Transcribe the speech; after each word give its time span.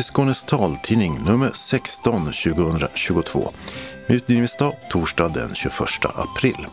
Till 0.00 0.06
Skånes 0.06 0.44
taltidning 0.44 1.24
nummer 1.24 1.50
16 1.54 2.24
2022 2.24 3.52
med 4.06 4.16
utgivningsdag 4.16 4.76
torsdag 4.90 5.28
den 5.28 5.54
21 5.54 5.72
april. 6.04 6.66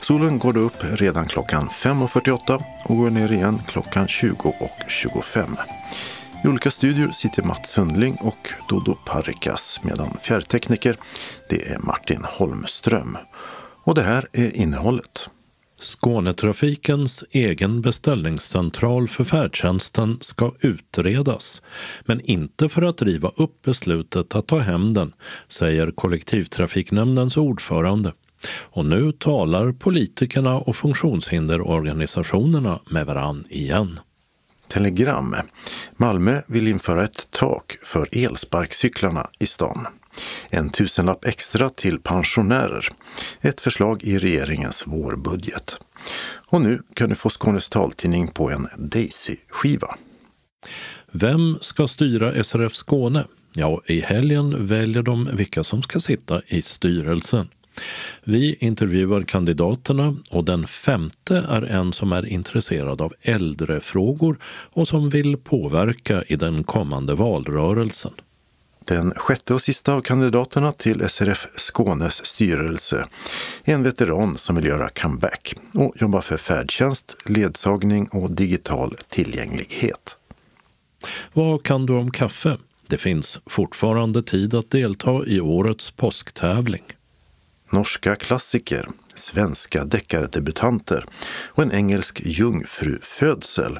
Solen 0.00 0.38
går 0.38 0.52
då 0.52 0.60
upp 0.60 0.76
redan 0.82 1.28
klockan 1.28 1.68
5.48 1.68 2.62
och 2.84 2.96
går 2.96 3.10
ner 3.10 3.32
igen 3.32 3.62
klockan 3.66 4.06
20.25. 4.06 5.56
I 6.44 6.48
olika 6.48 6.70
studior 6.70 7.10
sitter 7.10 7.42
Mats 7.42 7.70
Sundling 7.70 8.14
och 8.20 8.50
Dodo 8.68 8.94
Parikas 9.06 9.80
medan 9.82 10.16
fjärrtekniker 10.20 10.96
det 11.48 11.68
är 11.68 11.78
Martin 11.78 12.24
Holmström. 12.24 13.18
Och 13.84 13.94
det 13.94 14.02
här 14.02 14.28
är 14.32 14.56
innehållet. 14.56 15.30
Skånetrafikens 15.80 17.24
egen 17.30 17.80
beställningscentral 17.80 19.08
för 19.08 19.24
färdtjänsten 19.24 20.18
ska 20.20 20.52
utredas, 20.60 21.62
men 22.00 22.20
inte 22.20 22.68
för 22.68 22.82
att 22.82 23.02
riva 23.02 23.30
upp 23.36 23.62
beslutet 23.62 24.34
att 24.34 24.46
ta 24.46 24.58
hem 24.58 24.94
den, 24.94 25.12
säger 25.48 25.90
kollektivtrafiknämndens 25.90 27.36
ordförande. 27.36 28.12
Och 28.60 28.84
nu 28.84 29.12
talar 29.12 29.72
politikerna 29.72 30.56
och 30.56 30.76
funktionshinderorganisationerna 30.76 32.80
med 32.90 33.06
varann 33.06 33.44
igen. 33.48 34.00
Telegram. 34.68 35.36
Malmö 35.96 36.42
vill 36.46 36.68
införa 36.68 37.04
ett 37.04 37.30
tak 37.30 37.76
för 37.82 38.08
elsparkcyklarna 38.12 39.26
i 39.38 39.46
stan. 39.46 39.86
En 40.50 40.70
tusenlapp 40.70 41.24
extra 41.24 41.70
till 41.70 42.00
pensionärer. 42.00 42.88
Ett 43.40 43.60
förslag 43.60 44.02
i 44.02 44.18
regeringens 44.18 44.86
vårbudget. 44.86 45.76
Och 46.48 46.60
nu 46.60 46.78
kan 46.94 47.08
du 47.08 47.14
få 47.14 47.30
Skånes 47.30 47.68
taltidning 47.68 48.28
på 48.28 48.50
en 48.50 48.68
Daisy-skiva. 48.78 49.94
Vem 51.12 51.58
ska 51.60 51.86
styra 51.86 52.44
SRF 52.44 52.74
Skåne? 52.74 53.24
Ja, 53.54 53.80
i 53.86 54.00
helgen 54.00 54.66
väljer 54.66 55.02
de 55.02 55.30
vilka 55.32 55.64
som 55.64 55.82
ska 55.82 56.00
sitta 56.00 56.42
i 56.46 56.62
styrelsen. 56.62 57.48
Vi 58.24 58.56
intervjuar 58.60 59.22
kandidaterna 59.22 60.16
och 60.30 60.44
den 60.44 60.66
femte 60.66 61.44
är 61.48 61.62
en 61.62 61.92
som 61.92 62.12
är 62.12 62.26
intresserad 62.26 63.00
av 63.00 63.14
äldrefrågor 63.22 64.38
och 64.44 64.88
som 64.88 65.10
vill 65.10 65.36
påverka 65.36 66.22
i 66.22 66.36
den 66.36 66.64
kommande 66.64 67.14
valrörelsen. 67.14 68.12
Den 68.86 69.12
sjätte 69.16 69.54
och 69.54 69.62
sista 69.62 69.94
av 69.94 70.00
kandidaterna 70.00 70.72
till 70.72 71.08
SRF 71.08 71.46
Skånes 71.56 72.26
styrelse 72.26 73.06
en 73.64 73.82
veteran 73.82 74.38
som 74.38 74.56
vill 74.56 74.64
göra 74.64 74.88
comeback 74.88 75.54
och 75.74 75.94
jobba 75.96 76.22
för 76.22 76.36
färdtjänst, 76.36 77.16
ledsagning 77.24 78.08
och 78.08 78.30
digital 78.30 78.96
tillgänglighet. 79.08 80.16
Vad 81.32 81.62
kan 81.62 81.86
du 81.86 81.92
om 81.92 82.10
kaffe? 82.10 82.56
Det 82.88 82.98
finns 82.98 83.40
fortfarande 83.46 84.22
tid 84.22 84.54
att 84.54 84.70
delta 84.70 85.26
i 85.26 85.40
årets 85.40 85.90
påsktävling. 85.90 86.82
Norska 87.70 88.16
klassiker, 88.16 88.88
svenska 89.14 89.84
deckardebutanter 89.84 91.06
och 91.46 91.62
en 91.62 91.72
engelsk 91.72 92.22
jungfrufödsel 92.24 93.78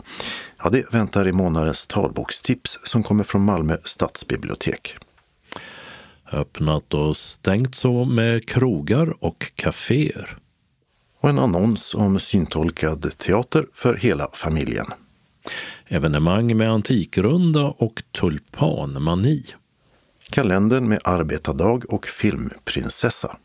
Ja, 0.62 0.70
det 0.70 0.94
väntar 0.94 1.28
i 1.28 1.32
månadens 1.32 1.86
talbokstips 1.86 2.78
som 2.84 3.02
kommer 3.02 3.24
från 3.24 3.44
Malmö 3.44 3.76
stadsbibliotek. 3.84 4.96
Öppnat 6.32 6.94
och 6.94 7.16
stängt 7.16 7.74
så 7.74 8.04
med 8.04 8.48
krogar 8.48 9.24
och 9.24 9.52
kaféer. 9.54 10.38
Och 11.20 11.28
en 11.28 11.38
annons 11.38 11.94
om 11.94 12.20
syntolkad 12.20 13.18
teater 13.18 13.66
för 13.72 13.94
hela 13.94 14.30
familjen. 14.32 14.86
Evenemang 15.86 16.56
med 16.56 16.70
antikrunda 16.70 17.64
och 17.64 18.02
tulpanmani. 18.12 19.44
Kalendern 20.30 20.88
med 20.88 21.00
arbetardag 21.04 21.84
och 21.92 22.06
filmprinsessa. 22.06 23.36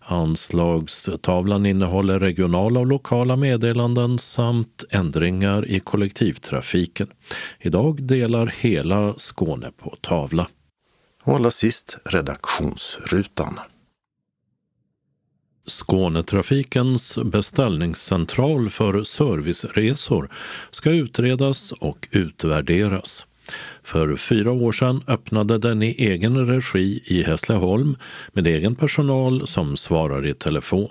Anslagstavlan 0.00 1.66
innehåller 1.66 2.20
regionala 2.20 2.80
och 2.80 2.86
lokala 2.86 3.36
meddelanden 3.36 4.18
samt 4.18 4.84
ändringar 4.90 5.68
i 5.68 5.80
kollektivtrafiken. 5.80 7.08
Idag 7.60 8.02
delar 8.02 8.46
hela 8.46 9.14
Skåne 9.16 9.70
på 9.76 9.96
tavla. 10.00 10.48
Och 11.24 11.34
allra 11.34 11.50
sist 11.50 11.98
redaktionsrutan. 12.04 13.58
Skånetrafikens 15.68 17.18
beställningscentral 17.24 18.70
för 18.70 19.02
serviceresor 19.02 20.30
ska 20.70 20.90
utredas 20.90 21.72
och 21.72 22.08
utvärderas. 22.10 23.26
För 23.82 24.16
fyra 24.16 24.52
år 24.52 24.72
sedan 24.72 25.02
öppnade 25.06 25.58
den 25.58 25.82
i 25.82 25.90
egen 25.98 26.46
regi 26.46 27.02
i 27.06 27.22
Hässleholm 27.22 27.96
med 28.32 28.46
egen 28.46 28.74
personal 28.74 29.46
som 29.46 29.76
svarar 29.76 30.26
i 30.26 30.34
telefon. 30.34 30.90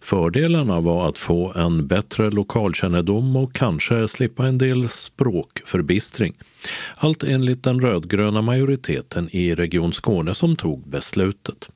Fördelarna 0.00 0.80
var 0.80 1.08
att 1.08 1.18
få 1.18 1.52
en 1.56 1.86
bättre 1.86 2.30
lokalkännedom 2.30 3.36
och 3.36 3.52
kanske 3.52 4.08
slippa 4.08 4.46
en 4.46 4.58
del 4.58 4.88
språkförbistring. 4.88 6.34
Allt 6.96 7.22
enligt 7.22 7.62
den 7.62 7.80
rödgröna 7.80 8.42
majoriteten 8.42 9.28
i 9.32 9.54
Region 9.54 9.92
Skåne 9.92 10.34
som 10.34 10.56
tog 10.56 10.88
beslutet. 10.88 11.68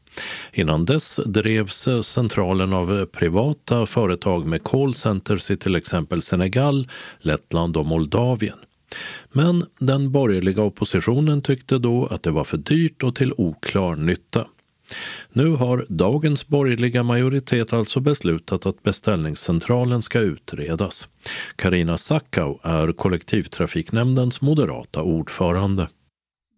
Innan 0.53 0.85
dess 0.85 1.21
drevs 1.27 1.89
centralen 2.03 2.73
av 2.73 3.07
privata 3.07 3.87
företag 3.87 4.47
med 4.47 4.65
callcenters 4.65 5.51
i 5.51 5.57
till 5.57 5.75
exempel 5.75 6.23
Senegal, 6.23 6.89
Lettland 7.21 7.77
och 7.77 7.87
Moldavien. 7.87 8.59
Men 9.33 9.65
den 9.79 10.13
borgerliga 10.13 10.63
oppositionen 10.63 11.43
tyckte 11.43 11.79
då 11.79 12.07
att 12.07 12.23
det 12.23 12.31
var 12.31 12.45
för 12.45 12.57
dyrt 12.57 13.03
och 13.03 13.15
till 13.15 13.33
oklar 13.33 13.97
nytta. 13.97 14.47
Nu 15.33 15.47
har 15.49 15.85
dagens 15.89 16.49
borgerliga 16.49 17.03
majoritet 17.03 17.73
alltså 17.73 18.01
beslutat 18.01 18.67
att 18.67 18.83
beställningscentralen 18.83 20.03
ska 20.03 20.21
utredas. 20.21 21.09
Karina 21.57 21.97
Sackau 21.97 22.59
är 22.63 22.93
kollektivtrafiknämndens 22.93 24.43
moderata 24.43 25.03
ordförande. 25.03 25.89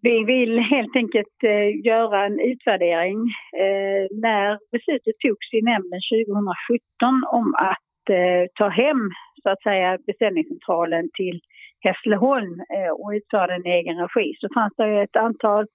Vi 0.01 0.23
vill 0.23 0.59
helt 0.59 0.95
enkelt 0.95 1.37
eh, 1.43 1.85
göra 1.89 2.25
en 2.25 2.39
utvärdering. 2.39 3.19
Eh, 3.63 4.03
när 4.25 4.59
beslutet 4.71 5.15
togs 5.19 5.47
i 5.53 5.61
nämnden 5.61 6.01
2017 6.11 7.23
om 7.39 7.47
att 7.71 8.03
eh, 8.09 8.43
ta 8.59 8.67
hem 8.69 9.01
så 9.43 9.49
att 9.49 9.61
säga 9.61 9.97
beställningscentralen 10.07 11.09
till 11.13 11.39
Hässleholm 11.85 12.59
eh, 12.59 12.91
och 12.99 13.09
utförde 13.17 13.53
en 13.53 13.65
egen 13.65 13.97
regi 13.97 14.35
så 14.39 14.47
fanns 14.53 14.73
det 14.77 15.01
ett 15.01 15.15
antal 15.15 15.65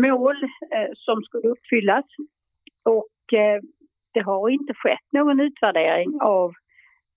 mål 0.00 0.36
eh, 0.74 0.90
som 0.94 1.22
skulle 1.22 1.48
uppfyllas. 1.48 2.04
Och 2.84 3.38
eh, 3.38 3.60
det 4.14 4.24
har 4.24 4.48
inte 4.48 4.74
skett 4.74 5.06
någon 5.12 5.40
utvärdering 5.40 6.10
av 6.22 6.52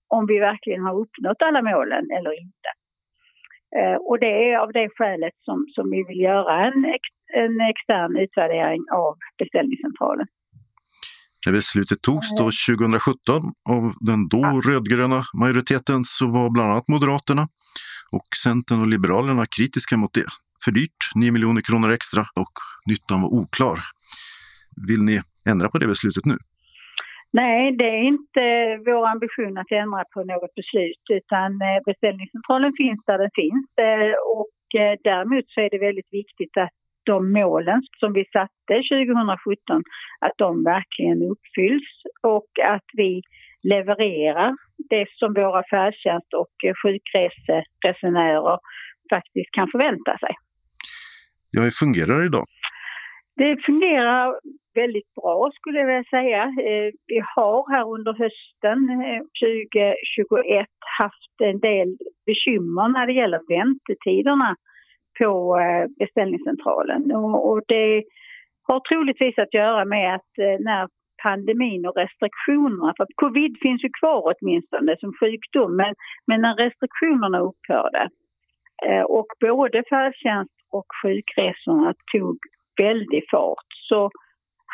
om 0.08 0.26
vi 0.26 0.38
verkligen 0.38 0.82
har 0.82 0.94
uppnått 1.00 1.42
alla 1.42 1.62
målen 1.62 2.04
eller 2.16 2.32
inte. 2.44 2.70
Och 4.00 4.18
det 4.20 4.50
är 4.50 4.58
av 4.58 4.72
det 4.72 4.88
skälet 4.96 5.32
som, 5.44 5.66
som 5.74 5.90
vi 5.90 6.04
vill 6.08 6.20
göra 6.20 6.66
en, 6.66 6.84
ex, 6.84 7.02
en 7.34 7.60
extern 7.60 8.16
utvärdering 8.16 8.82
av 8.92 9.16
beställningscentralen. 9.38 10.26
När 11.46 11.52
beslutet 11.52 12.02
togs 12.02 12.30
då 12.30 12.44
2017 12.44 13.42
av 13.74 13.82
den 14.00 14.28
då 14.28 14.42
rödgröna 14.70 15.20
majoriteten 15.40 16.04
så 16.04 16.26
var 16.26 16.50
bland 16.50 16.70
annat 16.70 16.88
Moderaterna 16.88 17.48
och 18.16 18.28
Centern 18.44 18.80
och 18.80 18.90
Liberalerna 18.94 19.44
kritiska 19.56 19.96
mot 19.96 20.14
det. 20.14 20.28
För 20.64 20.70
dyrt, 20.72 21.02
9 21.14 21.32
miljoner 21.32 21.62
kronor 21.68 21.90
extra 21.98 22.22
och 22.42 22.56
nyttan 22.90 23.22
var 23.22 23.30
oklar. 23.38 23.78
Vill 24.88 25.02
ni 25.08 25.16
ändra 25.50 25.68
på 25.68 25.78
det 25.78 25.86
beslutet 25.86 26.24
nu? 26.32 26.36
Nej, 27.40 27.62
det 27.78 27.88
är 27.98 28.02
inte 28.14 28.42
vår 28.86 29.06
ambition 29.14 29.58
att 29.58 29.72
ändra 29.82 30.04
på 30.14 30.20
något 30.32 30.54
beslut 30.60 31.04
utan 31.18 31.48
eh, 31.66 31.80
beställningscentralen 31.86 32.72
finns 32.82 33.00
där 33.06 33.18
den 33.18 33.34
finns 33.42 33.66
eh, 33.86 34.14
och 34.38 34.80
eh, 34.80 34.94
däremot 35.08 35.46
så 35.48 35.60
är 35.60 35.70
det 35.70 35.86
väldigt 35.88 36.12
viktigt 36.20 36.56
att 36.64 36.74
de 37.04 37.32
målen 37.32 37.82
som 38.00 38.12
vi 38.12 38.24
satte 38.36 38.74
2017 38.90 39.82
att 40.26 40.36
de 40.36 40.64
verkligen 40.64 41.22
uppfylls 41.32 41.90
och 42.22 42.50
att 42.74 42.88
vi 42.92 43.22
levererar 43.72 44.56
det 44.90 45.06
som 45.18 45.34
våra 45.34 45.62
färdtjänst 45.70 46.34
och 46.34 46.54
sjukreseresenärer 46.82 48.58
faktiskt 49.14 49.50
kan 49.50 49.68
förvänta 49.72 50.18
sig. 50.18 50.34
Ja, 51.50 51.62
hur 51.62 51.70
fungerar 51.70 52.18
det 52.20 52.26
idag? 52.26 52.44
Det 53.36 53.56
fungerar 53.66 54.34
väldigt 54.74 55.14
bra 55.14 55.50
skulle 55.54 55.78
jag 55.78 55.86
vilja 55.86 56.10
säga. 56.10 56.42
Eh, 56.42 56.88
vi 57.06 57.22
har 57.34 57.70
här 57.72 57.86
under 57.96 58.12
hösten 58.12 58.78
2021 59.40 60.56
eh, 60.60 60.66
haft 61.00 61.34
en 61.42 61.60
del 61.60 61.88
bekymmer 62.26 62.88
när 62.88 63.06
det 63.06 63.12
gäller 63.12 63.40
väntetiderna 63.48 64.56
på 65.18 65.58
eh, 65.58 65.86
beställningscentralen 65.98 67.12
och 67.12 67.62
det 67.68 68.04
har 68.68 68.80
troligtvis 68.80 69.38
att 69.38 69.54
göra 69.54 69.84
med 69.84 70.14
att 70.14 70.32
när 70.60 70.88
pandemin 71.24 71.86
och 71.88 71.96
restriktionerna. 72.02 72.94
För 72.96 73.06
covid 73.22 73.52
finns 73.64 73.84
ju 73.84 73.90
kvar 74.00 74.22
åtminstone 74.30 74.96
som 75.00 75.12
sjukdom 75.20 75.76
men, 75.76 75.92
men 76.28 76.40
när 76.40 76.54
restriktionerna 76.64 77.38
upphörde 77.48 78.02
eh, 78.86 79.04
och 79.16 79.26
både 79.40 79.82
färdtjänst 79.90 80.58
och 80.76 80.88
sjukresorna 81.02 81.94
tog 82.12 82.38
väldigt 82.84 83.30
fart. 83.30 83.70
Så 83.88 84.10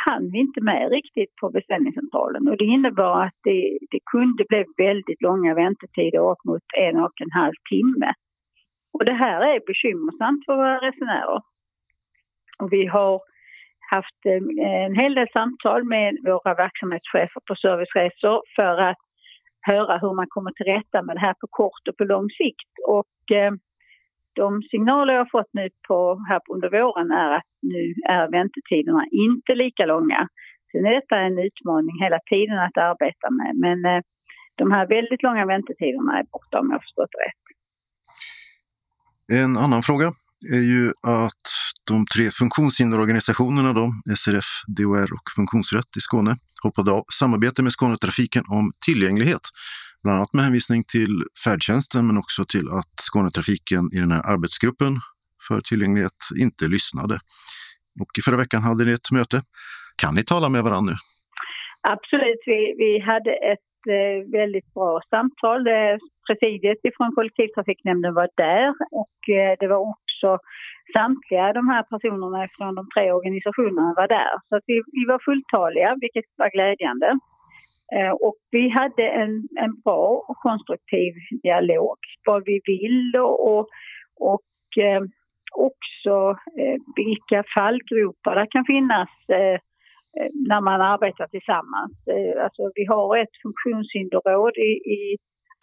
hann 0.06 0.30
vi 0.32 0.38
inte 0.38 0.60
med 0.60 0.90
riktigt 0.90 1.32
på 1.40 1.50
beställningscentralen 1.50 2.48
och 2.48 2.56
det 2.56 2.64
innebar 2.64 3.24
att 3.24 3.38
det, 3.44 3.78
det 3.90 4.00
kunde 4.12 4.44
bli 4.48 4.64
väldigt 4.86 5.22
långa 5.22 5.54
väntetider 5.54 6.30
upp 6.30 6.44
mot 6.44 6.66
en 6.78 6.96
och 6.96 7.20
en 7.20 7.32
halv 7.40 7.58
timme. 7.70 8.12
Och 8.92 9.04
det 9.04 9.12
här 9.12 9.40
är 9.40 9.66
bekymmersamt 9.66 10.44
för 10.46 10.56
våra 10.56 10.78
resenärer. 10.88 11.40
Och 12.62 12.72
vi 12.72 12.86
har 12.86 13.20
haft 13.96 14.20
eh, 14.30 14.42
en 14.86 14.94
hel 15.00 15.14
del 15.14 15.28
samtal 15.36 15.84
med 15.84 16.10
våra 16.30 16.54
verksamhetschefer 16.64 17.40
på 17.48 17.54
serviceresor 17.54 18.42
för 18.56 18.74
att 18.88 19.02
höra 19.70 19.98
hur 20.02 20.14
man 20.14 20.26
kommer 20.28 20.52
till 20.52 20.66
rätta 20.74 21.02
med 21.02 21.16
det 21.16 21.20
här 21.20 21.36
på 21.40 21.46
kort 21.50 21.88
och 21.88 21.96
på 21.96 22.04
lång 22.04 22.28
sikt. 22.40 22.72
Och 22.96 23.36
eh, 23.36 23.52
de 24.40 24.62
signaler 24.70 25.14
jag 25.14 25.30
fått 25.30 25.52
nu 25.52 25.68
på, 25.88 25.98
här 26.28 26.40
under 26.54 26.70
våren 26.78 27.10
är 27.10 27.30
att 27.38 27.50
nu 27.62 27.84
är 28.18 28.30
väntetiderna 28.30 29.04
inte 29.26 29.54
lika 29.54 29.86
långa. 29.86 30.20
Sen 30.72 30.86
är 30.86 30.94
detta 30.94 31.16
en 31.18 31.38
utmaning 31.38 31.96
hela 32.04 32.18
tiden 32.30 32.58
att 32.58 32.78
arbeta 32.78 33.28
med 33.30 33.52
men 33.64 33.78
eh, 33.84 34.02
de 34.54 34.70
här 34.70 34.86
väldigt 34.86 35.22
långa 35.22 35.46
väntetiderna 35.46 36.18
är 36.18 36.24
borta 36.34 36.60
om 36.60 36.70
jag 36.70 36.80
förstått 36.82 37.14
rätt. 37.24 37.44
En 39.40 39.56
annan 39.56 39.82
fråga 39.82 40.06
är 40.52 40.62
ju 40.74 40.92
att 41.02 41.44
de 41.84 42.06
tre 42.14 42.30
funktionshinderorganisationerna 42.30 43.72
då, 43.72 43.92
SRF, 44.16 44.48
DHR 44.76 45.12
och 45.12 45.26
Funktionsrätt 45.36 45.96
i 45.96 46.00
Skåne 46.00 46.36
hoppade 46.62 46.92
av 46.92 47.04
samarbete 47.12 47.62
med 47.62 47.72
Skånetrafiken 47.72 48.44
om 48.48 48.72
tillgänglighet. 48.86 49.40
Bland 50.02 50.16
annat 50.16 50.32
med 50.34 50.44
hänvisning 50.44 50.82
till 50.92 51.14
färdtjänsten 51.44 52.06
men 52.06 52.18
också 52.18 52.44
till 52.44 52.68
att 52.78 52.94
Skånetrafiken 53.00 53.90
i 53.94 53.98
den 53.98 54.12
här 54.12 54.26
arbetsgruppen 54.32 54.92
för 55.48 55.60
tillgänglighet 55.60 56.20
inte 56.40 56.64
lyssnade. 56.68 57.14
Och 58.00 58.10
i 58.18 58.20
förra 58.22 58.36
veckan 58.36 58.62
hade 58.62 58.84
ni 58.84 58.92
ett 58.92 59.10
möte. 59.12 59.42
Kan 60.02 60.14
ni 60.14 60.22
tala 60.24 60.48
med 60.48 60.62
varandra 60.64 60.92
nu? 60.92 60.96
Absolut, 61.94 62.42
vi, 62.46 62.60
vi 62.82 62.90
hade 63.10 63.32
ett 63.52 63.80
eh, 63.96 64.30
väldigt 64.38 64.68
bra 64.74 65.00
samtal. 65.10 65.60
Presidiet 66.26 66.78
från 66.96 67.14
kollektivtrafiknämnden 67.14 68.14
var 68.14 68.28
där 68.36 68.68
och 69.02 69.18
eh, 69.38 69.52
det 69.60 69.68
var 69.72 69.80
också 69.92 70.09
samtliga 70.96 71.52
de 71.52 71.68
här 71.68 71.82
personerna 71.82 72.48
från 72.56 72.74
de 72.74 72.88
tre 72.94 73.12
organisationerna 73.12 73.94
var 73.96 74.08
där. 74.08 74.32
Så 74.48 74.56
att 74.56 74.64
vi, 74.66 74.82
vi 74.92 75.04
var 75.08 75.20
fulltaliga, 75.24 75.96
vilket 76.00 76.24
var 76.36 76.50
glädjande. 76.50 77.18
Eh, 77.96 78.10
och 78.10 78.36
vi 78.50 78.68
hade 78.68 79.08
en, 79.08 79.48
en 79.64 79.80
bra 79.84 80.24
och 80.28 80.36
konstruktiv 80.36 81.14
dialog, 81.42 81.98
vad 82.26 82.42
vi 82.44 82.60
vill 82.64 83.16
och, 83.16 83.36
och, 83.50 83.68
och 84.20 84.82
eh, 84.84 85.02
också 85.54 86.36
eh, 86.60 86.78
vilka 86.96 87.44
fallgropar 87.58 88.34
det 88.36 88.46
kan 88.50 88.64
finnas 88.64 89.08
eh, 89.28 89.58
eh 90.18 90.30
när 90.48 90.60
man 90.60 90.80
arbetar 90.80 91.26
tillsammans. 91.26 91.92
Eh, 92.14 92.44
alltså, 92.44 92.62
vi 92.74 92.84
har 92.84 93.16
ett 93.16 93.36
funktionshinderråd 93.42 94.56
i, 94.56 94.72
i 94.96 95.16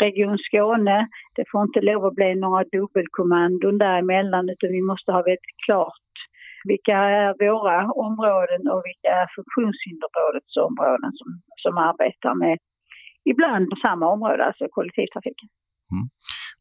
Region 0.04 0.38
Skåne. 0.38 1.08
Det 1.36 1.46
får 1.52 1.62
inte 1.68 1.82
lov 1.82 2.06
att 2.06 2.16
bli 2.20 2.36
några 2.36 2.64
dubbelkommandon 2.64 3.78
däremellan 3.78 4.50
utan 4.50 4.70
vi 4.78 4.82
måste 4.82 5.12
ha 5.12 5.22
väldigt 5.22 5.58
klart 5.66 6.08
vilka 6.72 6.98
är 7.20 7.30
våra 7.46 7.78
områden 8.06 8.62
och 8.72 8.82
vilka 8.88 9.10
är 9.22 9.28
funktionshinderrådets 9.38 10.54
områden 10.70 11.12
som, 11.20 11.30
som 11.64 11.74
arbetar 11.90 12.34
med 12.44 12.58
ibland 13.32 13.64
på 13.72 13.76
samma 13.86 14.06
område, 14.16 14.42
alltså 14.46 14.66
kollektivtrafiken. 14.78 15.50
Mm. 15.94 16.06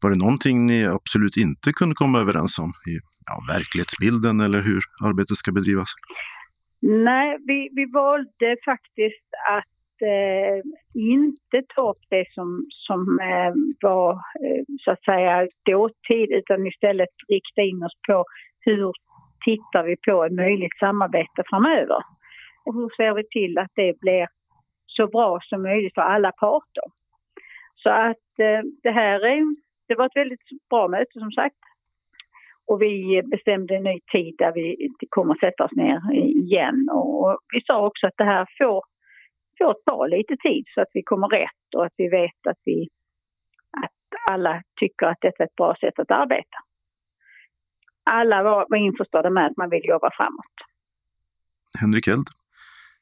Var 0.01 0.09
det 0.11 0.23
någonting 0.25 0.57
ni 0.71 0.79
absolut 0.97 1.37
inte 1.37 1.67
kunde 1.79 1.95
komma 2.01 2.17
överens 2.23 2.53
om 2.65 2.71
i 2.91 2.93
ja, 3.29 3.35
verklighetsbilden 3.53 4.35
eller 4.45 4.61
hur 4.69 4.81
arbetet 5.07 5.37
ska 5.41 5.49
bedrivas? 5.51 5.91
Nej, 7.09 7.29
vi, 7.47 7.59
vi 7.77 7.85
valde 8.01 8.49
faktiskt 8.69 9.29
att 9.55 9.76
eh, 10.01 10.61
inte 10.93 11.67
ta 11.75 11.89
upp 11.89 12.03
det 12.09 12.25
som, 12.33 12.65
som 12.69 13.19
eh, 13.19 13.53
var 13.81 14.11
eh, 14.13 14.63
så 14.83 14.91
att 14.91 15.03
säga 15.03 15.47
dåtid 15.65 16.31
utan 16.31 16.67
istället 16.67 17.09
rikta 17.29 17.61
in 17.61 17.83
oss 17.83 17.97
på 18.07 18.25
hur 18.59 18.91
tittar 19.45 19.83
vi 19.83 19.95
på 20.07 20.25
ett 20.25 20.33
möjligt 20.33 20.77
samarbete 20.79 21.43
framöver. 21.49 22.01
Och 22.65 22.73
hur 22.73 22.89
ser 22.97 23.13
vi 23.13 23.23
till 23.27 23.57
att 23.57 23.71
det 23.75 23.99
blir 23.99 24.27
så 24.85 25.07
bra 25.07 25.39
som 25.41 25.61
möjligt 25.61 25.93
för 25.93 26.01
alla 26.01 26.31
parter. 26.31 26.83
Så 27.75 27.89
att 27.89 28.39
eh, 28.39 28.61
det 28.83 28.91
här 28.91 29.25
är, 29.25 29.43
det 29.87 29.95
var 29.95 30.05
ett 30.05 30.15
väldigt 30.15 30.47
bra 30.69 30.87
möte 30.87 31.19
som 31.19 31.31
sagt. 31.31 31.55
Och 32.67 32.81
vi 32.81 33.21
bestämde 33.25 33.75
en 33.75 33.83
ny 33.83 33.99
tid 34.11 34.35
där 34.37 34.51
vi 34.53 34.89
kommer 35.09 35.33
att 35.33 35.39
sätta 35.39 35.63
oss 35.63 35.71
ner 35.71 35.99
igen. 36.13 36.89
Och 36.91 37.37
vi 37.53 37.61
sa 37.67 37.87
också 37.87 38.07
att 38.07 38.17
det 38.17 38.23
här 38.23 38.45
får 38.57 38.83
får 39.57 39.75
ta 39.85 40.05
lite 40.05 40.35
tid 40.47 40.63
så 40.73 40.81
att 40.81 40.91
vi 40.93 41.03
kommer 41.03 41.27
rätt 41.27 41.67
och 41.75 41.85
att 41.85 41.93
vi 41.97 42.07
vet 42.09 42.41
att, 42.49 42.61
vi, 42.65 42.87
att 43.83 44.31
alla 44.31 44.61
tycker 44.79 45.05
att 45.05 45.21
detta 45.21 45.43
är 45.43 45.47
ett 45.47 45.55
bra 45.55 45.75
sätt 45.81 45.99
att 45.99 46.11
arbeta. 46.11 46.57
Alla 48.11 48.43
var, 48.43 48.65
var 48.69 48.77
införstådda 48.77 49.29
med 49.29 49.45
att 49.45 49.57
man 49.57 49.69
vill 49.69 49.85
jobba 49.85 50.09
framåt. 50.17 50.55
Henrik 51.81 52.07
Eld, 52.07 52.27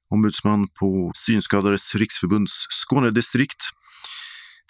ombudsman 0.09 0.67
på 0.79 1.11
Synskadades 1.15 1.95
riksförbunds 1.95 2.53
Skånedistrikt. 2.79 3.61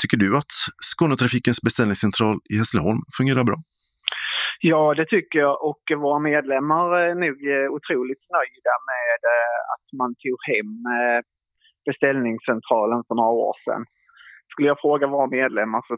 Tycker 0.01 0.17
du 0.17 0.37
att 0.37 0.53
Skånetrafikens 0.89 1.61
beställningscentral 1.61 2.35
i 2.53 2.57
Hässleholm 2.57 3.01
fungerar 3.17 3.43
bra? 3.43 3.57
Ja, 4.71 4.93
det 4.99 5.05
tycker 5.05 5.39
jag 5.39 5.55
och 5.69 5.83
våra 6.03 6.19
medlemmar 6.19 6.85
är 7.05 7.15
nog 7.25 7.37
otroligt 7.77 8.23
nöjda 8.35 8.73
med 8.91 9.19
eh, 9.35 9.59
att 9.73 9.87
man 9.99 10.11
tog 10.23 10.39
hem 10.51 10.71
eh, 10.95 11.19
beställningscentralen 11.85 13.03
för 13.07 13.15
några 13.15 13.35
år 13.47 13.55
sedan. 13.65 13.85
Skulle 14.51 14.67
jag 14.67 14.81
fråga 14.81 15.07
våra 15.07 15.27
medlemmar 15.27 15.81
så, 15.87 15.97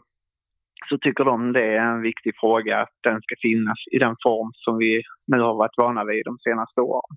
så 0.88 0.98
tycker 0.98 1.24
de 1.24 1.52
det 1.52 1.66
är 1.76 1.80
en 1.80 2.02
viktig 2.02 2.32
fråga 2.40 2.80
att 2.82 2.94
den 3.02 3.20
ska 3.22 3.34
finnas 3.42 3.78
i 3.94 3.98
den 3.98 4.16
form 4.22 4.50
som 4.54 4.78
vi 4.78 5.02
nu 5.26 5.38
har 5.40 5.54
varit 5.54 5.76
vana 5.76 6.04
vid 6.04 6.22
de 6.24 6.38
senaste 6.38 6.80
åren. 6.80 7.14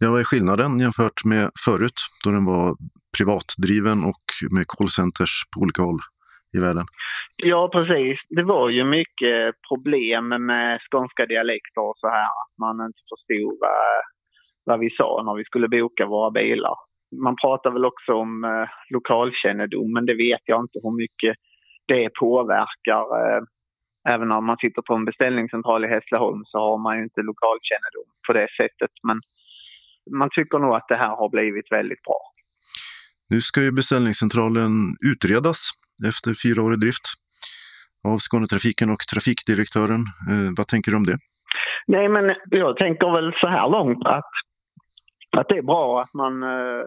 Ja, 0.00 0.10
vad 0.10 0.20
är 0.20 0.24
skillnaden 0.24 0.78
jämfört 0.84 1.24
med 1.24 1.44
förut 1.64 1.98
då 2.24 2.30
den 2.30 2.44
var 2.52 2.66
privatdriven 3.16 3.98
och 4.10 4.24
med 4.56 4.64
callcenters 4.72 5.34
på 5.50 5.56
olika 5.62 5.82
håll 5.82 6.00
i 6.56 6.58
världen? 6.66 6.86
Ja, 7.36 7.68
precis. 7.72 8.18
Det 8.28 8.42
var 8.42 8.68
ju 8.68 8.84
mycket 8.84 9.54
problem 9.68 10.24
med 10.50 10.80
skånska 10.90 11.26
dialekter 11.26 11.82
och 11.90 11.98
så 12.02 12.08
här. 12.08 12.30
Att 12.42 12.54
man 12.64 12.86
inte 12.86 13.02
förstod 13.12 13.54
vad, 13.64 13.92
vad 14.68 14.78
vi 14.80 14.90
sa 14.90 15.22
när 15.26 15.34
vi 15.40 15.44
skulle 15.44 15.68
boka 15.68 16.06
våra 16.06 16.30
bilar. 16.30 16.76
Man 17.16 17.36
pratar 17.36 17.70
väl 17.70 17.84
också 17.84 18.12
om 18.14 18.44
eh, 18.44 18.68
lokalkännedom, 18.90 19.92
men 19.92 20.06
det 20.06 20.14
vet 20.14 20.40
jag 20.44 20.60
inte 20.64 20.78
hur 20.82 20.96
mycket 20.96 21.36
det 21.86 22.10
påverkar. 22.20 23.04
Eh, 23.20 23.42
även 24.14 24.32
om 24.32 24.46
man 24.46 24.56
sitter 24.56 24.82
på 24.82 24.94
en 24.94 25.04
beställningscentral 25.04 25.84
i 25.84 25.88
Hässleholm 25.88 26.42
så 26.44 26.58
har 26.58 26.78
man 26.78 26.96
ju 26.96 27.02
inte 27.02 27.22
lokalkännedom 27.22 28.08
på 28.26 28.32
det 28.32 28.48
sättet. 28.60 28.90
Men 29.02 29.20
man 30.20 30.28
tycker 30.32 30.58
nog 30.58 30.74
att 30.74 30.88
det 30.88 30.96
här 30.96 31.16
har 31.16 31.28
blivit 31.28 31.72
väldigt 31.72 32.02
bra. 32.02 32.20
Nu 33.30 33.40
ska 33.40 33.62
ju 33.62 33.72
beställningscentralen 33.72 34.72
utredas 35.12 35.58
efter 36.08 36.30
fyra 36.44 36.62
år 36.62 36.72
i 36.74 36.76
drift 36.76 37.06
av 38.08 38.16
Skånetrafiken 38.18 38.90
och 38.90 39.02
trafikdirektören. 39.12 40.02
Eh, 40.30 40.50
vad 40.58 40.66
tänker 40.68 40.90
du 40.90 40.96
om 40.96 41.04
det? 41.04 41.18
Nej, 41.86 42.08
men 42.08 42.24
jag 42.50 42.76
tänker 42.76 43.08
väl 43.16 43.32
så 43.40 43.48
här 43.48 43.68
långt 43.68 44.06
att 44.06 44.32
att 45.36 45.48
det 45.48 45.58
är 45.58 45.62
bra 45.62 46.02
att 46.02 46.14
man 46.14 46.42
eh, 46.42 46.84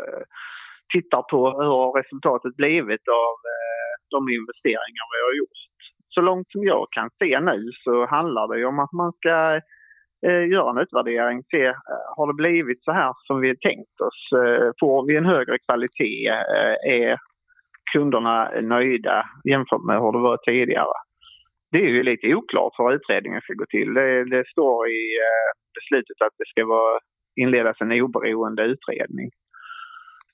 tittar 0.93 1.21
på 1.21 1.39
hur 1.61 2.01
resultatet 2.01 2.55
blivit 2.55 3.07
av 3.07 3.35
eh, 3.53 3.91
de 4.13 4.19
investeringar 4.39 5.05
vi 5.13 5.19
har 5.27 5.33
gjort. 5.41 5.59
Så 6.09 6.21
långt 6.21 6.51
som 6.51 6.63
jag 6.63 6.87
kan 6.91 7.09
se 7.19 7.39
nu 7.39 7.69
så 7.83 8.05
handlar 8.05 8.55
det 8.55 8.65
om 8.65 8.79
att 8.79 8.91
man 8.91 9.11
ska 9.11 9.35
eh, 10.27 10.45
göra 10.53 10.69
en 10.69 10.83
utvärdering, 10.83 11.43
se 11.51 11.73
har 12.17 12.27
det 12.27 12.43
blivit 12.43 12.83
så 12.83 12.91
här 12.91 13.13
som 13.27 13.41
vi 13.41 13.57
tänkt 13.57 14.01
oss? 14.07 14.21
Får 14.79 15.07
vi 15.07 15.17
en 15.17 15.25
högre 15.25 15.57
kvalitet? 15.65 16.27
Är 16.87 17.17
kunderna 17.93 18.51
nöjda 18.61 19.25
jämfört 19.49 19.83
med 19.83 19.99
hur 20.01 20.11
det 20.11 20.19
var 20.29 20.37
tidigare? 20.37 20.97
Det 21.71 21.77
är 21.77 21.89
ju 21.89 22.03
lite 22.03 22.35
oklart 22.35 22.73
hur 22.77 22.93
utredningen 22.93 23.41
ska 23.41 23.53
gå 23.53 23.65
till. 23.65 23.93
Det, 23.93 24.25
det 24.35 24.43
står 24.47 24.87
i 24.87 25.03
beslutet 25.77 26.17
att 26.25 26.35
det 26.37 26.47
ska 26.51 26.65
vara 26.65 26.99
inledas 27.35 27.81
en 27.81 27.91
oberoende 27.91 28.63
utredning. 28.63 29.29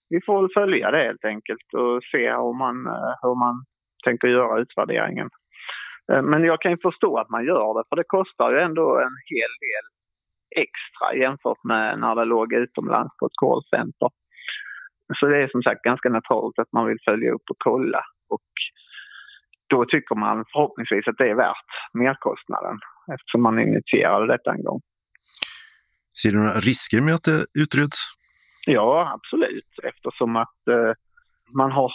Vi 0.09 0.21
får 0.25 0.41
väl 0.41 0.51
följa 0.53 0.91
det 0.91 1.03
helt 1.03 1.25
enkelt 1.25 1.73
och 1.73 2.03
se 2.11 2.31
hur 2.31 2.57
man, 2.57 2.87
eh, 2.87 3.13
hur 3.21 3.35
man 3.35 3.55
tänker 4.05 4.27
göra 4.27 4.61
utvärderingen. 4.61 5.29
Eh, 6.11 6.21
men 6.21 6.43
jag 6.43 6.61
kan 6.61 6.71
ju 6.71 6.77
förstå 6.77 7.17
att 7.17 7.29
man 7.29 7.45
gör 7.45 7.73
det, 7.73 7.83
för 7.89 7.95
det 7.95 8.03
kostar 8.07 8.51
ju 8.51 8.59
ändå 8.59 8.87
en 8.99 9.17
hel 9.33 9.53
del 9.67 9.85
extra 10.65 11.15
jämfört 11.15 11.63
med 11.63 11.99
när 11.99 12.15
det 12.15 12.25
låg 12.25 12.53
utomlands 12.53 13.17
på 13.19 13.25
ett 13.25 13.41
callcenter. 13.41 14.09
Så 15.19 15.27
det 15.27 15.43
är 15.43 15.47
som 15.47 15.63
sagt 15.63 15.81
ganska 15.81 16.09
naturligt 16.09 16.59
att 16.59 16.71
man 16.71 16.87
vill 16.87 16.97
följa 17.05 17.31
upp 17.31 17.47
och 17.49 17.57
kolla. 17.59 18.01
Och 18.29 18.49
då 19.69 19.85
tycker 19.85 20.15
man 20.15 20.45
förhoppningsvis 20.53 21.07
att 21.07 21.17
det 21.17 21.29
är 21.29 21.35
värt 21.35 21.69
merkostnaden 21.93 22.79
eftersom 23.13 23.41
man 23.43 23.59
initierade 23.59 24.27
detta 24.27 24.51
en 24.51 24.63
gång. 24.63 24.81
Ser 26.21 26.31
du 26.31 26.37
några 26.37 26.59
risker 26.59 27.01
med 27.01 27.13
att 27.15 27.23
det 27.23 27.45
utreds? 27.63 27.97
Ja, 28.65 29.11
absolut. 29.15 29.71
Eftersom 29.83 30.35
att 30.35 30.61
eh, 30.67 30.91
man 31.61 31.71
har 31.71 31.91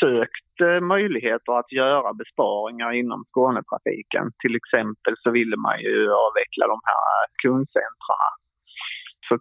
sökt 0.00 0.54
eh, 0.68 0.80
möjligheter 0.80 1.52
att 1.60 1.72
göra 1.72 2.14
besparingar 2.14 2.92
inom 2.92 3.24
Skånetrafiken. 3.30 4.24
Till 4.42 4.54
exempel 4.60 5.14
så 5.22 5.30
ville 5.30 5.56
man 5.56 5.80
ju 5.80 5.96
avveckla 6.24 6.64
de 6.74 6.80
här 6.92 7.16
kundcentrarna. 7.42 8.30
Så 9.28 9.38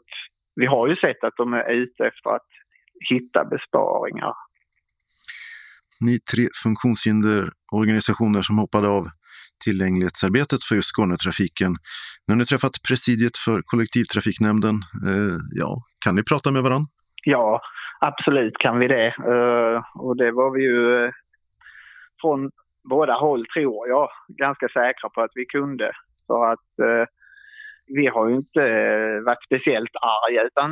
vi 0.56 0.66
har 0.66 0.88
ju 0.88 0.96
sett 0.96 1.24
att 1.24 1.38
de 1.38 1.54
är 1.54 1.72
ute 1.72 2.02
efter 2.12 2.30
att 2.36 2.52
hitta 3.10 3.46
besparingar. 3.46 4.34
Ni 6.02 6.20
tre 6.20 6.48
funktionshinderorganisationer 6.64 8.42
som 8.42 8.58
hoppade 8.58 8.88
av 8.88 9.04
tillgänglighetsarbetet 9.66 10.64
för 10.64 10.76
just 10.76 10.90
Skånetrafiken. 10.96 11.72
Nu 12.26 12.32
har 12.34 12.40
ni 12.40 12.46
träffat 12.46 12.76
presidiet 12.88 13.38
för 13.46 13.62
kollektivtrafiknämnden. 13.66 14.76
Eh, 15.08 15.38
ja, 15.62 15.82
kan 16.06 16.16
ni 16.16 16.24
prata 16.24 16.52
med 16.52 16.64
varandra? 16.64 16.88
Ja, 17.24 17.62
absolut 18.00 18.58
kan 18.58 18.80
vi 18.80 18.88
det. 18.88 19.08
Eh, 19.08 19.78
och 19.96 20.18
det 20.18 20.32
var 20.32 20.50
vi 20.56 20.62
ju 20.64 21.06
eh, 21.06 21.12
från 22.22 22.52
båda 22.90 23.14
håll, 23.14 23.46
tror 23.54 23.88
jag, 23.88 24.10
ganska 24.28 24.68
säkra 24.68 25.10
på 25.10 25.22
att 25.22 25.32
vi 25.36 25.46
kunde. 25.46 25.92
För 26.28 26.52
att 26.52 26.80
eh, 26.82 27.06
vi 27.88 28.08
har 28.08 28.30
ju 28.30 28.36
inte 28.36 28.64
eh, 28.64 29.24
varit 29.26 29.46
speciellt 29.46 29.96
arga 29.96 30.44
utan 30.44 30.70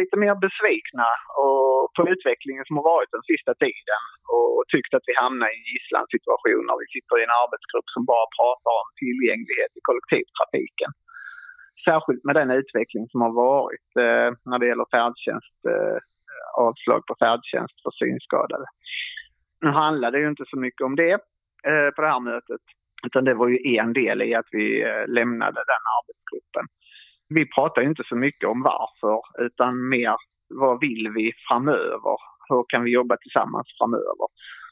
lite 0.00 0.16
mer 0.22 0.34
besvikna 0.46 1.08
och 1.42 1.74
på 1.96 2.02
utvecklingen 2.12 2.64
som 2.66 2.76
har 2.78 2.86
varit 2.94 3.14
den 3.16 3.26
sista 3.30 3.52
tiden 3.64 4.02
och 4.34 4.64
tyckt 4.74 4.92
att 4.94 5.06
vi 5.10 5.14
hamnar 5.22 5.48
i 5.50 5.56
en 5.58 5.68
gisslansituation 5.72 6.64
när 6.66 6.78
vi 6.82 6.86
sitter 6.94 7.14
i 7.16 7.26
en 7.26 7.38
arbetsgrupp 7.42 7.88
som 7.94 8.02
bara 8.12 8.26
pratar 8.38 8.72
om 8.82 8.88
tillgänglighet 9.02 9.72
i 9.78 9.82
kollektivtrafiken. 9.88 10.90
Särskilt 11.88 12.22
med 12.28 12.36
den 12.40 12.50
utveckling 12.60 13.04
som 13.12 13.20
har 13.26 13.34
varit 13.48 13.88
eh, 14.04 14.30
när 14.50 14.58
det 14.58 14.68
gäller 14.70 14.88
färdtjänst, 14.96 15.58
eh, 15.72 15.98
avslag 16.66 17.00
på 17.08 17.14
färdtjänst 17.22 17.76
för 17.82 17.92
synskadade. 18.02 18.66
Nu 19.64 19.70
handlade 19.82 20.16
det 20.16 20.22
ju 20.22 20.28
inte 20.34 20.50
så 20.52 20.58
mycket 20.66 20.84
om 20.88 20.94
det 21.02 21.14
eh, 21.70 21.88
på 21.94 21.98
det 22.02 22.12
här 22.14 22.24
mötet 22.32 22.64
utan 23.06 23.24
det 23.24 23.34
var 23.34 23.48
ju 23.48 23.76
en 23.76 23.92
del 23.92 24.22
i 24.22 24.34
att 24.34 24.48
vi 24.52 24.82
eh, 24.82 25.06
lämnade 25.08 25.60
den 25.72 25.84
arbetsgruppen 25.98 26.66
vi 27.34 27.46
pratar 27.46 27.82
inte 27.82 28.02
så 28.06 28.16
mycket 28.16 28.48
om 28.48 28.62
varför 28.62 29.20
utan 29.46 29.88
mer 29.88 30.16
vad 30.48 30.80
vill 30.80 31.12
vi 31.14 31.32
framöver? 31.48 32.16
Hur 32.48 32.64
kan 32.68 32.84
vi 32.84 32.90
jobba 32.90 33.16
tillsammans 33.16 33.66
framöver? 33.78 34.26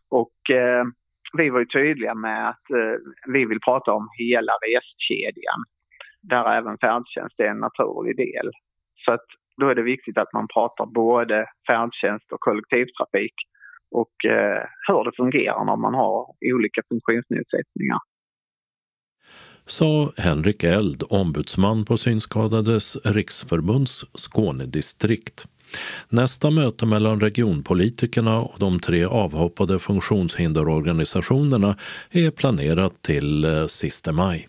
Och 0.09 0.50
eh, 0.50 0.85
vi 1.33 1.50
var 1.50 1.59
ju 1.61 1.67
tydliga 1.67 2.15
med 2.15 2.49
att 2.49 2.71
eh, 2.71 2.97
vi 3.27 3.45
vill 3.45 3.61
prata 3.61 3.93
om 3.93 4.09
hela 4.19 4.53
reskedjan 4.53 5.61
där 6.23 6.53
även 6.59 6.79
färdtjänst 6.79 7.41
är 7.41 7.49
en 7.49 7.61
naturlig 7.61 8.17
del. 8.17 8.50
Så 9.05 9.12
att 9.12 9.27
då 9.57 9.69
är 9.69 9.75
det 9.75 9.83
viktigt 9.83 10.19
att 10.19 10.33
man 10.33 10.49
pratar 10.55 10.87
både 10.87 11.47
färdtjänst 11.67 12.33
och 12.33 12.41
kollektivtrafik 12.41 13.35
och 13.91 14.25
eh, 14.25 14.62
hur 14.88 15.05
det 15.05 15.17
fungerar 15.17 15.65
när 15.65 15.77
man 15.77 15.95
har 15.95 16.35
olika 16.55 16.83
funktionsnedsättningar 16.88 17.99
sa 19.69 20.13
Henrik 20.17 20.65
Eld, 20.65 21.03
ombudsman 21.11 21.85
på 21.85 21.97
Synskadades 21.97 22.97
riksförbunds 23.05 24.05
Skånedistrikt. 24.15 25.47
Nästa 26.09 26.51
möte 26.51 26.87
mellan 26.87 27.21
regionpolitikerna 27.21 28.39
och 28.39 28.59
de 28.59 28.81
tre 28.81 29.05
avhoppade 29.05 29.79
funktionshinderorganisationerna 29.79 31.77
är 32.11 32.31
planerat 32.31 33.03
till 33.03 33.45
eh, 33.45 33.67
sista 33.67 34.13
maj. 34.13 34.49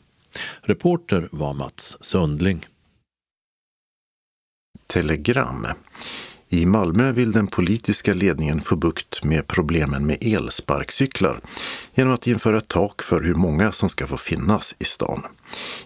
Reporter 0.61 1.29
var 1.31 1.53
Mats 1.53 1.97
Sundling. 2.01 2.65
Telegram. 4.87 5.67
I 6.51 6.65
Malmö 6.65 7.11
vill 7.11 7.31
den 7.31 7.47
politiska 7.47 8.13
ledningen 8.13 8.61
få 8.61 8.75
bukt 8.75 9.23
med 9.23 9.47
problemen 9.47 10.05
med 10.05 10.17
elsparkcyklar 10.21 11.41
genom 11.93 12.13
att 12.13 12.27
införa 12.27 12.57
ett 12.57 12.67
tak 12.67 13.01
för 13.01 13.21
hur 13.21 13.35
många 13.35 13.71
som 13.71 13.89
ska 13.89 14.07
få 14.07 14.17
finnas 14.17 14.75
i 14.79 14.85
stan. 14.85 15.23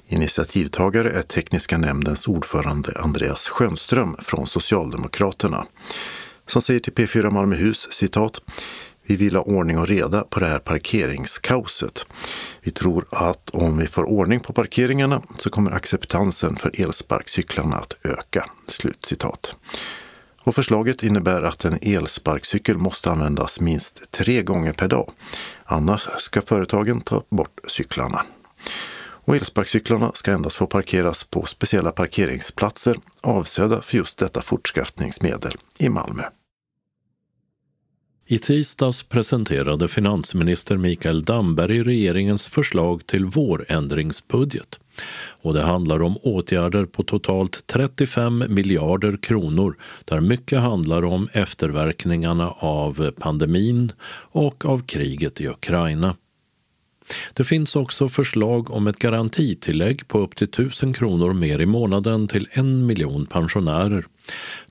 Initiativtagare 0.07 1.11
är 1.11 1.21
tekniska 1.21 1.77
nämndens 1.77 2.27
ordförande 2.27 2.99
Andreas 2.99 3.47
Schönström 3.47 4.15
från 4.19 4.47
Socialdemokraterna 4.47 5.65
som 6.47 6.61
säger 6.61 6.79
till 6.79 6.93
P4 6.93 7.31
Malmöhus 7.31 7.87
citat 7.91 8.41
vi 9.05 9.15
vill 9.15 9.35
ha 9.35 9.43
ordning 9.43 9.77
och 9.79 9.87
reda 9.87 10.21
på 10.21 10.39
det 10.39 10.45
här 10.45 10.59
parkeringskaoset. 10.59 12.05
Vi 12.61 12.71
tror 12.71 13.05
att 13.11 13.49
om 13.49 13.77
vi 13.77 13.87
får 13.87 14.03
ordning 14.03 14.39
på 14.39 14.53
parkeringarna 14.53 15.21
så 15.37 15.49
kommer 15.49 15.71
acceptansen 15.71 16.55
för 16.55 16.81
elsparkcyklarna 16.81 17.75
att 17.75 18.05
öka. 18.05 18.49
Slut 18.67 19.05
citat. 19.05 19.55
Och 20.43 20.55
förslaget 20.55 21.03
innebär 21.03 21.41
att 21.41 21.65
en 21.65 21.77
elsparkcykel 21.81 22.77
måste 22.77 23.11
användas 23.11 23.59
minst 23.59 24.11
tre 24.11 24.43
gånger 24.43 24.73
per 24.73 24.87
dag. 24.87 25.11
Annars 25.65 26.07
ska 26.17 26.41
företagen 26.41 27.01
ta 27.01 27.23
bort 27.29 27.59
cyklarna. 27.67 28.25
Och 29.25 29.35
elsparkcyklarna 29.35 30.11
ska 30.13 30.31
endast 30.31 30.55
få 30.55 30.67
parkeras 30.67 31.23
på 31.23 31.45
speciella 31.45 31.91
parkeringsplatser 31.91 32.97
avsedda 33.21 33.81
för 33.81 33.97
just 33.97 34.17
detta 34.17 34.41
fortskaffningsmedel 34.41 35.55
i 35.79 35.89
Malmö. 35.89 36.23
I 38.25 38.39
tisdags 38.39 39.03
presenterade 39.03 39.87
finansminister 39.87 40.77
Mikael 40.77 41.23
Damberg 41.23 41.83
regeringens 41.83 42.47
förslag 42.47 43.07
till 43.07 43.25
vårändringsbudget. 43.25 44.79
Och 45.41 45.53
det 45.53 45.61
handlar 45.61 46.01
om 46.01 46.17
åtgärder 46.17 46.85
på 46.85 47.03
totalt 47.03 47.67
35 47.67 48.43
miljarder 48.49 49.17
kronor 49.17 49.77
där 50.05 50.19
mycket 50.19 50.59
handlar 50.59 51.05
om 51.05 51.29
efterverkningarna 51.33 52.51
av 52.51 53.11
pandemin 53.11 53.91
och 54.31 54.65
av 54.65 54.85
kriget 54.85 55.41
i 55.41 55.47
Ukraina. 55.47 56.15
Det 57.33 57.43
finns 57.43 57.75
också 57.75 58.09
förslag 58.09 58.71
om 58.71 58.87
ett 58.87 58.99
garantitillägg 58.99 60.07
på 60.07 60.19
upp 60.19 60.35
till 60.35 60.47
1000 60.47 60.93
kronor 60.93 61.33
mer 61.33 61.59
i 61.59 61.65
månaden 61.65 62.27
till 62.27 62.47
en 62.51 62.85
miljon 62.85 63.25
pensionärer 63.25 64.05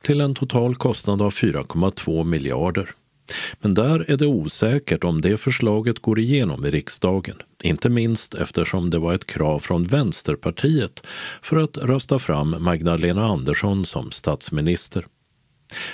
till 0.00 0.20
en 0.20 0.34
total 0.34 0.74
kostnad 0.74 1.22
av 1.22 1.32
4,2 1.32 2.24
miljarder. 2.24 2.94
Men 3.60 3.74
där 3.74 4.10
är 4.10 4.16
det 4.16 4.26
osäkert 4.26 5.04
om 5.04 5.20
det 5.20 5.36
förslaget 5.36 5.98
går 5.98 6.18
igenom 6.18 6.64
i 6.64 6.70
riksdagen. 6.70 7.36
Inte 7.62 7.88
minst 7.88 8.34
eftersom 8.34 8.90
det 8.90 8.98
var 8.98 9.14
ett 9.14 9.26
krav 9.26 9.58
från 9.58 9.84
Vänsterpartiet 9.84 11.06
för 11.42 11.56
att 11.56 11.76
rösta 11.76 12.18
fram 12.18 12.56
Magdalena 12.58 13.26
Andersson 13.26 13.86
som 13.86 14.10
statsminister. 14.10 15.06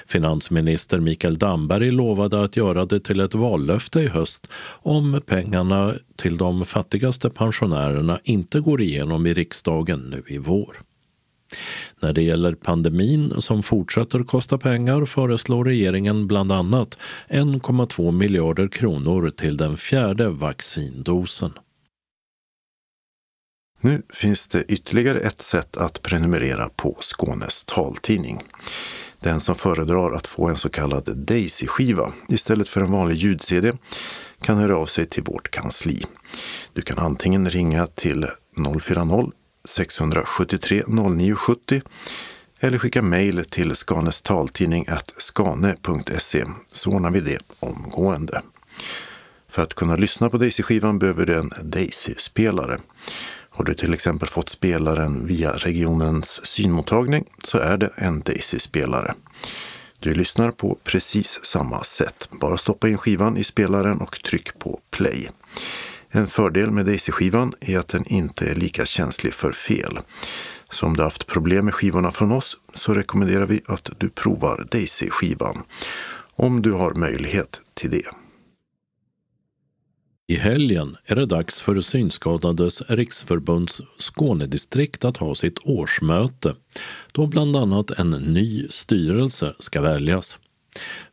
Finansminister 0.07 1.01
Mikael 1.01 1.39
Damberg 1.39 1.91
lovade 1.91 2.43
att 2.43 2.57
göra 2.57 2.85
det 2.85 3.01
till 3.01 3.21
ett 3.21 3.35
vallöfte 3.35 4.01
i 4.01 4.09
höst 4.09 4.49
om 4.83 5.21
pengarna 5.27 5.95
till 6.17 6.37
de 6.37 6.65
fattigaste 6.65 7.31
pensionärerna 7.31 8.21
inte 8.25 8.61
går 8.61 8.81
igenom 8.81 9.27
i 9.27 9.35
riksdagen 9.35 10.01
nu 10.01 10.23
i 10.27 10.39
vår. 10.39 10.77
När 12.01 12.13
det 12.13 12.23
gäller 12.23 12.55
pandemin 12.55 13.35
som 13.39 13.63
fortsätter 13.63 14.25
kosta 14.25 14.59
pengar 14.59 15.05
föreslår 15.05 15.65
regeringen 15.65 16.27
bland 16.27 16.53
annat 16.53 16.99
1,2 17.29 18.13
miljarder 18.13 18.69
kronor 18.69 19.31
till 19.31 19.57
den 19.57 19.77
fjärde 19.77 20.29
vaccindosen. 20.29 21.53
Nu 23.81 24.03
finns 24.15 24.49
det 24.49 24.65
ytterligare 24.65 25.19
ett 25.19 25.41
sätt 25.41 25.77
att 25.77 26.03
prenumerera 26.03 26.69
på 26.77 26.97
Skånes 27.01 27.65
taltidning. 27.65 28.43
Den 29.21 29.41
som 29.41 29.55
föredrar 29.55 30.13
att 30.13 30.27
få 30.27 30.49
en 30.49 30.57
så 30.57 30.69
kallad 30.69 31.17
Daisy-skiva 31.17 32.13
istället 32.29 32.69
för 32.69 32.81
en 32.81 32.93
vanlig 32.93 33.17
ljud-CD 33.17 33.73
kan 34.41 34.59
höra 34.59 34.79
av 34.79 34.87
sig 34.87 35.07
till 35.07 35.23
vårt 35.23 35.51
kansli. 35.51 36.03
Du 36.73 36.83
kan 36.83 36.99
antingen 36.99 37.51
ringa 37.51 37.87
till 37.87 38.27
040 38.81 39.33
673 39.65 40.83
0970 40.87 41.83
eller 42.61 42.79
skicka 42.79 43.03
mejl 43.03 43.45
till 43.45 43.77
Skanes 43.77 44.23
taltidning 44.23 44.87
skane.se 45.17 46.45
så 46.73 46.91
ordnar 46.91 47.11
vi 47.11 47.21
det 47.21 47.39
omgående. 47.61 48.43
För 49.49 49.63
att 49.63 49.75
kunna 49.75 49.97
lyssna 49.97 50.31
på 50.31 50.39
Daisy-skivan 50.39 50.99
behöver 50.99 51.27
du 51.27 51.35
en 51.35 51.53
Daisy-spelare. 51.63 52.81
Har 53.51 53.65
du 53.65 53.75
till 53.75 53.95
exempel 53.95 54.29
fått 54.29 54.49
spelaren 54.49 55.27
via 55.27 55.53
regionens 55.53 56.47
synmottagning 56.47 57.25
så 57.45 57.59
är 57.59 57.77
det 57.77 57.91
en 57.97 58.21
Daisy-spelare. 58.21 59.15
Du 60.01 60.15
lyssnar 60.15 60.51
på 60.51 60.79
precis 60.85 61.41
samma 61.43 61.85
sätt. 61.85 62.29
Bara 62.31 62.59
stoppa 62.59 62.89
in 62.89 62.99
skivan 62.99 63.37
i 63.37 63.45
spelaren 63.45 64.01
och 64.01 64.23
tryck 64.23 64.59
på 64.59 64.81
play. 64.91 65.31
En 66.11 66.27
fördel 66.27 66.71
med 66.71 66.87
Daisy-skivan 66.87 67.53
är 67.61 67.79
att 67.79 67.89
den 67.89 68.07
inte 68.07 68.51
är 68.51 68.55
lika 68.55 68.87
känslig 68.87 69.35
för 69.35 69.53
fel. 69.53 69.99
Så 70.71 70.87
om 70.87 70.97
du 70.97 71.03
haft 71.03 71.27
problem 71.27 71.65
med 71.65 71.75
skivorna 71.75 72.13
från 72.13 72.33
oss 72.33 72.57
så 72.75 72.95
rekommenderar 72.95 73.47
vi 73.47 73.61
att 73.67 73.91
du 73.99 74.09
provar 74.09 74.67
Daisy-skivan. 74.71 75.63
Om 76.37 76.63
du 76.63 76.73
har 76.73 76.95
möjlighet 76.95 77.61
till 77.75 77.91
det. 77.91 78.09
I 80.31 80.37
helgen 80.37 80.97
är 81.05 81.15
det 81.15 81.27
dags 81.27 81.61
för 81.61 81.81
Synskadades 81.81 82.83
riksförbunds 82.83 83.81
Skånedistrikt 83.99 85.05
att 85.05 85.17
ha 85.17 85.35
sitt 85.35 85.59
årsmöte 85.65 86.55
då 87.13 87.27
bland 87.27 87.57
annat 87.57 87.91
en 87.91 88.11
ny 88.11 88.67
styrelse 88.69 89.55
ska 89.59 89.81
väljas. 89.81 90.39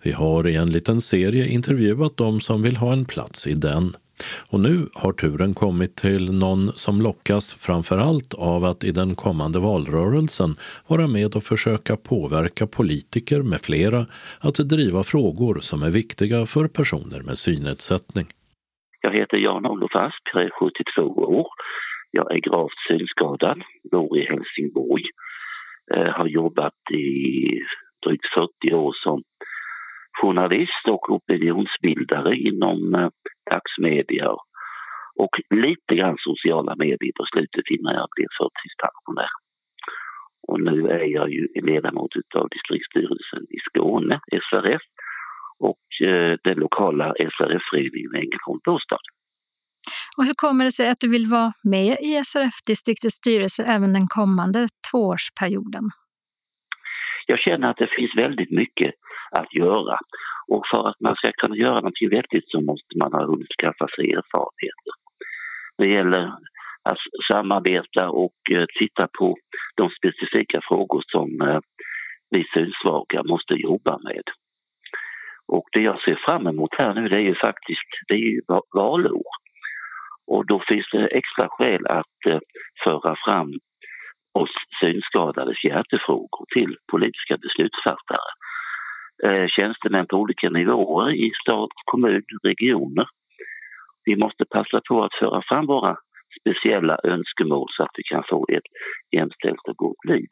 Vi 0.02 0.12
har 0.12 0.48
i 0.48 0.56
en 0.56 0.70
liten 0.70 1.02
serie 1.02 1.48
intervjuat 1.48 2.18
de 2.18 2.42
som 2.42 2.62
vill 2.62 2.78
ha 2.78 2.94
en 2.94 3.06
plats 3.06 3.48
i 3.48 3.54
den. 3.54 3.96
Och 4.52 4.60
nu 4.60 4.90
har 4.94 5.12
turen 5.12 5.54
kommit 5.54 5.96
till 5.96 6.34
någon 6.34 6.72
som 6.72 7.02
lockas 7.02 7.54
framför 7.54 7.98
allt 7.98 8.34
av 8.34 8.64
att 8.64 8.84
i 8.84 8.92
den 8.92 9.16
kommande 9.16 9.60
valrörelsen 9.60 10.56
vara 10.88 11.08
med 11.08 11.36
och 11.36 11.44
försöka 11.44 11.98
påverka 11.98 12.68
politiker 12.68 13.42
med 13.42 13.62
flera 13.62 14.06
att 14.40 14.56
driva 14.56 15.04
frågor 15.04 15.60
som 15.60 15.84
är 15.84 15.92
viktiga 15.92 16.46
för 16.46 16.68
personer 16.68 17.22
med 17.22 17.38
synnedsättning. 17.38 18.26
Jag 19.02 19.12
heter 19.12 19.38
Jan-Olof 19.38 19.96
Asp, 19.96 20.24
jag 20.34 20.44
är 20.44 20.50
72 20.50 21.02
år. 21.42 21.48
Jag 22.12 22.32
är 22.36 22.40
gravt 22.40 22.80
synskadad, 22.88 23.62
bor 23.92 24.18
i 24.18 24.26
Helsingborg. 24.26 25.04
Jag 25.86 26.14
har 26.14 26.28
jobbat 26.28 26.74
i 26.92 27.08
drygt 28.06 28.26
40 28.34 28.74
år 28.74 28.94
som 29.04 29.24
journalist 30.22 30.86
och 30.90 31.10
opinionsbildare 31.10 32.36
inom 32.36 32.96
eh, 32.96 33.10
dagsmedia 33.52 34.30
och 35.24 35.34
lite 35.50 35.96
grann 35.96 36.18
sociala 36.20 36.76
medier 36.76 37.14
på 37.20 37.26
slutet 37.34 37.66
innan 37.76 37.94
jag 38.00 38.08
blev 38.16 38.28
förtidspensionär. 38.40 39.34
Och 40.48 40.60
nu 40.62 40.78
är 40.90 41.06
jag 41.18 41.30
ju 41.30 41.48
ledamot 41.70 42.12
av 42.36 42.50
distriktsstyrelsen 42.50 43.44
i 43.56 43.60
Skåne, 43.68 44.20
SRF, 44.50 44.82
och 45.60 46.08
eh, 46.08 46.38
den 46.44 46.58
lokala 46.58 47.14
SRF-föreningen 47.20 48.16
Ängelholm 48.16 48.60
Bostad. 48.66 49.06
Och 50.18 50.26
hur 50.26 50.34
kommer 50.34 50.66
det 50.66 50.72
sig 50.72 50.90
att 50.90 51.00
du 51.00 51.10
vill 51.10 51.28
vara 51.28 51.54
med 51.64 51.98
i 52.02 52.24
SRF-distriktets 52.24 53.16
styrelse 53.16 53.64
även 53.64 53.94
den 53.94 54.08
kommande 54.08 54.68
tvåårsperioden? 54.92 55.84
Jag 57.28 57.40
känner 57.40 57.68
att 57.70 57.78
det 57.78 57.90
finns 57.98 58.18
väldigt 58.18 58.52
mycket 58.52 58.92
att 59.32 59.54
göra 59.54 59.98
och 60.48 60.64
för 60.72 60.90
att 60.90 61.00
man 61.00 61.16
ska 61.16 61.32
kunna 61.32 61.56
göra 61.56 61.76
någonting 61.76 62.10
vettigt 62.10 62.52
så 62.52 62.62
måste 62.62 62.98
man 63.02 63.14
ha 63.14 63.26
hunnit 63.26 63.58
skaffa 63.60 63.88
sig 63.96 64.06
erfarenheter. 64.12 64.94
Det 65.78 65.88
gäller 65.88 66.24
att 66.90 66.98
samarbeta 67.32 68.10
och 68.10 68.40
eh, 68.52 68.66
titta 68.80 69.08
på 69.20 69.38
de 69.76 69.90
specifika 69.90 70.60
frågor 70.68 71.04
som 71.08 71.42
eh, 71.42 71.60
vi 72.30 72.46
synsvaga 72.54 73.24
måste 73.24 73.54
jobba 73.54 73.98
med. 73.98 74.24
Och 75.48 75.68
det 75.72 75.82
jag 75.82 76.02
ser 76.02 76.20
fram 76.26 76.48
emot 76.48 76.70
här 76.78 76.94
nu 76.94 77.08
det 77.08 77.16
är 77.16 77.28
ju 77.32 77.36
faktiskt 77.36 77.90
det 78.08 78.14
är 78.14 78.30
ju 78.34 78.42
valår. 78.74 79.24
Och 80.28 80.46
då 80.46 80.64
finns 80.68 80.88
det 80.92 81.08
extra 81.08 81.48
skäl 81.50 81.88
att 81.88 82.26
eh, 82.28 82.40
föra 82.84 83.16
fram 83.26 83.52
oss 84.34 84.56
synskadades 84.82 85.64
hjärtefrågor 85.64 86.46
till 86.54 86.78
politiska 86.92 87.38
beslutsfattare. 87.38 88.30
Eh, 89.24 89.48
tjänstemän 89.48 90.08
på 90.08 90.18
olika 90.18 90.50
nivåer 90.50 91.14
i 91.14 91.32
stat, 91.42 91.70
kommun, 91.86 92.24
regioner. 92.44 93.08
Vi 94.06 94.16
måste 94.16 94.46
passa 94.46 94.82
på 94.90 95.00
att 95.00 95.16
föra 95.20 95.42
fram 95.50 95.66
våra 95.66 95.96
speciella 96.40 96.98
önskemål 97.04 97.68
så 97.72 97.84
att 97.84 97.96
vi 97.98 98.04
kan 98.04 98.24
få 98.30 98.46
ett 98.50 98.70
jämställt 99.12 99.64
och 99.70 99.78
gott 99.78 100.06
liv. 100.06 100.28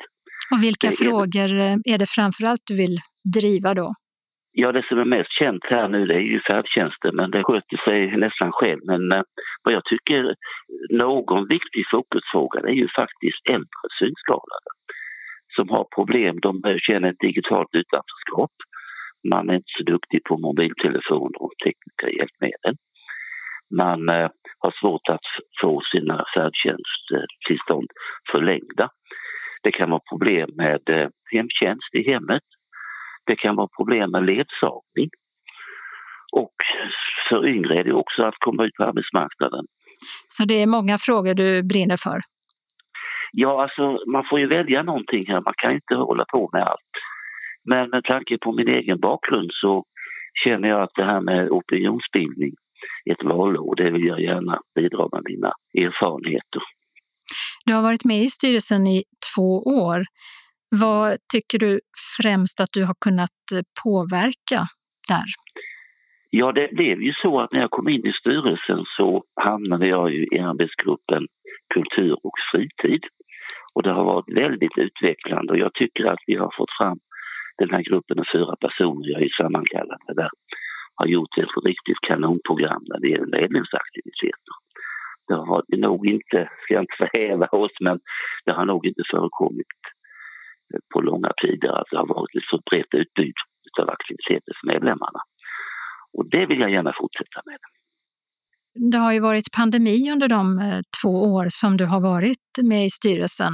Och 0.51 0.63
vilka 0.63 0.89
det 0.89 0.95
frågor 0.95 1.41
är 1.41 1.53
det, 1.53 1.91
är 1.93 1.97
det 1.97 2.09
framförallt 2.09 2.61
du 2.65 2.75
vill 2.77 2.97
driva 3.33 3.73
då? 3.73 3.91
Ja, 4.51 4.71
det 4.71 4.85
som 4.87 4.99
är 4.99 5.05
mest 5.05 5.31
känt 5.39 5.63
här 5.63 5.87
nu 5.87 6.05
det 6.05 6.15
är 6.15 6.27
ju 6.33 6.39
färdtjänsten, 6.49 7.15
men 7.15 7.31
det 7.31 7.43
sköter 7.43 7.77
sig 7.89 8.17
nästan 8.17 8.51
själv. 8.51 8.79
Men 8.83 9.11
eh, 9.11 9.21
vad 9.63 9.73
jag 9.73 9.85
tycker 9.85 10.35
någon 10.89 11.47
viktig 11.47 11.83
fokusfråga 11.91 12.61
det 12.61 12.69
är 12.69 12.79
ju 12.83 12.87
faktiskt 13.01 13.41
äldre 13.49 13.87
synskadade 13.99 14.69
som 15.55 15.69
har 15.69 15.85
problem. 15.95 16.39
De 16.39 16.61
känner 16.87 17.09
ett 17.09 17.25
digitalt 17.27 17.71
utanförskap. 17.81 18.51
Man 19.31 19.49
är 19.49 19.55
inte 19.55 19.73
så 19.77 19.83
duktig 19.83 20.23
på 20.23 20.37
mobiltelefoner 20.37 21.41
och 21.41 21.53
tekniska 21.65 22.09
hjälpmedel. 22.17 22.75
Man 23.75 24.09
eh, 24.09 24.29
har 24.59 24.73
svårt 24.79 25.09
att 25.09 25.27
få 25.61 25.81
sina 25.91 26.25
färdtjänsttillstånd 26.35 27.89
förlängda. 28.31 28.89
Det 29.63 29.71
kan 29.71 29.89
vara 29.89 30.01
problem 30.09 30.49
med 30.55 30.89
eh, 30.89 31.07
hemtjänst 31.31 31.89
i 31.93 32.11
hemmet 32.11 32.43
det 33.25 33.35
kan 33.35 33.55
vara 33.55 33.67
problem 33.77 34.11
med 34.11 34.25
ledsagning. 34.25 35.09
Och 36.31 36.55
för 37.29 37.47
yngre 37.47 37.79
är 37.79 37.83
det 37.83 37.93
också 37.93 38.23
att 38.23 38.35
komma 38.39 38.65
ut 38.65 38.75
på 38.75 38.83
arbetsmarknaden. 38.83 39.65
Så 40.27 40.45
det 40.45 40.61
är 40.61 40.67
många 40.67 40.97
frågor 40.97 41.33
du 41.33 41.63
brinner 41.63 41.97
för? 41.97 42.21
Ja, 43.31 43.63
alltså 43.63 43.97
man 44.11 44.23
får 44.29 44.39
ju 44.39 44.47
välja 44.47 44.83
någonting 44.83 45.25
här. 45.27 45.41
Man 45.41 45.53
kan 45.57 45.71
inte 45.71 45.95
hålla 45.95 46.25
på 46.31 46.49
med 46.53 46.61
allt. 46.61 46.93
Men 47.65 47.89
med 47.89 48.03
tanke 48.03 48.37
på 48.37 48.51
min 48.51 48.67
egen 48.67 48.99
bakgrund 48.99 49.49
så 49.53 49.85
känner 50.45 50.69
jag 50.69 50.81
att 50.81 50.95
det 50.95 51.05
här 51.05 51.21
med 51.21 51.49
opinionsbildning 51.49 52.53
ett 53.11 53.23
valår, 53.23 53.75
det 53.75 53.91
vill 53.91 54.05
jag 54.05 54.21
gärna 54.21 54.53
bidra 54.75 55.07
med 55.11 55.21
mina 55.25 55.51
erfarenheter. 55.77 56.61
Du 57.65 57.73
har 57.73 57.81
varit 57.81 58.05
med 58.05 58.23
i 58.23 58.29
styrelsen 58.29 58.87
i 58.87 59.03
två 59.35 59.59
år. 59.59 60.05
Vad 60.69 61.17
tycker 61.33 61.59
du 61.59 61.79
främst 62.21 62.59
att 62.59 62.69
du 62.71 62.83
har 62.85 62.95
kunnat 63.01 63.29
påverka 63.83 64.67
där? 65.07 65.25
Ja, 66.29 66.51
det 66.51 66.69
blev 66.71 67.01
ju 67.01 67.13
så 67.13 67.39
att 67.39 67.51
när 67.51 67.59
jag 67.59 67.71
kom 67.71 67.89
in 67.89 68.05
i 68.05 68.13
styrelsen 68.13 68.83
så 68.97 69.23
hamnade 69.35 69.87
jag 69.87 70.11
ju 70.11 70.23
i 70.31 70.39
arbetsgruppen 70.39 71.27
kultur 71.73 72.13
och 72.23 72.37
fritid. 72.51 73.03
Och 73.73 73.83
det 73.83 73.91
har 73.91 74.03
varit 74.03 74.37
väldigt 74.37 74.77
utvecklande 74.77 75.53
och 75.53 75.59
jag 75.59 75.73
tycker 75.73 76.05
att 76.05 76.19
vi 76.27 76.35
har 76.35 76.53
fått 76.57 76.71
fram 76.81 76.99
den 77.57 77.69
här 77.69 77.83
gruppen 77.89 78.19
av 78.19 78.25
fyra 78.35 78.55
personer, 78.65 79.09
jag 79.09 79.21
är 79.21 79.29
sammankallad 79.41 79.99
med 80.07 80.15
där, 80.15 80.29
har 80.95 81.07
gjort 81.07 81.37
ett 81.37 81.65
riktigt 81.65 82.01
kanonprogram 82.07 82.83
när 82.89 82.99
det 82.99 83.09
gäller 83.09 83.39
medlemsaktiviteter. 83.41 84.53
Det 85.27 85.33
har 85.33 85.63
nog 85.77 86.07
inte, 86.07 86.49
ska 86.61 86.73
jag 86.73 86.83
inte 86.83 87.01
förhäva 87.03 87.47
oss, 87.47 87.75
men 87.79 87.99
det 88.45 88.51
har 88.51 88.65
nog 88.65 88.85
inte 88.85 89.03
förekommit 89.11 89.79
eh, 90.73 90.79
på 90.93 91.01
långa 91.01 91.31
tider. 91.41 91.71
Att 91.79 91.87
det 91.91 91.97
har 91.97 92.07
varit 92.07 92.35
ett 92.35 92.49
så 92.49 92.57
brett 92.69 92.93
utbud 92.93 93.33
av 93.81 93.89
aktiviteter 93.89 94.53
för 94.59 94.67
medlemmarna. 94.73 95.19
Och 96.13 96.29
det 96.29 96.45
vill 96.45 96.59
jag 96.59 96.71
gärna 96.71 96.93
fortsätta 97.01 97.41
med. 97.45 97.59
Det 98.91 98.97
har 98.97 99.13
ju 99.13 99.19
varit 99.19 99.51
pandemi 99.55 100.11
under 100.11 100.27
de 100.27 100.59
eh, 100.59 100.81
två 101.01 101.33
år 101.33 101.47
som 101.49 101.77
du 101.77 101.85
har 101.85 102.01
varit 102.01 102.47
med 102.63 102.85
i 102.85 102.89
styrelsen. 102.89 103.53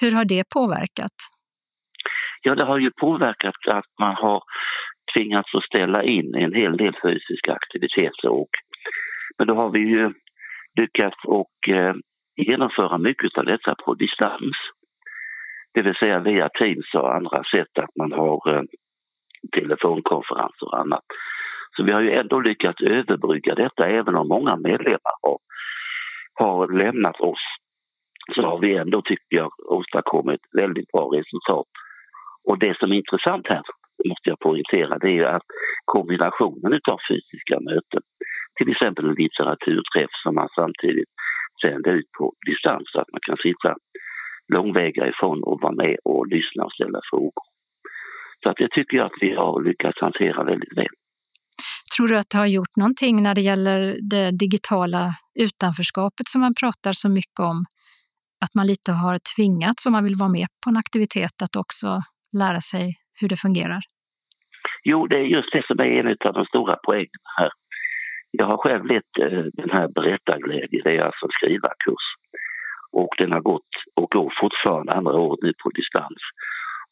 Hur 0.00 0.12
har 0.12 0.24
det 0.24 0.44
påverkat? 0.54 1.16
Ja, 2.42 2.54
det 2.54 2.64
har 2.64 2.78
ju 2.78 2.90
påverkat 2.90 3.54
att 3.72 3.90
man 4.00 4.14
har 4.14 4.42
tvingats 5.16 5.54
att 5.54 5.64
ställa 5.64 6.02
in 6.02 6.34
en 6.34 6.54
hel 6.54 6.76
del 6.76 6.94
fysiska 7.02 7.52
aktiviteter. 7.52 8.28
Och, 8.28 8.50
men 9.38 9.46
då 9.46 9.54
har 9.54 9.70
vi 9.70 9.80
ju 9.80 10.12
lyckats 10.80 11.16
och 11.24 11.68
eh, 11.68 11.94
genomföra 12.36 12.98
mycket 12.98 13.38
av 13.38 13.44
detta 13.44 13.74
på 13.84 13.94
distans. 13.94 14.56
Det 15.74 15.82
vill 15.82 15.94
säga 15.94 16.18
via 16.18 16.48
Teams 16.48 16.94
och 16.94 17.14
andra 17.14 17.44
sätt 17.44 17.78
att 17.78 17.96
man 17.96 18.12
har 18.12 18.54
eh, 18.54 18.62
telefonkonferenser 19.52 20.66
och 20.66 20.80
annat. 20.80 21.04
Så 21.76 21.82
vi 21.82 21.92
har 21.92 22.00
ju 22.00 22.12
ändå 22.12 22.40
lyckats 22.40 22.80
överbrygga 22.80 23.54
detta 23.54 23.88
även 23.88 24.16
om 24.16 24.28
många 24.28 24.56
medlemmar 24.56 25.16
har, 25.22 25.38
har 26.34 26.72
lämnat 26.72 27.20
oss. 27.20 27.44
Så 28.34 28.42
har 28.42 28.58
vi 28.58 28.76
ändå, 28.76 29.02
tycker 29.02 29.36
jag, 29.36 29.50
åstadkommit 29.66 30.40
väldigt 30.52 30.92
bra 30.92 31.10
resultat. 31.12 31.66
Och 32.48 32.58
det 32.58 32.78
som 32.78 32.92
är 32.92 32.96
intressant 32.96 33.46
här, 33.48 33.62
måste 34.08 34.30
jag 34.30 34.38
poängtera, 34.38 34.98
det 34.98 35.08
är 35.08 35.18
ju 35.22 35.24
att 35.36 35.48
kombinationen 35.84 36.80
av 36.92 36.98
fysiska 37.10 37.56
möten, 37.60 38.02
till 38.58 38.68
exempel 38.72 39.04
en 39.04 39.20
litteraturträff 39.24 40.12
som 40.22 40.34
man 40.34 40.48
samtidigt 40.60 41.10
sänder 41.62 41.92
ut 41.92 42.10
på 42.18 42.24
distans 42.46 42.84
så 42.92 43.00
att 43.00 43.12
man 43.12 43.20
kan 43.26 43.36
sitta 43.36 43.70
långväga 44.54 45.08
ifrån 45.08 45.38
och 45.42 45.60
vara 45.60 45.74
med 45.84 45.96
och 46.04 46.26
lyssna 46.26 46.64
och 46.64 46.72
ställa 46.72 47.00
frågor. 47.10 47.44
Så 48.42 48.50
att 48.50 48.56
det 48.56 48.68
tycker 48.70 48.96
jag 48.96 49.06
att 49.06 49.20
vi 49.20 49.34
har 49.34 49.62
lyckats 49.62 50.00
hantera 50.00 50.44
väldigt 50.44 50.76
väl. 50.78 50.94
Tror 51.96 52.08
du 52.08 52.18
att 52.18 52.30
det 52.30 52.38
har 52.38 52.46
gjort 52.46 52.76
någonting 52.76 53.22
när 53.22 53.34
det 53.34 53.40
gäller 53.40 53.98
det 54.10 54.30
digitala 54.30 55.14
utanförskapet 55.34 56.28
som 56.28 56.40
man 56.40 56.54
pratar 56.60 56.92
så 56.92 57.08
mycket 57.08 57.40
om? 57.40 57.64
Att 58.44 58.54
man 58.54 58.66
lite 58.66 58.92
har 58.92 59.18
tvingats, 59.36 59.86
om 59.86 59.92
man 59.92 60.04
vill 60.04 60.14
vara 60.14 60.28
med 60.28 60.46
på 60.64 60.70
en 60.70 60.76
aktivitet, 60.76 61.42
att 61.42 61.56
också 61.56 62.02
lära 62.32 62.60
sig 62.60 62.94
hur 63.20 63.28
det 63.28 63.36
fungerar? 63.36 63.80
Jo, 64.84 65.06
det 65.06 65.16
är 65.16 65.22
just 65.22 65.52
det 65.52 65.66
som 65.66 65.80
är 65.80 65.84
en 65.84 66.08
av 66.08 66.34
de 66.34 66.44
stora 66.44 66.76
poängerna 66.86 67.30
här. 67.38 67.50
Jag 68.30 68.46
har 68.46 68.56
själv 68.56 68.84
lett 68.86 69.12
eh, 69.20 69.44
den 69.52 69.70
här 69.70 69.88
berättarglädje, 69.88 70.82
det 70.84 70.96
är 70.96 71.02
alltså 71.02 71.26
en 71.26 71.36
skrivarkurs 71.38 72.06
och 72.92 73.14
den 73.18 73.32
har 73.32 73.40
gått 73.40 73.72
och 73.94 74.10
går 74.10 74.32
fortfarande 74.40 74.92
andra 74.92 75.12
året 75.12 75.42
nu 75.42 75.52
på 75.62 75.70
distans. 75.70 76.20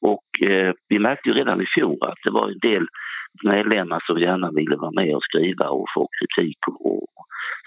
Och 0.00 0.48
eh, 0.50 0.72
vi 0.88 0.98
märkte 0.98 1.28
ju 1.28 1.34
redan 1.34 1.62
i 1.62 1.66
fjol 1.74 1.98
att 2.00 2.22
det 2.24 2.30
var 2.30 2.48
en 2.48 2.58
del 2.58 2.86
medlemmar 3.44 4.00
som 4.06 4.18
gärna 4.18 4.50
ville 4.50 4.76
vara 4.76 4.90
med 5.00 5.14
och 5.16 5.24
skriva 5.28 5.68
och 5.68 5.86
få 5.94 6.08
kritik 6.18 6.58
och, 6.66 7.00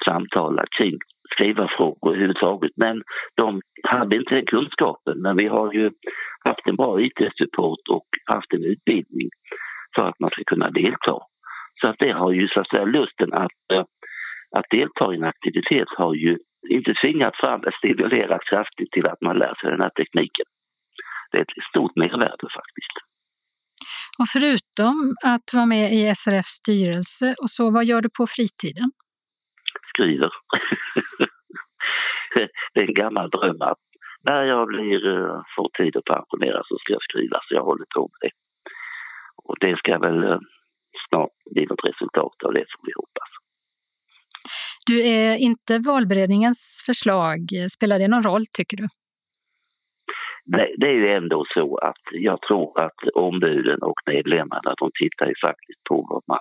samtala 0.08 0.64
kring 0.78 0.98
skrivarfrågor 1.34 2.10
överhuvudtaget. 2.10 2.72
Men 2.76 3.04
de 3.36 3.62
hade 3.84 4.16
inte 4.16 4.36
den 4.36 4.46
kunskapen. 4.46 5.22
Men 5.22 5.38
vi 5.38 5.48
har 5.48 5.74
ju 5.74 5.92
haft 6.46 6.68
en 6.70 6.76
bra 6.76 7.02
IT-support 7.02 7.84
och 7.90 8.08
haft 8.26 8.54
en 8.54 8.64
utbildning 8.64 9.30
för 9.96 10.08
att 10.08 10.20
man 10.20 10.30
ska 10.30 10.44
kunna 10.44 10.70
delta. 10.70 11.18
Så 11.82 11.88
att 11.90 11.96
det 12.00 12.12
har 12.12 12.32
ju 12.32 12.48
så 12.48 12.60
att 12.60 12.70
säga 12.70 12.86
lusten 12.86 13.34
att, 13.34 13.62
eh, 13.74 13.86
att 14.58 14.70
delta 14.70 15.14
i 15.14 15.18
en 15.18 15.24
aktivitet 15.24 15.90
har 15.98 16.14
ju 16.14 16.38
inte 16.70 16.94
tvingat 16.94 17.36
fram, 17.36 17.62
stimulerat 17.78 18.42
kraftigt 18.50 18.92
till 18.92 19.08
att 19.08 19.22
man 19.22 19.38
lär 19.38 19.56
sig 19.56 19.72
den 19.72 19.82
här 19.82 19.90
tekniken. 19.90 20.46
Det 21.32 21.38
är 21.38 21.42
ett 21.42 21.64
stort 21.70 21.96
mervärde 21.96 22.48
faktiskt. 22.60 22.96
Och 24.20 24.28
förutom 24.34 25.16
att 25.26 25.54
vara 25.54 25.66
med 25.66 25.94
i 25.94 26.16
SRFs 26.16 26.48
styrelse 26.48 27.36
och 27.42 27.50
så, 27.50 27.72
vad 27.72 27.86
gör 27.86 28.02
du 28.02 28.10
på 28.18 28.28
fritiden? 28.28 28.90
Skriver. 29.94 30.30
det 32.74 32.80
är 32.82 32.88
en 32.88 32.94
gammal 32.94 33.30
dröm 33.30 33.62
att 33.62 33.84
när 34.30 34.44
jag 34.44 34.68
blir, 34.68 35.00
eh, 35.16 35.42
får 35.56 35.70
tid 35.78 35.98
att 35.98 36.06
pensionera 36.16 36.62
så 36.64 36.78
ska 36.78 36.94
jag 36.94 37.04
skriva, 37.04 37.40
så 37.44 37.56
jag 37.56 37.64
håller 37.64 37.86
på 37.96 38.02
med 38.02 38.20
det. 38.22 38.34
Och 39.44 39.56
det 39.60 39.78
ska 39.78 40.00
väl 40.00 40.24
eh, 40.24 40.40
snart 41.10 41.36
bli 41.52 41.66
något 41.66 41.90
resultat 41.90 42.44
av 42.46 42.54
det 42.54 42.66
får 42.72 42.86
vi 42.88 42.94
hoppas. 42.96 43.30
Du 44.86 45.08
är 45.08 45.38
inte 45.38 45.80
valberedningens 45.80 46.84
förslag. 46.86 47.40
Spelar 47.76 48.00
det 48.00 48.08
någon 48.08 48.24
roll 48.24 48.46
tycker 48.58 48.78
du? 48.78 48.88
Nej, 50.46 50.76
det 50.78 50.88
är 50.88 50.94
ju 50.94 51.10
ändå 51.12 51.46
så 51.54 51.78
att 51.78 52.04
jag 52.12 52.42
tror 52.42 52.82
att 52.86 53.10
ombuden 53.16 53.80
och 53.82 54.00
medlemmarna 54.06 54.74
de 54.78 54.92
tittar 55.02 55.28
ju 55.28 55.34
faktiskt 55.48 55.84
på 55.90 55.96
vad 56.10 56.24
man 56.28 56.40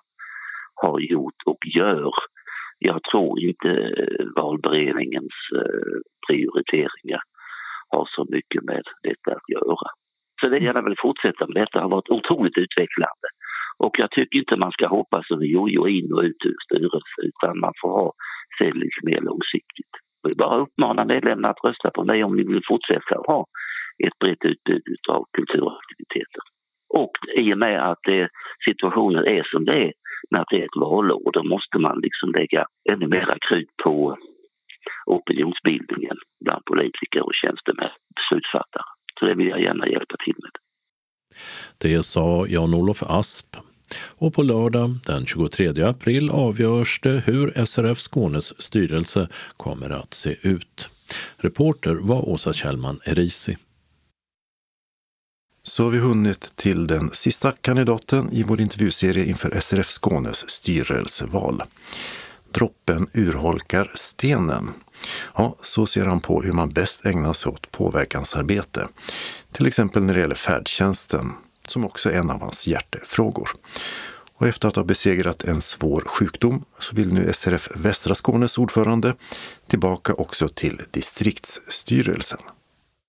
har 0.75 1.01
gjort 1.01 1.41
och 1.47 1.59
gör. 1.77 2.11
Jag 2.79 3.01
tror 3.11 3.41
inte 3.41 3.69
eh, 3.69 4.27
valberedningens 4.37 5.37
eh, 5.61 5.97
prioriteringar 6.29 7.23
har 7.89 8.09
så 8.17 8.27
mycket 8.31 8.63
med 8.63 8.83
detta 9.03 9.31
att 9.37 9.49
göra. 9.49 9.89
Så 10.41 10.49
det 10.49 10.59
gärna 10.59 10.83
vill 10.83 11.03
fortsätta 11.03 11.47
med 11.47 11.57
detta. 11.63 11.79
Det 11.79 11.85
har 11.85 11.97
varit 11.99 12.17
otroligt 12.19 12.59
utvecklande. 12.59 13.29
Och 13.85 13.95
jag 13.99 14.11
tycker 14.11 14.39
inte 14.39 14.59
man 14.59 14.73
ska 14.73 14.89
hoppa 14.89 15.23
som 15.23 15.41
en 15.41 15.53
jojo 15.57 15.89
in 15.89 16.13
och 16.13 16.23
ut 16.23 16.43
ur 16.45 16.57
styrelsen 16.65 17.23
utan 17.31 17.61
man 17.61 17.73
får 17.81 17.91
ha 17.91 18.13
se 18.59 18.65
lite 18.73 19.01
mer 19.03 19.21
långsiktigt. 19.21 19.95
Jag 20.23 20.29
vill 20.29 20.37
bara 20.37 20.63
uppmana 20.65 21.05
medlemmarna 21.05 21.49
att 21.49 21.65
rösta 21.65 21.91
på 21.91 22.05
mig 22.05 22.25
om 22.25 22.37
ni 22.37 22.45
vill 22.45 22.63
fortsätta 22.69 23.19
att 23.19 23.27
ha 23.27 23.47
ett 24.07 24.19
brett 24.19 24.45
utbud 24.45 24.83
av 25.09 25.25
kulturaktiviteter. 25.37 26.45
Och 26.89 27.13
i 27.37 27.55
och 27.55 27.59
med 27.59 27.91
att 27.91 27.99
det, 28.03 28.29
situationen 28.69 29.25
är 29.25 29.43
som 29.43 29.65
det 29.65 29.79
är 29.87 29.93
när 30.31 30.45
det 30.51 30.57
är 30.57 30.65
ett 30.65 30.81
valår, 30.81 31.31
då 31.33 31.43
måste 31.43 31.79
man 31.79 32.01
liksom 32.01 32.33
lägga 32.33 32.67
ännu 32.93 33.07
mera 33.07 33.35
krut 33.49 33.71
på 33.85 34.19
opinionsbildningen 35.07 36.17
bland 36.45 36.65
politiker 36.65 37.23
och 37.27 37.35
tjänstemän, 37.35 37.91
beslutsfattare. 38.17 38.89
Så 39.19 39.27
det 39.27 39.35
vill 39.35 39.49
jag 39.49 39.63
gärna 39.63 39.89
hjälpa 39.89 40.17
till 40.25 40.35
med. 40.43 40.51
Det 41.79 42.03
sa 42.03 42.47
Jan-Olof 42.47 43.03
Asp. 43.03 43.57
Och 44.19 44.35
på 44.35 44.43
lördag 44.43 44.91
den 45.07 45.27
23 45.27 45.83
april 45.83 46.31
avgörs 46.31 47.01
det 47.01 47.23
hur 47.27 47.65
SRF 47.67 47.99
Skånes 47.99 48.63
styrelse 48.63 49.29
kommer 49.57 49.91
att 49.91 50.15
se 50.15 50.37
ut. 50.43 50.89
Reporter 51.37 51.95
var 51.95 52.29
Åsa 52.29 52.53
Kjellman 52.53 53.01
Erisi. 53.05 53.57
Så 55.69 55.83
har 55.83 55.91
vi 55.91 55.99
hunnit 55.99 56.57
till 56.57 56.87
den 56.87 57.11
sista 57.11 57.53
kandidaten 57.53 58.33
i 58.33 58.43
vår 58.43 58.61
intervjuserie 58.61 59.25
inför 59.25 59.61
SRF 59.61 59.91
Skånes 59.91 60.51
styrelseval. 60.51 61.63
Droppen 62.53 63.07
urholkar 63.15 63.93
stenen. 63.95 64.71
Ja, 65.35 65.57
så 65.63 65.87
ser 65.87 66.07
han 66.07 66.21
på 66.21 66.43
hur 66.43 66.53
man 66.53 66.73
bäst 66.73 67.07
ägnar 67.07 67.33
sig 67.33 67.53
åt 67.53 67.71
påverkansarbete. 67.71 68.89
Till 69.53 69.67
exempel 69.67 70.03
när 70.03 70.15
det 70.15 70.21
gäller 70.21 70.35
färdtjänsten, 70.35 71.33
som 71.69 71.85
också 71.85 72.11
är 72.11 72.15
en 72.15 72.31
av 72.31 72.41
hans 72.41 72.67
hjärtefrågor. 72.67 73.49
Och 74.37 74.47
efter 74.47 74.69
att 74.69 74.77
ha 74.77 74.85
besegrat 74.85 75.45
en 75.45 75.61
svår 75.61 76.03
sjukdom 76.07 76.65
så 76.79 76.97
vill 76.97 77.13
nu 77.13 77.33
SRF 77.33 77.69
Västra 77.77 78.15
Skånes 78.15 78.59
ordförande 78.59 79.15
tillbaka 79.67 80.15
också 80.15 80.49
till 80.49 80.81
distriktsstyrelsen. 80.91 82.39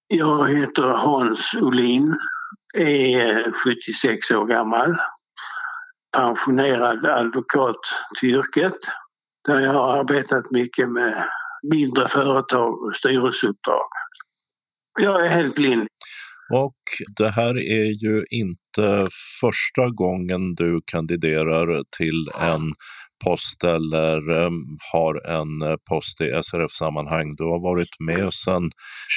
Jag 0.09 0.49
heter 0.49 0.83
Hans 0.83 1.53
Olin, 1.61 2.15
är 2.77 3.51
76 3.51 4.31
år 4.31 4.45
gammal, 4.45 4.95
pensionerad 6.17 7.05
advokat 7.05 7.79
till 8.19 8.29
yrket 8.29 8.77
där 9.47 9.59
jag 9.59 9.73
har 9.73 9.97
arbetat 9.99 10.51
mycket 10.51 10.89
med 10.89 11.23
mindre 11.71 12.07
företag 12.07 12.83
och 12.83 12.95
styrelseuppdrag. 12.95 13.87
Jag 14.99 15.25
är 15.25 15.29
helt 15.29 15.55
blind. 15.55 15.87
Och 16.53 16.77
det 17.17 17.29
här 17.29 17.57
är 17.57 18.05
ju 18.05 18.25
inte 18.29 19.07
första 19.41 19.89
gången 19.89 20.55
du 20.55 20.81
kandiderar 20.85 21.83
till 21.97 22.27
en 22.41 22.73
post 23.23 23.63
eller 23.63 24.29
um, 24.29 24.77
har 24.93 25.27
en 25.27 25.61
eh, 25.61 25.75
post 25.89 26.21
i 26.21 26.41
SRF-sammanhang. 26.43 27.35
Du 27.35 27.43
har 27.43 27.59
varit 27.59 27.99
med 27.99 28.33
sedan 28.33 28.71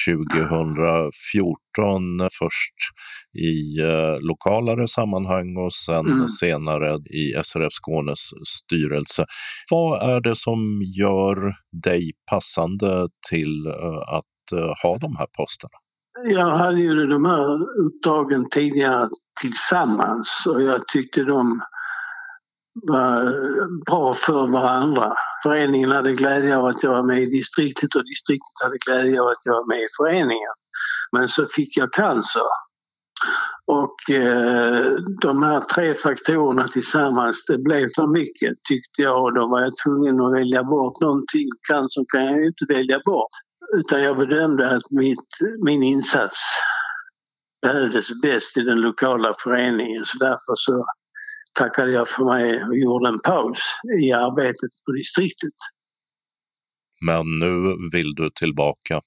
2014 0.08 2.30
först 2.38 2.74
i 3.38 3.82
uh, 3.82 4.20
lokalare 4.20 4.88
sammanhang 4.88 5.56
och 5.56 5.72
sen 5.72 6.06
mm. 6.06 6.28
senare 6.28 6.96
i 6.96 7.42
SRF 7.44 7.72
Skånes 7.72 8.30
styrelse. 8.58 9.26
Vad 9.70 10.16
är 10.16 10.20
det 10.20 10.36
som 10.36 10.82
gör 10.98 11.54
dig 11.84 12.12
passande 12.30 13.08
till 13.30 13.66
uh, 13.66 13.98
att 13.98 14.24
uh, 14.54 14.72
ha 14.82 14.98
de 14.98 15.16
här 15.16 15.26
posterna? 15.36 15.78
Jag 16.24 16.56
hade 16.56 16.80
ju 16.80 17.06
de 17.06 17.24
här 17.24 17.58
uppdragen 17.86 18.48
tidigare 18.50 19.06
tillsammans 19.40 20.44
och 20.46 20.62
jag 20.62 20.88
tyckte 20.88 21.24
de 21.24 21.60
var 22.74 23.26
eh, 23.26 23.66
bra 23.86 24.14
för 24.14 24.46
varandra. 24.46 25.12
Föreningen 25.42 25.90
hade 25.90 26.12
glädje 26.12 26.56
av 26.56 26.64
att 26.64 26.82
jag 26.82 26.90
var 26.90 27.02
med 27.02 27.22
i 27.22 27.26
distriktet 27.26 27.94
och 27.94 28.04
distriktet 28.04 28.62
hade 28.62 28.78
glädje 28.86 29.20
av 29.20 29.28
att 29.28 29.46
jag 29.46 29.52
var 29.52 29.66
med 29.66 29.78
i 29.78 29.86
föreningen. 29.96 30.52
Men 31.12 31.28
så 31.28 31.46
fick 31.46 31.76
jag 31.76 31.92
cancer. 31.92 32.42
Och 33.66 34.10
eh, 34.10 34.96
de 35.20 35.42
här 35.42 35.60
tre 35.60 35.94
faktorerna 35.94 36.68
tillsammans, 36.68 37.44
det 37.46 37.58
blev 37.58 37.88
för 37.96 38.06
mycket 38.06 38.58
tyckte 38.68 39.02
jag 39.02 39.24
och 39.24 39.34
då 39.34 39.46
var 39.46 39.60
jag 39.60 39.72
tvungen 39.84 40.20
att 40.20 40.32
välja 40.32 40.64
bort 40.64 41.00
någonting. 41.00 41.48
Cancern 41.68 42.04
kan 42.08 42.24
jag 42.24 42.38
ju 42.40 42.46
inte 42.46 42.64
välja 42.68 43.00
bort. 43.04 43.30
Utan 43.76 44.02
jag 44.02 44.18
bedömde 44.18 44.70
att 44.70 44.90
mitt, 44.90 45.28
min 45.64 45.82
insats 45.82 46.38
behövdes 47.62 48.08
bäst 48.22 48.56
i 48.56 48.60
den 48.60 48.80
lokala 48.80 49.34
föreningen 49.42 50.04
så 50.04 50.18
därför 50.18 50.54
så 50.54 50.86
tackade 51.58 51.92
jag 51.92 52.08
för 52.08 52.24
mig 52.24 52.64
och 52.64 52.78
gjorde 52.78 53.08
en 53.08 53.20
paus 53.20 53.58
i 54.02 54.12
arbetet 54.12 54.70
på 54.86 54.92
distriktet. 54.92 55.54
Men 57.00 57.38
nu 57.38 57.76
vill 57.92 58.14
du 58.14 58.30
tillbaka? 58.30 59.00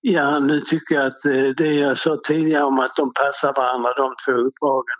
Ja, 0.00 0.38
nu 0.38 0.60
tycker 0.60 0.94
jag 0.94 1.06
att 1.06 1.24
eh, 1.24 1.48
det 1.56 1.74
jag 1.74 1.98
sa 1.98 2.20
tidigare 2.24 2.64
om 2.64 2.78
att 2.78 2.96
de 2.96 3.12
passar 3.12 3.52
varandra, 3.56 3.94
de 3.96 4.14
två 4.24 4.32
uppdragen, 4.32 4.96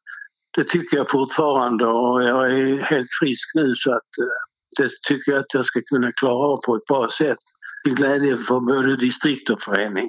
det 0.57 0.65
tycker 0.65 0.97
jag 0.97 1.11
fortfarande 1.11 1.87
och 1.87 2.23
jag 2.23 2.53
är 2.53 2.77
helt 2.83 3.09
frisk 3.21 3.55
nu 3.55 3.75
så 3.75 3.91
att 3.91 4.13
eh, 4.21 4.83
det 4.83 4.91
tycker 5.09 5.33
jag 5.33 5.41
att 5.41 5.55
jag 5.55 5.67
ska 5.67 5.81
kunna 5.87 6.13
klara 6.13 6.53
av 6.53 6.61
på 6.67 6.77
ett 6.77 6.85
bra 6.85 7.09
sätt 7.09 7.39
till 7.85 7.95
glädje 7.95 8.37
för 8.37 8.61
både 8.61 8.97
distrikt 8.97 9.51
och 9.51 9.63
förening. 9.63 10.09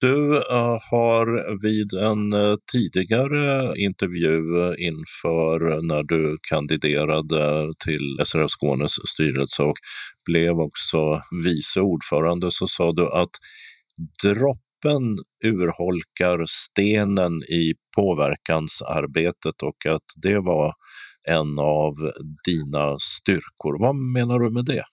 Du 0.00 0.36
eh, 0.36 0.78
har 0.90 1.58
vid 1.62 1.92
en 1.94 2.32
eh, 2.32 2.56
tidigare 2.72 3.74
intervju 3.76 4.74
inför 4.78 5.72
eh, 5.72 5.82
när 5.82 6.02
du 6.02 6.38
kandiderade 6.42 7.72
till 7.84 8.20
SRF 8.24 8.50
Skånes 8.50 8.92
styrelse 9.08 9.62
och 9.62 9.76
blev 10.26 10.60
också 10.60 11.22
vice 11.44 11.80
ordförande 11.80 12.50
så 12.50 12.66
sa 12.66 12.92
du 12.92 13.06
att 13.12 13.30
droppen 14.22 15.18
urholkar 15.44 16.44
stenen 16.48 17.42
i 17.42 17.74
påverkansarbetet 17.96 19.62
och 19.62 19.86
att 19.94 20.06
det 20.22 20.38
var 20.38 20.74
en 21.28 21.58
av 21.58 21.94
dina 22.44 22.98
styrkor. 22.98 23.80
Vad 23.80 23.94
menar 23.96 24.38
du 24.38 24.50
med 24.50 24.64
det? 24.64 24.84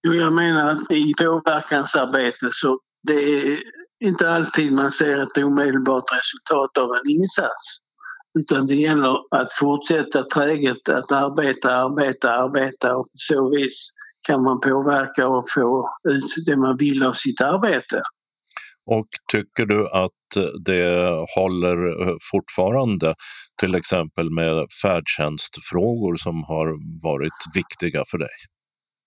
Jag 0.00 0.32
menar 0.32 0.70
att 0.70 0.92
i 0.92 1.12
påverkansarbetet 1.18 2.52
så 2.52 2.80
det 3.02 3.14
är 3.14 3.58
inte 4.04 4.30
alltid 4.30 4.72
man 4.72 4.92
ser 4.92 5.18
ett 5.18 5.44
omedelbart 5.44 6.04
resultat 6.12 6.78
av 6.78 6.90
en 6.94 7.10
insats. 7.10 7.78
Utan 8.38 8.66
det 8.66 8.74
gäller 8.74 9.16
att 9.30 9.52
fortsätta 9.52 10.22
träget 10.22 10.88
att 10.88 11.12
arbeta, 11.12 11.76
arbeta, 11.76 12.32
arbeta 12.32 12.96
och 12.96 13.04
på 13.04 13.18
så 13.18 13.50
vis 13.50 13.88
kan 14.28 14.42
man 14.42 14.60
påverka 14.60 15.28
och 15.28 15.44
få 15.54 15.88
ut 16.08 16.46
det 16.46 16.56
man 16.56 16.76
vill 16.76 17.02
av 17.02 17.12
sitt 17.12 17.40
arbete. 17.40 18.02
Och 18.86 19.08
tycker 19.32 19.66
du 19.66 19.88
att 19.88 20.54
det 20.64 21.08
håller 21.36 22.08
eh, 22.08 22.16
fortfarande, 22.32 23.14
till 23.60 23.74
exempel 23.74 24.30
med 24.30 24.66
färdtjänstfrågor 24.82 26.16
som 26.16 26.44
har 26.44 26.66
varit 27.02 27.40
viktiga 27.54 28.04
för 28.10 28.18
dig? 28.18 28.36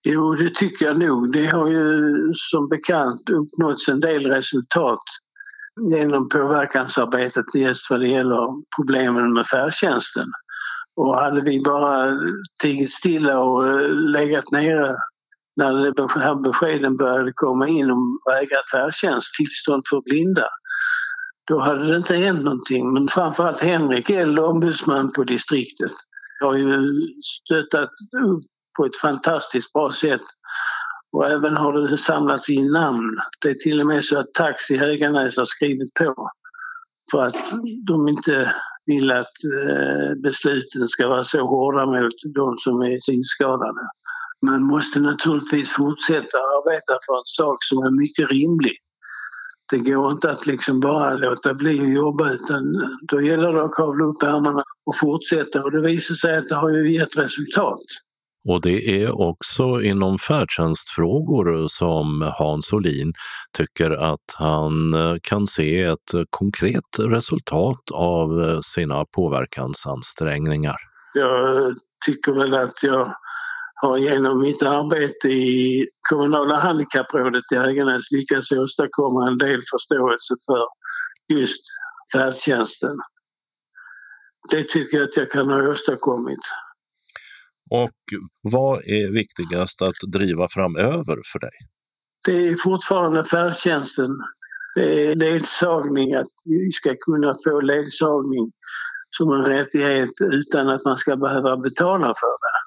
Jo, 0.04 0.34
det 0.34 0.54
tycker 0.54 0.86
jag 0.86 0.98
nog. 0.98 1.32
Det 1.32 1.46
har 1.46 1.68
ju 1.68 2.14
som 2.34 2.68
bekant 2.68 3.30
uppnåtts 3.30 3.88
en 3.88 4.00
del 4.00 4.26
resultat 4.26 5.02
genom 5.90 6.28
påverkansarbetet 6.28 7.54
just 7.54 7.90
vad 7.90 8.00
det 8.00 8.08
gäller 8.08 8.62
problemen 8.76 9.32
med 9.32 9.46
färdtjänsten. 9.46 10.28
Och 10.96 11.16
hade 11.16 11.40
vi 11.40 11.60
bara 11.60 12.18
tigit 12.62 12.92
stilla 12.92 13.38
och 13.40 13.90
legat 13.90 14.50
nere 14.52 14.96
när 15.56 15.94
de 15.94 16.08
här 16.08 16.34
beskeden 16.34 16.96
började 16.96 17.32
komma 17.34 17.68
in 17.68 17.90
om 17.90 18.18
vägrad 18.30 18.64
färdtjänst, 18.72 19.34
tillstånd 19.34 19.82
för 19.90 20.00
blinda, 20.00 20.46
då 21.48 21.60
hade 21.60 21.88
det 21.88 21.96
inte 21.96 22.14
hänt 22.14 22.44
någonting. 22.44 22.92
Men 22.92 23.08
framförallt 23.08 23.60
Henrik 23.60 24.10
Eld, 24.10 24.38
ombudsman 24.38 25.12
på 25.12 25.24
distriktet, 25.24 25.92
har 26.40 26.54
ju 26.54 26.88
stöttat 27.22 27.90
upp 28.26 28.42
på 28.76 28.84
ett 28.84 28.96
fantastiskt 28.96 29.72
bra 29.72 29.92
sätt. 29.92 30.22
Och 31.12 31.30
även 31.30 31.56
har 31.56 31.72
det 31.72 31.98
samlats 31.98 32.48
in 32.48 32.72
namn. 32.72 33.20
Det 33.40 33.50
är 33.50 33.54
till 33.54 33.80
och 33.80 33.86
med 33.86 34.04
så 34.04 34.18
att 34.18 34.34
Taxi 34.34 34.76
Höganäs 34.76 35.36
har 35.36 35.44
skrivit 35.44 35.94
på 35.94 36.30
för 37.10 37.22
att 37.22 37.36
de 37.86 38.08
inte 38.08 38.54
vill 38.86 39.10
att 39.10 39.44
eh, 39.44 40.14
besluten 40.16 40.88
ska 40.88 41.08
vara 41.08 41.24
så 41.24 41.46
hårda 41.46 41.86
mot 41.86 42.34
de 42.34 42.56
som 42.58 42.82
är 42.82 42.98
synskadade. 43.00 43.80
Man 44.46 44.62
måste 44.62 45.00
naturligtvis 45.00 45.72
fortsätta 45.72 46.38
arbeta 46.38 46.98
för 47.06 47.16
en 47.16 47.24
sak 47.24 47.64
som 47.64 47.78
är 47.78 47.90
mycket 47.90 48.30
rimlig. 48.30 48.76
Det 49.70 49.78
går 49.78 50.12
inte 50.12 50.30
att 50.30 50.46
liksom 50.46 50.80
bara 50.80 51.14
låta 51.14 51.54
bli 51.54 51.80
att 51.80 51.88
jobba 51.88 52.30
utan 52.30 52.72
då 53.02 53.20
gäller 53.20 53.52
det 53.52 53.64
att 53.64 53.72
kavla 53.72 54.04
upp 54.04 54.22
ärmarna 54.22 54.62
och 54.86 54.96
fortsätta 54.96 55.62
och 55.62 55.70
det 55.70 55.80
visar 55.80 56.14
sig 56.14 56.36
att 56.36 56.48
det 56.48 56.54
har 56.54 56.70
ju 56.70 56.92
gett 56.92 57.18
resultat. 57.18 57.80
Och 58.48 58.60
det 58.60 59.02
är 59.02 59.20
också 59.20 59.82
inom 59.82 60.18
färdtjänstfrågor 60.18 61.68
som 61.68 62.32
Hans 62.38 62.72
Olin 62.72 63.12
tycker 63.56 63.90
att 63.90 64.34
han 64.38 64.94
eh, 64.94 65.16
kan 65.22 65.46
se 65.46 65.82
ett 65.82 66.10
konkret 66.30 66.98
resultat 66.98 67.90
av 67.92 68.42
eh, 68.42 68.60
sina 68.60 69.04
påverkansansträngningar. 69.04 70.76
Jag 71.14 71.74
tycker 72.06 72.32
väl 72.32 72.54
att 72.54 72.82
jag 72.82 73.14
har 73.82 73.98
genom 73.98 74.40
mitt 74.40 74.62
arbete 74.62 75.28
i 75.28 75.86
kommunala 76.10 76.56
handikapprådet 76.56 77.42
i 77.52 77.56
Höganäs 77.56 78.10
lyckats 78.10 78.52
åstadkomma 78.52 79.26
en 79.26 79.38
del 79.38 79.60
förståelse 79.72 80.34
för 80.46 80.66
just 81.36 81.62
färdtjänsten. 82.12 82.94
Det 84.50 84.68
tycker 84.68 84.98
jag 84.98 85.08
att 85.08 85.16
jag 85.16 85.30
kan 85.30 85.50
ha 85.50 85.68
åstadkommit. 85.68 86.40
Och 87.72 88.00
vad 88.42 88.78
är 88.78 89.12
viktigast 89.12 89.82
att 89.82 90.12
driva 90.12 90.48
framöver 90.48 91.22
för 91.32 91.38
dig? 91.38 91.56
Det 92.26 92.48
är 92.48 92.56
fortfarande 92.56 93.24
färdtjänsten. 93.24 94.10
Det 94.74 95.06
är 95.06 95.14
ledsagning, 95.14 96.14
att 96.14 96.32
vi 96.44 96.72
ska 96.72 96.96
kunna 97.00 97.34
få 97.44 97.60
ledsagning 97.60 98.52
som 99.16 99.32
en 99.32 99.44
rättighet 99.44 100.10
utan 100.20 100.68
att 100.68 100.84
man 100.84 100.98
ska 100.98 101.16
behöva 101.16 101.56
betala 101.56 102.06
för 102.06 102.34
det. 102.44 102.58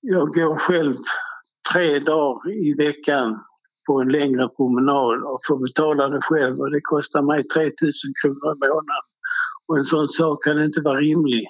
Jag 0.00 0.28
går 0.28 0.54
själv 0.54 0.94
tre 1.72 1.98
dagar 1.98 2.50
i 2.50 2.74
veckan 2.74 3.40
på 3.86 4.00
en 4.00 4.08
längre 4.08 4.48
promenad 4.48 5.22
och 5.22 5.40
får 5.48 5.58
betala 5.66 6.08
det 6.08 6.20
själv 6.22 6.60
och 6.60 6.70
det 6.70 6.80
kostar 6.80 7.22
mig 7.22 7.42
3000 7.42 8.12
kronor 8.22 8.54
i 8.54 8.68
månaden. 8.68 9.04
Och 9.66 9.78
en 9.78 9.84
sån 9.84 10.08
sak 10.08 10.44
kan 10.44 10.62
inte 10.62 10.80
vara 10.80 10.98
rimlig. 10.98 11.46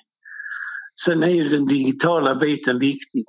Sen 1.00 1.22
är 1.22 1.28
ju 1.28 1.48
den 1.48 1.66
digitala 1.66 2.34
biten 2.34 2.78
viktig. 2.78 3.24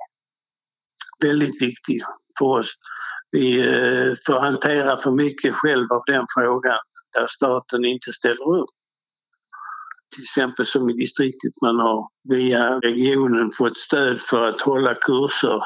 Väldigt 1.22 1.62
viktig 1.62 2.02
för 2.38 2.46
oss. 2.46 2.74
Vi 3.30 3.58
eh, 3.58 4.14
får 4.26 4.40
hantera 4.40 4.96
för 4.96 5.10
mycket 5.10 5.54
själv 5.54 5.92
av 5.92 6.02
den 6.06 6.26
frågan 6.34 6.78
där 7.12 7.26
staten 7.26 7.84
inte 7.84 8.12
ställer 8.12 8.56
upp. 8.56 8.70
Till 10.14 10.22
exempel 10.22 10.66
som 10.66 10.90
i 10.90 10.92
distriktet 10.92 11.52
man 11.62 11.76
har 11.76 12.08
via 12.28 12.78
regionen 12.78 13.50
fått 13.50 13.78
stöd 13.78 14.20
för 14.20 14.42
att 14.44 14.60
hålla 14.60 14.94
kurser 14.94 15.62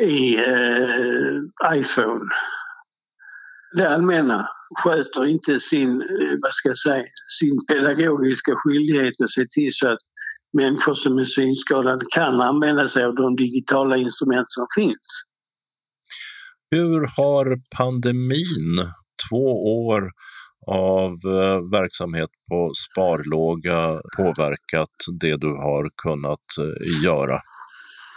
i 0.00 0.36
eh, 0.36 1.40
iPhone. 1.74 2.24
Det 3.76 3.88
allmänna 3.88 4.48
sköter 4.78 5.26
inte 5.26 5.60
sin, 5.60 6.02
eh, 6.02 6.38
vad 6.42 6.54
ska 6.54 6.68
jag 6.68 6.78
säga, 6.78 7.04
sin 7.38 7.66
pedagogiska 7.66 8.52
skyldighet 8.56 9.20
att 9.24 9.30
se 9.30 9.46
till 9.50 9.74
så 9.74 9.88
att 9.88 9.98
människor 10.54 10.94
som 10.94 11.18
är 11.18 11.24
synskadade 11.24 12.04
kan 12.14 12.40
använda 12.40 12.88
sig 12.88 13.04
av 13.04 13.14
de 13.14 13.36
digitala 13.36 13.96
instrument 13.96 14.46
som 14.48 14.66
finns. 14.76 15.24
Hur 16.70 17.00
har 17.16 17.58
pandemin, 17.76 18.90
två 19.30 19.46
år 19.86 20.10
av 20.66 21.10
eh, 21.12 21.70
verksamhet 21.70 22.30
på 22.50 22.72
sparlåga 22.74 24.00
påverkat 24.16 24.94
det 25.20 25.36
du 25.36 25.48
har 25.48 25.90
kunnat 26.02 26.46
eh, 26.58 27.04
göra? 27.04 27.40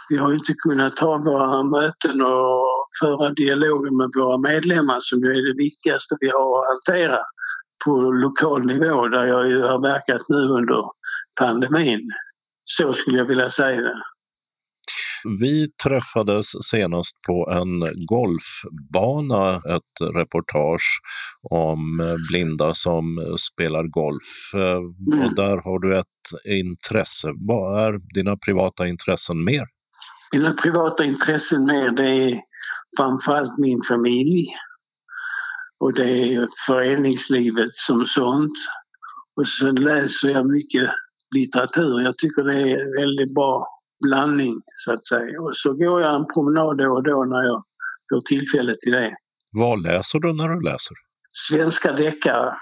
Vi 0.08 0.16
har 0.16 0.32
inte 0.32 0.54
kunnat 0.54 0.98
ha 0.98 1.18
våra 1.18 1.62
möten 1.62 2.22
och 2.22 2.68
föra 3.00 3.30
dialogen 3.30 3.96
med 3.96 4.10
våra 4.18 4.38
medlemmar 4.38 4.98
som 5.00 5.18
ju 5.18 5.30
är 5.30 5.54
det 5.54 5.62
viktigaste 5.64 6.16
vi 6.20 6.28
har 6.28 6.62
att 6.62 6.68
hantera 6.70 7.18
på 7.84 7.90
lokal 8.00 8.66
nivå 8.66 9.08
där 9.08 9.26
jag 9.26 9.48
ju 9.48 9.62
har 9.62 9.82
verkat 9.82 10.22
nu 10.28 10.36
under 10.36 10.84
pandemin. 11.40 12.10
Så 12.76 12.92
skulle 12.92 13.18
jag 13.18 13.24
vilja 13.24 13.50
säga 13.50 13.80
det. 13.80 14.02
Vi 15.40 15.68
träffades 15.84 16.46
senast 16.70 17.22
på 17.26 17.50
en 17.50 18.06
golfbana, 18.06 19.56
ett 19.56 20.14
reportage 20.14 21.00
om 21.50 22.16
blinda 22.30 22.74
som 22.74 23.36
spelar 23.38 23.84
golf. 23.84 24.54
Mm. 24.54 25.24
Och 25.24 25.34
där 25.34 25.56
har 25.56 25.78
du 25.78 25.98
ett 25.98 26.06
intresse. 26.44 27.32
Vad 27.48 27.80
är 27.80 28.14
dina 28.14 28.36
privata 28.36 28.86
intressen 28.86 29.44
mer? 29.44 29.64
Mina 30.32 30.52
privata 30.52 31.04
intressen 31.04 31.64
mer 31.64 31.90
det 31.90 32.08
är 32.08 32.40
framförallt 32.96 33.58
min 33.58 33.82
familj 33.88 34.46
och 35.80 35.94
det 35.94 36.34
är 36.34 36.48
föreningslivet 36.66 37.76
som 37.76 38.06
sånt. 38.06 38.52
Och 39.36 39.48
sen 39.48 39.74
läser 39.74 40.28
jag 40.28 40.46
mycket 40.46 40.90
litteratur. 41.36 42.00
Jag 42.00 42.18
tycker 42.18 42.44
det 42.44 42.60
är 42.60 42.84
en 42.86 42.92
väldigt 43.00 43.34
bra 43.34 43.66
blandning 44.06 44.60
så 44.76 44.92
att 44.92 45.06
säga. 45.06 45.40
Och 45.40 45.56
så 45.56 45.72
går 45.72 46.00
jag 46.00 46.14
en 46.14 46.26
promenad 46.34 46.78
då 46.78 46.94
och 46.94 47.02
då 47.02 47.24
när 47.24 47.42
jag 47.42 47.64
får 48.10 48.20
tillfälle 48.20 48.74
till 48.74 48.92
det. 48.92 49.16
Vad 49.50 49.82
läser 49.82 50.18
du 50.18 50.32
när 50.32 50.48
du 50.48 50.60
läser? 50.62 50.96
Svenska 51.32 51.92
deckare. 51.92 52.56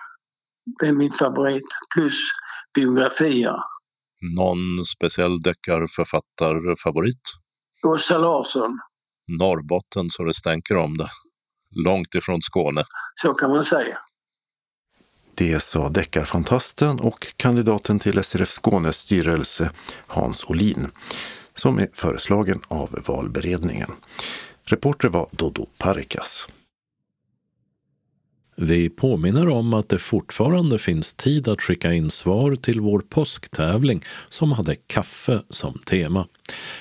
Det 0.81 0.87
är 0.87 0.93
min 0.93 1.13
favorit. 1.13 1.67
Plus 1.95 2.19
biografier. 2.75 3.57
Någon 4.37 4.85
speciell 4.85 5.43
deckarförfattarfavorit? 5.43 7.23
Åsa 7.87 8.19
Larsson. 8.19 8.79
Norrbotten 9.39 10.11
så 10.11 10.25
det 10.25 10.35
stänker 10.35 10.77
om 10.77 10.97
det. 10.97 11.11
Långt 11.71 12.15
ifrån 12.15 12.43
Skåne. 12.43 12.85
Så 13.23 13.35
kan 13.35 13.51
man 13.51 13.65
säga. 13.65 13.99
Det 15.39 15.63
sa 15.63 15.89
deckarfantasten 15.89 17.01
och 17.01 17.27
kandidaten 17.37 17.99
till 17.99 18.25
SRF 18.25 18.49
Skånes 18.49 18.97
styrelse 18.97 19.71
Hans 20.07 20.45
Olin, 20.45 20.87
som 21.55 21.79
är 21.79 21.89
föreslagen 21.93 22.61
av 22.69 22.99
valberedningen. 23.07 23.91
Reporter 24.65 25.09
var 25.09 25.29
Dodo 25.31 25.67
Parikas. 25.79 26.49
Vi 28.57 28.91
påminner 28.91 29.49
om 29.49 29.75
att 29.75 29.89
det 29.89 29.99
fortfarande 29.99 30.79
finns 30.79 31.15
tid 31.15 31.49
att 31.49 31.63
skicka 31.63 31.93
in 31.93 32.11
svar 32.11 32.57
till 32.57 32.81
vår 32.81 32.99
påsktävling 32.99 34.05
som 34.29 34.53
hade 34.53 34.75
kaffe 34.75 35.43
som 35.51 35.79
tema. 35.79 36.27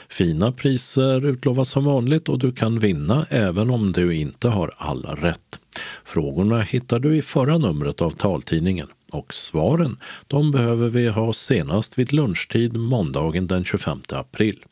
Fina 0.09 0.51
priser 0.51 1.25
utlovas 1.25 1.69
som 1.69 1.85
vanligt 1.85 2.29
och 2.29 2.39
du 2.39 2.51
kan 2.51 2.79
vinna 2.79 3.25
även 3.29 3.69
om 3.69 3.91
du 3.91 4.15
inte 4.15 4.47
har 4.47 4.73
alla 4.77 5.15
rätt. 5.15 5.59
Frågorna 6.05 6.61
hittar 6.61 6.99
du 6.99 7.15
i 7.15 7.21
förra 7.21 7.57
numret 7.57 8.01
av 8.01 8.11
taltidningen 8.11 8.87
och 9.11 9.33
svaren 9.33 9.97
de 10.27 10.51
behöver 10.51 10.89
vi 10.89 11.07
ha 11.07 11.33
senast 11.33 11.99
vid 11.99 12.13
lunchtid 12.13 12.77
måndagen 12.77 13.47
den 13.47 13.65
25 13.65 14.01
april. 14.09 14.63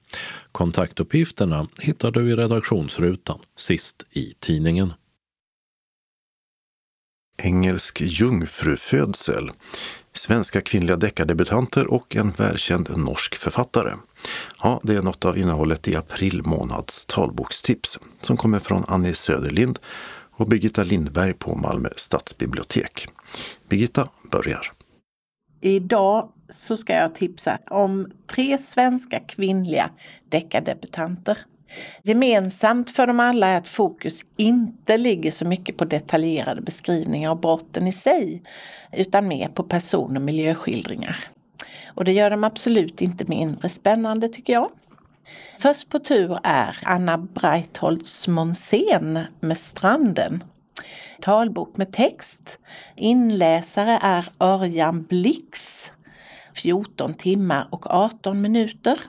Kontaktuppgifterna 0.52 1.68
hittar 1.82 2.12
du 2.12 2.30
i 2.30 2.36
redaktionsrutan 2.36 3.40
sist 3.58 4.06
i 4.12 4.34
tidningen. 4.40 4.94
Engelsk 7.38 8.02
jungfrufödsel, 8.02 9.52
svenska 10.14 10.62
kvinnliga 10.62 10.96
deckardebutanter 10.96 11.94
och 11.94 12.16
en 12.16 12.32
välkänd 12.32 12.98
norsk 12.98 13.36
författare. 13.36 13.94
Ja, 14.64 14.80
det 14.84 14.96
är 14.96 15.02
något 15.02 15.26
av 15.26 15.38
innehållet 15.38 15.88
i 15.88 15.96
april 15.96 16.42
månads 16.46 17.06
talbokstips 17.06 18.00
som 18.22 18.38
kommer 18.38 18.60
från 18.60 18.84
Annie 18.88 19.14
Söderlind 19.14 19.80
och 20.38 20.48
Birgitta 20.48 20.84
Lindberg 20.84 21.34
på 21.34 21.56
Malmö 21.56 21.90
stadsbibliotek. 21.96 23.08
Birgitta 23.70 24.10
börjar. 24.32 24.72
Idag 25.62 26.30
så 26.50 26.78
ska 26.78 26.94
jag 26.94 27.16
tipsa 27.16 27.60
om 27.70 28.12
tre 28.28 28.58
svenska 28.58 29.20
kvinnliga 29.20 29.90
deckardebutanter. 30.30 31.38
Gemensamt 32.04 32.90
för 32.90 33.08
dem 33.08 33.20
alla 33.20 33.48
är 33.48 33.58
att 33.58 33.68
fokus 33.68 34.22
inte 34.38 34.98
ligger 34.98 35.32
så 35.32 35.46
mycket 35.46 35.78
på 35.78 35.86
detaljerade 35.86 36.62
beskrivningar 36.62 37.32
av 37.32 37.42
brotten 37.42 37.88
i 37.88 37.92
sig, 37.92 38.42
utan 38.92 39.28
mer 39.28 39.48
på 39.48 39.64
person 39.64 40.16
och 40.16 40.22
miljöskildringar. 40.22 41.18
Och 41.88 42.06
det 42.06 42.12
gör 42.12 42.30
dem 42.30 42.44
absolut 42.44 43.02
inte 43.02 43.26
mindre 43.26 43.70
spännande 43.70 44.30
tycker 44.30 44.54
jag. 44.54 44.70
Först 45.60 45.90
på 45.90 46.00
tur 46.00 46.40
är 46.44 46.78
Anna 46.84 47.18
Breitholtz 47.18 48.28
Monsén 48.28 49.26
med 49.40 49.58
Stranden. 49.58 50.44
Talbok 51.22 51.78
med 51.78 51.94
text. 51.94 52.60
Inläsare 52.96 54.00
är 54.02 54.30
Örjan 54.40 55.04
Blix. 55.04 55.92
14 56.54 57.14
timmar 57.14 57.68
och 57.72 57.88
18 57.88 58.42
minuter. 58.42 59.00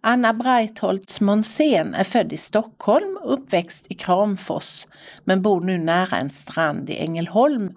Anna 0.00 0.32
Breitholtz 0.32 1.20
Monsén 1.20 1.94
är 1.94 2.04
född 2.04 2.32
i 2.32 2.36
Stockholm 2.36 3.18
och 3.22 3.32
uppväxt 3.32 3.86
i 3.88 3.94
Kramfors 3.94 4.86
men 5.24 5.42
bor 5.42 5.60
nu 5.60 5.78
nära 5.78 6.18
en 6.18 6.30
strand 6.30 6.90
i 6.90 6.96
Ängelholm. 6.96 7.74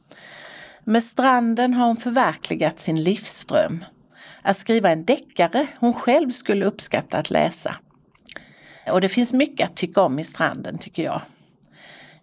Med 0.84 1.04
stranden 1.04 1.74
har 1.74 1.88
hon 1.88 1.98
förverkligat 1.98 2.80
sin 2.80 3.04
livsdröm. 3.04 3.86
Att 4.44 4.58
skriva 4.58 4.90
en 4.90 5.06
deckare 5.06 5.68
hon 5.80 5.94
själv 5.94 6.32
skulle 6.32 6.66
uppskatta 6.66 7.18
att 7.18 7.30
läsa. 7.30 7.76
Och 8.92 9.02
det 9.02 9.10
finns 9.10 9.34
mycket 9.34 9.70
att 9.70 9.76
tycka 9.76 10.02
om 10.02 10.20
i 10.20 10.24
Stranden 10.24 10.78
tycker 10.78 11.04
jag. 11.04 11.22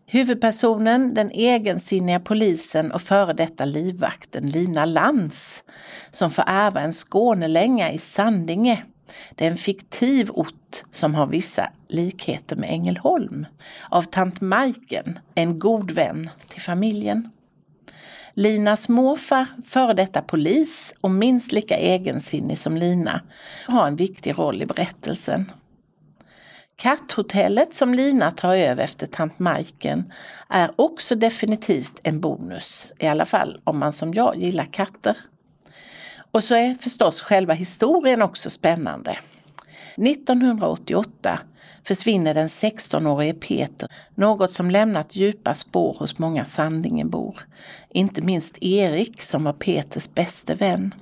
Huvudpersonen, 0.06 1.14
den 1.14 1.30
egensinniga 1.30 2.20
polisen 2.20 2.92
och 2.92 3.02
före 3.02 3.32
detta 3.32 3.64
livvakten 3.64 4.50
Lina 4.50 4.84
Lantz, 4.84 5.64
som 6.10 6.30
får 6.30 6.44
ärva 6.46 6.80
en 6.80 6.92
Skånelänga 6.92 7.92
i 7.92 7.98
Sandinge. 7.98 8.84
Det 9.34 9.46
är 9.46 9.50
en 9.50 9.56
fiktiv 9.56 10.30
ort 10.30 10.82
som 10.90 11.14
har 11.14 11.26
vissa 11.26 11.70
likheter 11.88 12.56
med 12.56 12.70
Ängelholm. 12.70 13.46
Av 13.88 14.02
tant 14.02 14.40
Majken, 14.40 15.18
en 15.34 15.58
god 15.58 15.90
vän 15.90 16.30
till 16.48 16.62
familjen. 16.62 17.30
Linas 18.34 18.88
morfar, 18.88 19.46
före 19.66 19.94
detta 19.94 20.22
polis 20.22 20.94
och 21.00 21.10
minst 21.10 21.52
lika 21.52 21.76
egensinnig 21.76 22.58
som 22.58 22.76
Lina, 22.76 23.20
har 23.66 23.86
en 23.86 23.96
viktig 23.96 24.38
roll 24.38 24.62
i 24.62 24.66
berättelsen. 24.66 25.52
Katthotellet 26.76 27.74
som 27.74 27.94
Lina 27.94 28.30
tar 28.30 28.56
över 28.56 28.84
efter 28.84 29.06
tant 29.06 29.38
Majken 29.38 30.12
är 30.48 30.70
också 30.76 31.14
definitivt 31.14 32.00
en 32.02 32.20
bonus, 32.20 32.92
i 32.98 33.06
alla 33.06 33.24
fall 33.24 33.60
om 33.64 33.78
man 33.78 33.92
som 33.92 34.14
jag 34.14 34.36
gillar 34.36 34.72
katter. 34.72 35.16
Och 36.32 36.44
så 36.44 36.54
är 36.54 36.74
förstås 36.74 37.20
själva 37.20 37.54
historien 37.54 38.22
också 38.22 38.50
spännande. 38.50 39.18
1988 39.96 41.40
försvinner 41.84 42.34
den 42.34 42.48
16-årige 42.48 43.34
Peter, 43.34 43.88
något 44.14 44.54
som 44.54 44.70
lämnat 44.70 45.16
djupa 45.16 45.54
spår 45.54 45.96
hos 45.98 46.18
många 46.18 46.44
Sandingenbor. 46.44 47.38
Inte 47.88 48.22
minst 48.22 48.58
Erik 48.60 49.22
som 49.22 49.44
var 49.44 49.52
Peters 49.52 50.08
bäste 50.14 50.54
vän. 50.54 50.94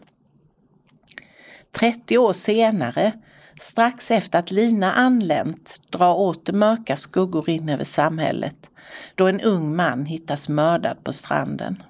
30 1.72 2.18
år 2.18 2.32
senare, 2.32 3.12
strax 3.60 4.10
efter 4.10 4.38
att 4.38 4.50
Lina 4.50 4.92
anlänt, 4.92 5.80
drar 5.90 6.14
åter 6.14 6.52
mörka 6.52 6.96
skuggor 6.96 7.50
in 7.50 7.68
över 7.68 7.84
samhället 7.84 8.70
då 9.14 9.26
en 9.26 9.40
ung 9.40 9.76
man 9.76 10.06
hittas 10.06 10.48
mördad 10.48 11.04
på 11.04 11.12
stranden. 11.12 11.82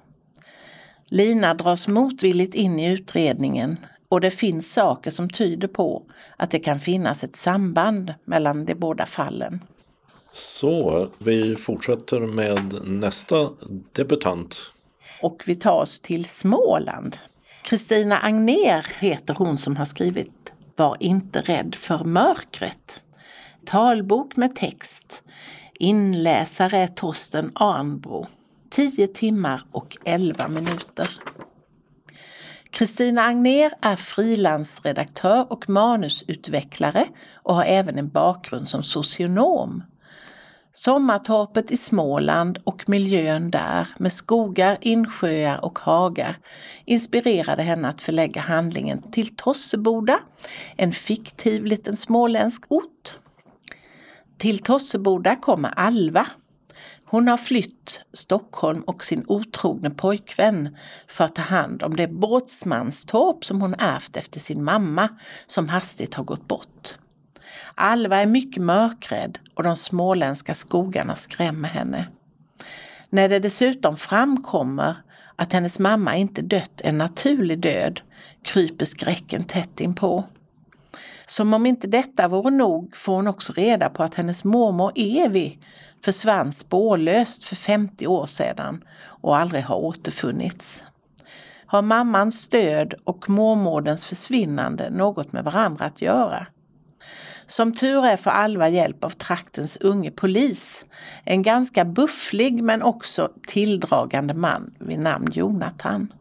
Lina 1.05 1.53
dras 1.53 1.87
motvilligt 1.87 2.55
in 2.55 2.79
i 2.79 2.91
utredningen 2.91 3.77
och 4.09 4.21
det 4.21 4.31
finns 4.31 4.73
saker 4.73 5.11
som 5.11 5.29
tyder 5.29 5.67
på 5.67 6.03
att 6.37 6.51
det 6.51 6.59
kan 6.59 6.79
finnas 6.79 7.23
ett 7.23 7.35
samband 7.35 8.13
mellan 8.25 8.65
de 8.65 8.75
båda 8.75 9.05
fallen. 9.05 9.63
Så, 10.31 11.07
vi 11.17 11.55
fortsätter 11.55 12.19
med 12.19 12.75
nästa 12.83 13.49
debutant. 13.91 14.71
Och 15.21 15.43
vi 15.45 15.55
tar 15.55 15.81
oss 15.81 15.99
till 15.99 16.25
Småland. 16.25 17.17
Kristina 17.63 18.17
Agner 18.17 18.87
heter 18.99 19.33
hon 19.33 19.57
som 19.57 19.77
har 19.77 19.85
skrivit 19.85 20.53
Var 20.75 20.97
inte 20.99 21.41
rädd 21.41 21.75
för 21.75 22.03
mörkret. 22.03 23.01
Talbok 23.65 24.37
med 24.37 24.55
text. 24.55 25.23
Inläsare 25.73 26.77
är 26.77 26.87
Torsten 26.87 27.51
Arnbro. 27.55 28.27
10 28.69 29.07
timmar 29.07 29.63
och 29.71 29.97
11 30.05 30.47
minuter. 30.47 31.09
Kristina 32.71 33.21
Agner 33.21 33.71
är 33.81 33.95
frilansredaktör 33.95 35.51
och 35.51 35.69
manusutvecklare 35.69 37.07
och 37.33 37.55
har 37.55 37.63
även 37.63 37.97
en 37.97 38.09
bakgrund 38.09 38.69
som 38.69 38.83
socionom. 38.83 39.83
Sommartorpet 40.73 41.71
i 41.71 41.77
Småland 41.77 42.57
och 42.63 42.89
miljön 42.89 43.51
där 43.51 43.87
med 43.97 44.13
skogar, 44.13 44.77
insjöar 44.81 45.65
och 45.65 45.79
hagar 45.79 46.37
inspirerade 46.85 47.63
henne 47.63 47.87
att 47.87 48.01
förlägga 48.01 48.41
handlingen 48.41 49.01
till 49.11 49.35
Tosseboda, 49.35 50.19
en 50.75 50.91
fiktiv 50.91 51.65
liten 51.65 51.97
småländsk 51.97 52.63
ort. 52.67 53.17
Till 54.37 54.59
Tosseboda 54.59 55.35
kommer 55.35 55.69
Alva, 55.69 56.27
hon 57.11 57.27
har 57.27 57.37
flytt 57.37 58.01
Stockholm 58.13 58.81
och 58.81 59.03
sin 59.03 59.25
otrogne 59.27 59.89
pojkvän 59.89 60.77
för 61.07 61.23
att 61.23 61.35
ta 61.35 61.41
hand 61.41 61.83
om 61.83 61.95
det 61.95 62.07
båtsmanstorp 62.07 63.45
som 63.45 63.61
hon 63.61 63.73
ärvt 63.73 64.17
efter 64.17 64.39
sin 64.39 64.63
mamma 64.63 65.09
som 65.47 65.69
hastigt 65.69 66.13
har 66.13 66.23
gått 66.23 66.47
bort. 66.47 66.97
Alva 67.75 68.17
är 68.17 68.25
mycket 68.25 68.63
mörkrädd 68.63 69.39
och 69.55 69.63
de 69.63 69.75
småländska 69.75 70.53
skogarna 70.53 71.15
skrämmer 71.15 71.69
henne. 71.69 72.07
När 73.09 73.29
det 73.29 73.39
dessutom 73.39 73.97
framkommer 73.97 74.95
att 75.35 75.53
hennes 75.53 75.79
mamma 75.79 76.15
inte 76.15 76.41
dött 76.41 76.81
en 76.83 76.97
naturlig 76.97 77.59
död 77.59 78.01
kryper 78.43 78.85
skräcken 78.85 79.43
tätt 79.43 79.79
inpå. 79.79 80.23
Som 81.25 81.53
om 81.53 81.65
inte 81.65 81.87
detta 81.87 82.27
vore 82.27 82.51
nog 82.51 82.95
får 82.95 83.15
hon 83.15 83.27
också 83.27 83.53
reda 83.53 83.89
på 83.89 84.03
att 84.03 84.15
hennes 84.15 84.43
mormor 84.43 84.91
Evi 84.95 85.59
försvann 86.01 86.51
spårlöst 86.51 87.43
för 87.43 87.55
50 87.55 88.07
år 88.07 88.25
sedan 88.25 88.83
och 89.01 89.37
aldrig 89.37 89.63
har 89.63 89.75
återfunnits. 89.75 90.83
Har 91.65 91.81
mammans 91.81 92.47
död 92.47 92.93
och 93.03 93.29
mormodens 93.29 94.05
försvinnande 94.05 94.89
något 94.89 95.31
med 95.33 95.43
varandra 95.43 95.85
att 95.85 96.01
göra? 96.01 96.47
Som 97.47 97.75
tur 97.75 98.05
är 98.05 98.17
får 98.17 98.31
Alva 98.31 98.69
hjälp 98.69 99.03
av 99.03 99.09
traktens 99.09 99.77
unge 99.77 100.11
polis. 100.11 100.85
En 101.23 101.43
ganska 101.43 101.85
bufflig 101.85 102.63
men 102.63 102.81
också 102.81 103.31
tilldragande 103.47 104.33
man 104.33 104.73
vid 104.79 104.99
namn 104.99 105.27
Jonathan. 105.31 106.13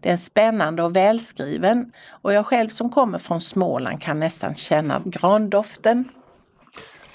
Det 0.00 0.08
är 0.08 0.12
en 0.12 0.18
spännande 0.18 0.82
och 0.82 0.96
välskriven 0.96 1.92
och 2.08 2.32
jag 2.32 2.46
själv 2.46 2.68
som 2.68 2.90
kommer 2.90 3.18
från 3.18 3.40
Småland 3.40 4.02
kan 4.02 4.18
nästan 4.18 4.54
känna 4.54 5.02
grandoften 5.04 6.08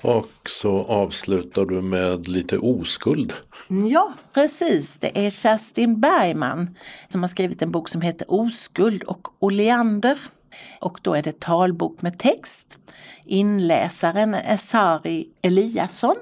och 0.05 0.49
så 0.49 0.83
avslutar 0.83 1.65
du 1.65 1.81
med 1.81 2.27
lite 2.27 2.57
oskuld. 2.57 3.33
Ja, 3.89 4.13
precis. 4.33 4.97
Det 4.99 5.25
är 5.25 5.29
Kerstin 5.29 5.99
Bergman 5.99 6.75
som 7.09 7.23
har 7.23 7.27
skrivit 7.27 7.61
en 7.61 7.71
bok 7.71 7.89
som 7.89 8.01
heter 8.01 8.31
Oskuld 8.31 9.03
och 9.03 9.27
oleander. 9.43 10.17
Och 10.81 10.99
då 11.01 11.13
är 11.13 11.21
det 11.21 11.39
talbok 11.39 12.01
med 12.01 12.19
text. 12.19 12.77
Inläsaren 13.25 14.33
är 14.33 14.57
Sari 14.57 15.27
Eliasson 15.41 16.15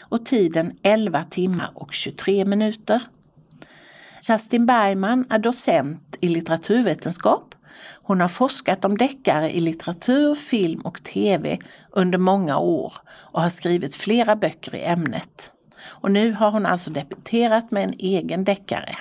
och 0.00 0.26
tiden 0.26 0.78
11 0.82 1.24
timmar 1.24 1.70
och 1.74 1.92
23 1.92 2.44
minuter. 2.44 3.02
Kerstin 4.20 4.66
Bergman 4.66 5.26
är 5.30 5.38
docent 5.38 6.16
i 6.20 6.28
litteraturvetenskap 6.28 7.49
hon 8.10 8.20
har 8.20 8.28
forskat 8.28 8.84
om 8.84 8.98
deckare 8.98 9.56
i 9.56 9.60
litteratur, 9.60 10.34
film 10.34 10.80
och 10.80 11.02
tv 11.02 11.58
under 11.90 12.18
många 12.18 12.58
år 12.58 12.92
och 13.08 13.42
har 13.42 13.50
skrivit 13.50 13.94
flera 13.94 14.36
böcker 14.36 14.74
i 14.74 14.84
ämnet. 14.84 15.50
Och 15.82 16.10
nu 16.10 16.32
har 16.32 16.50
hon 16.50 16.66
alltså 16.66 16.90
debuterat 16.90 17.70
med 17.70 17.84
en 17.84 17.94
egen 17.98 18.44
deckare. 18.44 18.96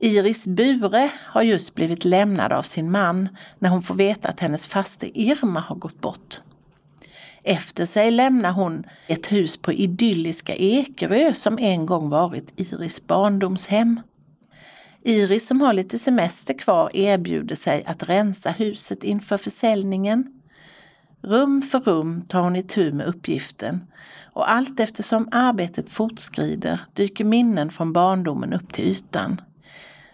Iris 0.00 0.46
Bure 0.46 1.10
har 1.16 1.42
just 1.42 1.74
blivit 1.74 2.04
lämnad 2.04 2.52
av 2.52 2.62
sin 2.62 2.90
man 2.90 3.28
när 3.58 3.70
hon 3.70 3.82
får 3.82 3.94
veta 3.94 4.28
att 4.28 4.40
hennes 4.40 4.66
faste 4.66 5.20
Irma 5.20 5.60
har 5.60 5.76
gått 5.76 6.00
bort. 6.00 6.40
Efter 7.42 7.86
sig 7.86 8.10
lämnar 8.10 8.52
hon 8.52 8.84
ett 9.06 9.32
hus 9.32 9.56
på 9.56 9.72
idylliska 9.72 10.54
Ekerö 10.56 11.34
som 11.34 11.58
en 11.58 11.86
gång 11.86 12.08
varit 12.08 12.52
Iris 12.56 13.06
barndomshem. 13.06 14.00
Iris 15.08 15.46
som 15.46 15.60
har 15.60 15.72
lite 15.72 15.98
semester 15.98 16.54
kvar 16.54 16.90
erbjuder 16.96 17.54
sig 17.54 17.84
att 17.86 18.08
rensa 18.08 18.50
huset 18.50 19.04
inför 19.04 19.36
försäljningen. 19.36 20.40
Rum 21.22 21.62
för 21.62 21.80
rum 21.80 22.22
tar 22.22 22.40
hon 22.40 22.56
itu 22.56 22.92
med 22.92 23.06
uppgiften 23.06 23.86
och 24.32 24.50
allt 24.50 24.80
eftersom 24.80 25.28
arbetet 25.32 25.90
fortskrider 25.90 26.80
dyker 26.94 27.24
minnen 27.24 27.70
från 27.70 27.92
barndomen 27.92 28.52
upp 28.52 28.72
till 28.72 28.84
ytan. 28.84 29.40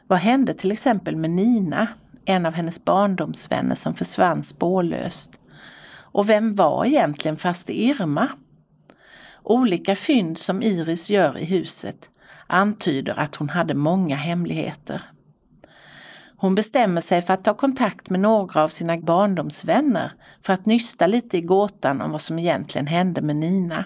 Vad 0.06 0.18
hände 0.18 0.54
till 0.54 0.72
exempel 0.72 1.16
med 1.16 1.30
Nina, 1.30 1.88
en 2.24 2.46
av 2.46 2.52
hennes 2.52 2.84
barndomsvänner 2.84 3.74
som 3.74 3.94
försvann 3.94 4.42
spårlöst? 4.42 5.30
Och 5.96 6.28
vem 6.28 6.54
var 6.54 6.84
egentligen 6.84 7.36
faste 7.36 7.82
Irma? 7.82 8.28
Olika 9.42 9.96
fynd 9.96 10.38
som 10.38 10.62
Iris 10.62 11.10
gör 11.10 11.38
i 11.38 11.44
huset 11.44 12.10
antyder 12.46 13.18
att 13.18 13.34
hon 13.34 13.48
hade 13.48 13.74
många 13.74 14.16
hemligheter. 14.16 15.02
Hon 16.36 16.54
bestämmer 16.54 17.00
sig 17.00 17.22
för 17.22 17.34
att 17.34 17.44
ta 17.44 17.54
kontakt 17.54 18.10
med 18.10 18.20
några 18.20 18.62
av 18.62 18.68
sina 18.68 18.96
barndomsvänner 18.96 20.12
för 20.42 20.52
att 20.52 20.66
nysta 20.66 21.06
lite 21.06 21.38
i 21.38 21.40
gåtan 21.40 22.00
om 22.00 22.10
vad 22.10 22.22
som 22.22 22.38
egentligen 22.38 22.86
hände 22.86 23.20
med 23.20 23.36
Nina. 23.36 23.84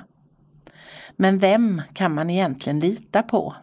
Men 1.16 1.38
vem 1.38 1.82
kan 1.92 2.14
man 2.14 2.30
egentligen 2.30 2.80
lita 2.80 3.22
på? 3.22 3.54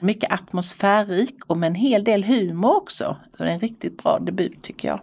Mycket 0.00 0.32
atmosfärrik 0.32 1.36
och 1.46 1.56
med 1.56 1.66
en 1.66 1.74
hel 1.74 2.04
del 2.04 2.24
humor 2.24 2.76
också. 2.76 3.16
Så 3.36 3.42
det 3.42 3.50
är 3.50 3.54
en 3.54 3.60
riktigt 3.60 4.02
bra 4.02 4.18
debut 4.18 4.62
tycker 4.62 4.88
jag. 4.88 5.00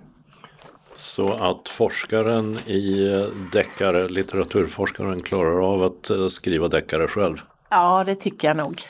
Så 0.97 1.33
att 1.33 1.69
forskaren 1.69 2.57
i 2.57 3.09
deckare, 3.51 4.09
litteraturforskaren 4.09 5.21
klarar 5.21 5.73
av 5.73 5.83
att 5.83 6.09
eh, 6.09 6.27
skriva 6.27 6.67
deckare 6.67 7.07
själv? 7.07 7.37
Ja, 7.69 8.03
det 8.03 8.15
tycker 8.15 8.47
jag 8.47 8.57
nog. 8.57 8.81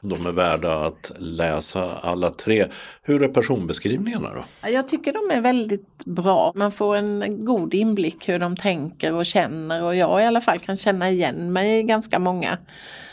De 0.00 0.26
är 0.26 0.32
värda 0.32 0.86
att 0.86 1.12
läsa 1.18 1.92
alla 1.96 2.30
tre. 2.30 2.66
Hur 3.02 3.22
är 3.22 3.28
personbeskrivningarna 3.28 4.28
då? 4.34 4.68
Jag 4.68 4.88
tycker 4.88 5.12
de 5.12 5.36
är 5.36 5.40
väldigt 5.40 6.04
bra. 6.04 6.52
Man 6.54 6.72
får 6.72 6.96
en 6.96 7.44
god 7.44 7.74
inblick 7.74 8.28
hur 8.28 8.38
de 8.38 8.56
tänker 8.56 9.12
och 9.12 9.26
känner 9.26 9.82
och 9.82 9.96
jag 9.96 10.22
i 10.22 10.24
alla 10.24 10.40
fall 10.40 10.58
kan 10.58 10.76
känna 10.76 11.10
igen 11.10 11.52
mig 11.52 11.78
i 11.78 11.82
ganska 11.82 12.18
många 12.18 12.58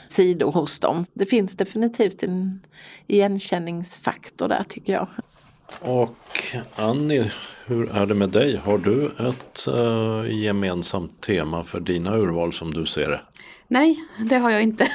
sidor 0.07 0.51
hos 0.51 0.79
dem. 0.79 1.05
Det 1.13 1.25
finns 1.25 1.57
definitivt 1.57 2.23
en 2.23 2.61
igenkänningsfaktor 3.07 4.47
där 4.47 4.63
tycker 4.63 4.93
jag. 4.93 5.07
Och 5.79 6.17
Annie, 6.75 7.31
hur 7.65 7.91
är 7.91 8.05
det 8.05 8.13
med 8.13 8.29
dig? 8.29 8.55
Har 8.55 8.77
du 8.77 9.05
ett 9.05 9.67
uh, 9.67 10.41
gemensamt 10.43 11.21
tema 11.21 11.63
för 11.63 11.79
dina 11.79 12.17
urval 12.17 12.53
som 12.53 12.73
du 12.73 12.85
ser 12.85 13.09
det? 13.09 13.21
Nej, 13.67 14.03
det 14.29 14.37
har 14.37 14.51
jag 14.51 14.63
inte. 14.63 14.87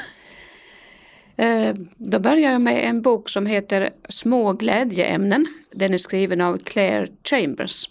Eh, 1.37 1.75
då 1.97 2.19
börjar 2.19 2.53
jag 2.53 2.61
med 2.61 2.89
en 2.89 3.03
bok 3.03 3.29
som 3.29 3.47
heter 3.47 3.91
Små 4.09 4.53
glädjeämnen. 4.53 5.47
Den 5.73 5.95
är 5.95 5.99
skriven 5.99 6.41
av 6.41 6.59
Claire 6.59 7.09
Chambers. 7.25 7.91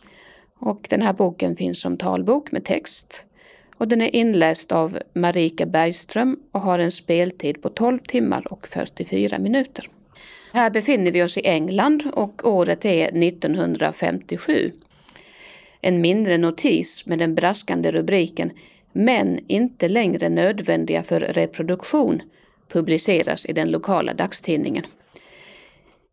Och 0.60 0.88
den 0.90 1.02
här 1.02 1.14
boken 1.14 1.56
finns 1.56 1.82
som 1.82 1.98
talbok 1.98 2.52
med 2.52 2.66
text. 2.66 3.26
Och 3.78 3.88
den 3.88 4.02
är 4.02 4.16
inläst 4.16 4.72
av 4.72 5.00
Marika 5.14 5.66
Bergström 5.66 6.40
och 6.52 6.62
har 6.62 6.80
en 6.80 6.92
speltid 6.92 7.62
på 7.62 7.70
12 7.70 8.00
timmar 8.00 8.54
och 8.54 8.68
44 8.68 9.40
minuter. 9.40 9.90
Här 10.54 10.70
befinner 10.70 11.12
vi 11.12 11.24
oss 11.24 11.38
i 11.38 11.48
England 11.48 12.04
och 12.14 12.48
året 12.48 12.86
är 12.86 13.24
1957. 13.24 14.72
En 15.82 16.02
mindre 16.02 16.38
notis 16.38 17.06
med 17.06 17.20
den 17.20 17.36
braskande 17.36 17.92
rubriken 17.92 18.52
men 19.00 19.40
inte 19.48 19.90
längre 19.90 20.30
nödvändiga 20.30 21.04
för 21.04 21.20
reproduktion 21.20 22.22
publiceras 22.68 23.46
i 23.46 23.54
den 23.54 23.72
lokala 23.72 24.14
dagstidningen. 24.14 24.86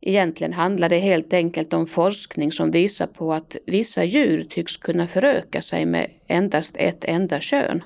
Egentligen 0.01 0.53
handlar 0.53 0.89
det 0.89 0.99
helt 0.99 1.33
enkelt 1.33 1.73
om 1.73 1.87
forskning 1.87 2.53
som 2.53 2.71
visar 2.71 3.07
på 3.07 3.33
att 3.33 3.57
vissa 3.67 4.05
djur 4.05 4.45
tycks 4.51 4.77
kunna 4.77 5.07
föröka 5.07 5.63
sig 5.63 5.87
med 5.87 6.11
endast 6.27 6.77
ett 6.77 7.05
enda 7.05 7.41
kön. 7.41 7.83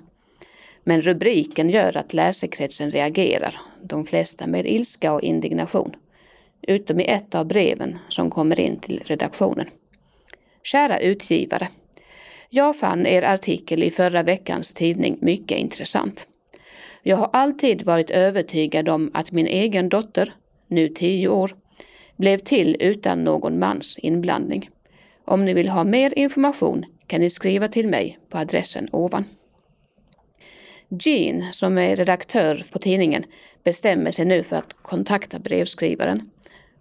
Men 0.84 1.00
rubriken 1.00 1.70
gör 1.70 1.96
att 1.96 2.14
läsekretsen 2.14 2.90
reagerar, 2.90 3.60
de 3.82 4.04
flesta 4.04 4.46
med 4.46 4.66
ilska 4.66 5.12
och 5.12 5.22
indignation 5.22 5.96
utom 6.62 7.00
i 7.00 7.04
ett 7.04 7.34
av 7.34 7.46
breven 7.46 7.98
som 8.08 8.30
kommer 8.30 8.60
in 8.60 8.80
till 8.80 9.02
redaktionen. 9.04 9.66
Kära 10.62 10.98
utgivare. 10.98 11.68
Jag 12.50 12.76
fann 12.76 13.06
er 13.06 13.22
artikel 13.22 13.82
i 13.82 13.90
förra 13.90 14.22
veckans 14.22 14.74
tidning 14.74 15.18
mycket 15.20 15.58
intressant. 15.58 16.26
Jag 17.02 17.16
har 17.16 17.30
alltid 17.32 17.82
varit 17.82 18.10
övertygad 18.10 18.88
om 18.88 19.10
att 19.14 19.32
min 19.32 19.46
egen 19.46 19.88
dotter, 19.88 20.32
nu 20.66 20.88
tio 20.88 21.28
år, 21.28 21.56
blev 22.16 22.38
till 22.38 22.76
utan 22.80 23.24
någon 23.24 23.58
mans 23.58 23.98
inblandning. 23.98 24.70
Om 25.24 25.44
ni 25.44 25.54
vill 25.54 25.68
ha 25.68 25.84
mer 25.84 26.18
information 26.18 26.84
kan 27.06 27.20
ni 27.20 27.30
skriva 27.30 27.68
till 27.68 27.88
mig 27.88 28.18
på 28.28 28.38
adressen 28.38 28.88
ovan. 28.92 29.24
Jean, 30.88 31.52
som 31.52 31.78
är 31.78 31.96
redaktör 31.96 32.64
på 32.72 32.78
tidningen, 32.78 33.24
bestämmer 33.64 34.10
sig 34.10 34.24
nu 34.24 34.42
för 34.42 34.56
att 34.56 34.72
kontakta 34.82 35.38
brevskrivaren 35.38 36.30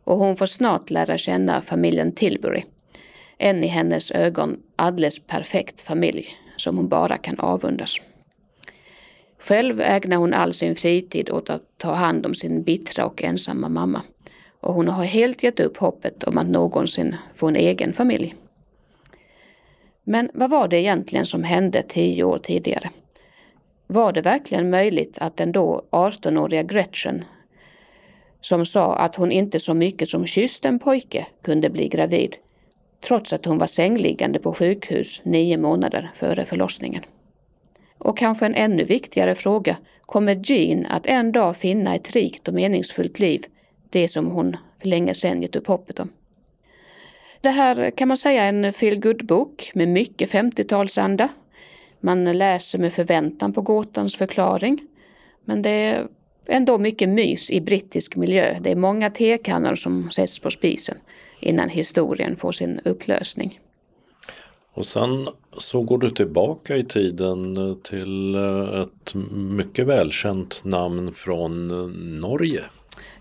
och 0.04 0.18
hon 0.18 0.36
får 0.36 0.46
snart 0.46 0.90
lära 0.90 1.18
känna 1.18 1.62
familjen 1.62 2.12
Tilbury. 2.12 2.64
En 3.38 3.64
i 3.64 3.68
hennes 3.68 4.12
ögon 4.12 4.58
alldeles 4.76 5.20
perfekt 5.20 5.82
familj 5.82 6.28
som 6.58 6.78
hon 6.78 6.88
bara 6.88 7.18
kan 7.18 7.40
avundas. 7.40 7.96
Själv 9.40 9.82
ägnar 9.82 10.18
hon 10.18 10.34
all 10.34 10.54
sin 10.54 10.76
fritid 10.76 11.30
åt 11.30 11.50
att 11.50 11.64
ta 11.78 11.94
hand 11.94 12.26
om 12.26 12.36
sin 12.36 12.64
bittra 12.64 13.06
och 13.06 13.24
ensamma 13.24 13.70
mamma. 13.70 14.02
Och 14.60 14.74
hon 14.74 14.88
har 14.88 15.04
helt 15.04 15.44
gett 15.44 15.60
upp 15.60 15.78
hoppet 15.78 16.24
om 16.24 16.38
att 16.38 16.48
någonsin 16.48 17.16
få 17.34 17.48
en 17.48 17.56
egen 17.56 17.94
familj. 17.94 18.36
Men 20.04 20.30
vad 20.34 20.50
var 20.50 20.68
det 20.68 20.80
egentligen 20.80 21.26
som 21.26 21.44
hände 21.44 21.84
tio 21.84 22.24
år 22.24 22.38
tidigare? 22.40 22.90
Var 23.88 24.12
det 24.14 24.22
verkligen 24.22 24.70
möjligt 24.70 25.18
att 25.18 25.38
den 25.38 25.52
då 25.52 25.86
18-åriga 25.92 26.64
Gretchen 26.64 27.24
som 28.42 28.66
sa 28.66 28.96
att 28.96 29.16
hon 29.16 29.32
inte 29.32 29.60
så 29.60 29.74
mycket 29.74 30.10
som 30.10 30.28
kysste 30.28 30.68
en 30.68 30.80
pojke 30.80 31.28
kunde 31.42 31.70
bli 31.70 31.88
gravid, 31.88 32.36
trots 33.02 33.34
att 33.34 33.46
hon 33.46 33.58
var 33.58 33.68
sängliggande 33.68 34.40
på 34.40 34.54
sjukhus 34.54 35.22
nio 35.24 35.58
månader 35.58 36.12
före 36.14 36.46
förlossningen. 36.46 37.04
Och 37.98 38.18
kanske 38.18 38.46
en 38.46 38.56
ännu 38.56 38.84
viktigare 38.84 39.36
fråga, 39.36 39.78
kommer 40.02 40.42
Jean 40.44 40.86
att 40.86 41.06
en 41.06 41.32
dag 41.32 41.58
finna 41.58 41.96
ett 41.96 42.12
rikt 42.12 42.48
och 42.48 42.54
meningsfullt 42.54 43.20
liv, 43.20 43.46
det 43.90 44.08
som 44.08 44.32
hon 44.32 44.58
för 44.82 44.88
länge 44.88 45.14
sedan 45.14 45.42
gett 45.42 45.56
upp 45.56 45.68
hoppet 45.68 46.00
om? 46.00 46.10
Det 47.42 47.50
här 47.50 47.92
kan 47.92 48.08
man 48.08 48.18
säga 48.18 48.44
är 48.44 48.50
en 48.50 48.74
feel 48.74 49.26
bok 49.26 49.72
med 49.74 49.88
mycket 49.88 50.32
50-talsanda. 50.32 51.30
Man 52.00 52.38
läser 52.38 52.80
med 52.80 52.94
förväntan 52.94 53.54
på 53.54 53.62
gåtans 53.62 54.16
förklaring. 54.16 54.88
Men 55.46 55.62
det 55.62 55.70
är 55.70 56.08
ändå 56.46 56.78
mycket 56.78 57.10
mys 57.10 57.52
i 57.52 57.62
brittisk 57.62 58.16
miljö. 58.16 58.60
Det 58.60 58.72
är 58.72 58.76
många 58.76 59.10
tekannor 59.10 59.76
som 59.76 60.12
sätts 60.12 60.40
på 60.40 60.52
spisen 60.52 60.98
innan 61.40 61.70
historien 61.70 62.36
får 62.36 62.52
sin 62.52 62.80
upplösning. 62.86 63.60
Och 64.74 64.86
sen 64.86 65.28
så 65.58 65.82
går 65.82 65.98
du 65.98 66.10
tillbaka 66.10 66.78
i 66.78 66.84
tiden 66.84 67.56
till 67.84 68.36
eh, 68.36 68.82
ett 68.82 69.14
mycket 69.32 69.88
välkänt 69.88 70.62
namn 70.64 71.14
från 71.14 71.72
eh, 71.72 71.88
Norge. 72.22 72.64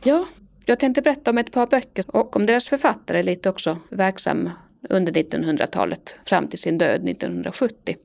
Ja, 0.04 0.26
jag 0.64 0.80
tänkte 0.80 1.02
berätta 1.02 1.30
om 1.30 1.38
ett 1.38 1.52
par 1.52 1.66
böcker 1.66 2.04
och 2.08 2.36
om 2.36 2.46
deras 2.46 2.68
författare 2.68 3.22
lite 3.22 3.48
också 3.48 3.78
verksam 3.88 4.50
under 4.88 5.12
1900-talet 5.12 6.16
fram 6.26 6.48
till 6.48 6.58
sin 6.58 6.78
död 6.78 7.08
1970. 7.08 7.96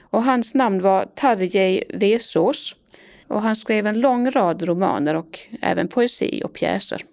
Och 0.00 0.24
hans 0.24 0.54
namn 0.54 0.82
var 0.82 1.06
Tarjei 1.14 1.84
Vesaas 1.94 2.74
och 3.28 3.42
han 3.42 3.56
skrev 3.56 3.86
en 3.86 4.00
lång 4.00 4.30
rad 4.30 4.62
romaner 4.62 5.14
och 5.14 5.38
även 5.62 5.88
poesi 5.88 6.42
och 6.44 6.52
pjäser. 6.52 7.04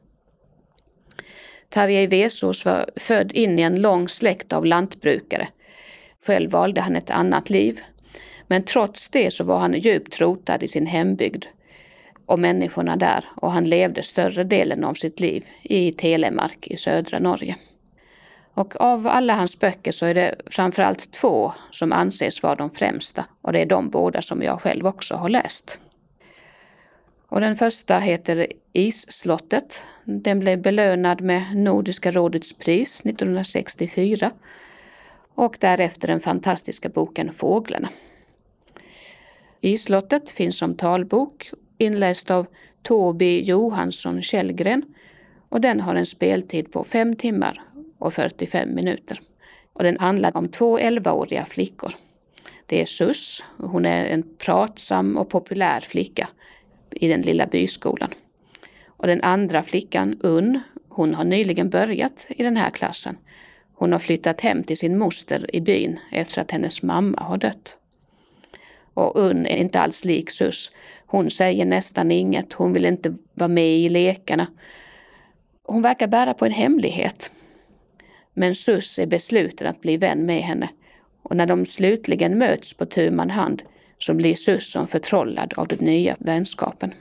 Tarjei 1.69 2.07
Vesaas 2.07 2.65
var 2.65 2.89
född 2.95 3.31
in 3.31 3.59
i 3.59 3.61
en 3.61 3.81
lång 3.81 4.09
släkt 4.09 4.53
av 4.53 4.65
lantbrukare. 4.65 5.47
Själv 6.25 6.51
valde 6.51 6.81
han 6.81 6.95
ett 6.95 7.09
annat 7.09 7.49
liv. 7.49 7.79
Men 8.47 8.63
trots 8.63 9.09
det 9.09 9.33
så 9.33 9.43
var 9.43 9.59
han 9.59 9.73
djupt 9.73 10.21
rotad 10.21 10.63
i 10.63 10.67
sin 10.67 10.85
hembygd 10.85 11.45
och 12.25 12.39
människorna 12.39 12.95
där 12.95 13.25
och 13.35 13.51
han 13.51 13.63
levde 13.63 14.03
större 14.03 14.43
delen 14.43 14.83
av 14.83 14.93
sitt 14.93 15.19
liv 15.19 15.45
i 15.63 15.91
Telemark 15.91 16.67
i 16.67 16.77
södra 16.77 17.19
Norge. 17.19 17.55
Och 18.53 18.81
av 18.81 19.07
alla 19.07 19.33
hans 19.33 19.59
böcker 19.59 19.91
så 19.91 20.05
är 20.05 20.13
det 20.13 20.35
framförallt 20.45 21.11
två 21.11 21.53
som 21.71 21.91
anses 21.91 22.43
vara 22.43 22.55
de 22.55 22.69
främsta 22.69 23.25
och 23.41 23.53
det 23.53 23.61
är 23.61 23.65
de 23.65 23.89
båda 23.89 24.21
som 24.21 24.41
jag 24.41 24.61
själv 24.61 24.87
också 24.87 25.15
har 25.15 25.29
läst. 25.29 25.79
Och 27.29 27.41
den 27.41 27.55
första 27.55 27.99
heter 27.99 28.47
Isslottet. 28.73 29.81
Den 30.03 30.39
blev 30.39 30.61
belönad 30.61 31.21
med 31.21 31.55
Nordiska 31.55 32.11
rådets 32.11 32.53
pris 32.53 33.01
1964 33.05 34.31
och 35.35 35.57
därefter 35.59 36.07
den 36.07 36.19
fantastiska 36.19 36.89
boken 36.89 37.33
Fåglarna. 37.33 37.89
Isslottet 39.61 40.29
finns 40.29 40.57
som 40.57 40.75
talbok 40.75 41.51
inläst 41.77 42.31
av 42.31 42.45
Toby 42.81 43.41
Johansson 43.41 44.21
Källgren 44.21 44.83
och 45.49 45.61
den 45.61 45.79
har 45.79 45.95
en 45.95 46.05
speltid 46.05 46.71
på 46.71 46.83
5 46.83 47.15
timmar 47.15 47.61
och 47.97 48.13
45 48.13 48.75
minuter. 48.75 49.21
Och 49.73 49.83
den 49.83 49.99
handlar 49.99 50.37
om 50.37 50.49
två 50.49 50.79
11-åriga 50.79 51.45
flickor. 51.45 51.93
Det 52.65 52.81
är 52.81 52.85
Sus, 52.85 53.43
hon 53.57 53.85
är 53.85 54.05
en 54.05 54.23
pratsam 54.37 55.17
och 55.17 55.29
populär 55.29 55.81
flicka 55.81 56.27
i 56.99 57.07
den 57.07 57.21
lilla 57.21 57.45
byskolan. 57.45 58.13
Och 58.87 59.07
den 59.07 59.21
andra 59.21 59.63
flickan, 59.63 60.17
Unn, 60.21 60.59
hon 60.89 61.15
har 61.15 61.23
nyligen 61.23 61.69
börjat 61.69 62.25
i 62.29 62.43
den 62.43 62.57
här 62.57 62.69
klassen. 62.69 63.17
Hon 63.73 63.91
har 63.91 63.99
flyttat 63.99 64.41
hem 64.41 64.63
till 64.63 64.77
sin 64.77 64.97
moster 64.97 65.55
i 65.55 65.61
byn 65.61 65.99
efter 66.11 66.41
att 66.41 66.51
hennes 66.51 66.81
mamma 66.81 67.21
har 67.21 67.37
dött. 67.37 67.77
Och 68.93 69.15
Unn 69.15 69.45
är 69.45 69.57
inte 69.57 69.79
alls 69.79 70.05
lik 70.05 70.29
Sus. 70.29 70.71
Hon 71.05 71.31
säger 71.31 71.65
nästan 71.65 72.11
inget, 72.11 72.53
hon 72.53 72.73
vill 72.73 72.85
inte 72.85 73.15
vara 73.33 73.47
med 73.47 73.77
i 73.77 73.89
lekarna. 73.89 74.47
Hon 75.63 75.81
verkar 75.81 76.07
bära 76.07 76.33
på 76.33 76.45
en 76.45 76.51
hemlighet. 76.51 77.31
Men 78.33 78.55
Sus 78.55 78.99
är 78.99 79.05
besluten 79.05 79.67
att 79.67 79.81
bli 79.81 79.97
vän 79.97 80.25
med 80.25 80.41
henne. 80.41 80.69
Och 81.23 81.35
när 81.35 81.45
de 81.45 81.65
slutligen 81.65 82.37
möts 82.37 82.73
på 82.73 82.85
tu 82.85 83.11
man 83.11 83.29
hand 83.29 83.63
så 83.99 84.13
blir 84.13 84.35
Susson 84.35 84.87
förtrollad 84.87 85.53
av 85.57 85.67
den 85.67 85.79
nya 85.79 86.15
vänskapen. 86.19 86.93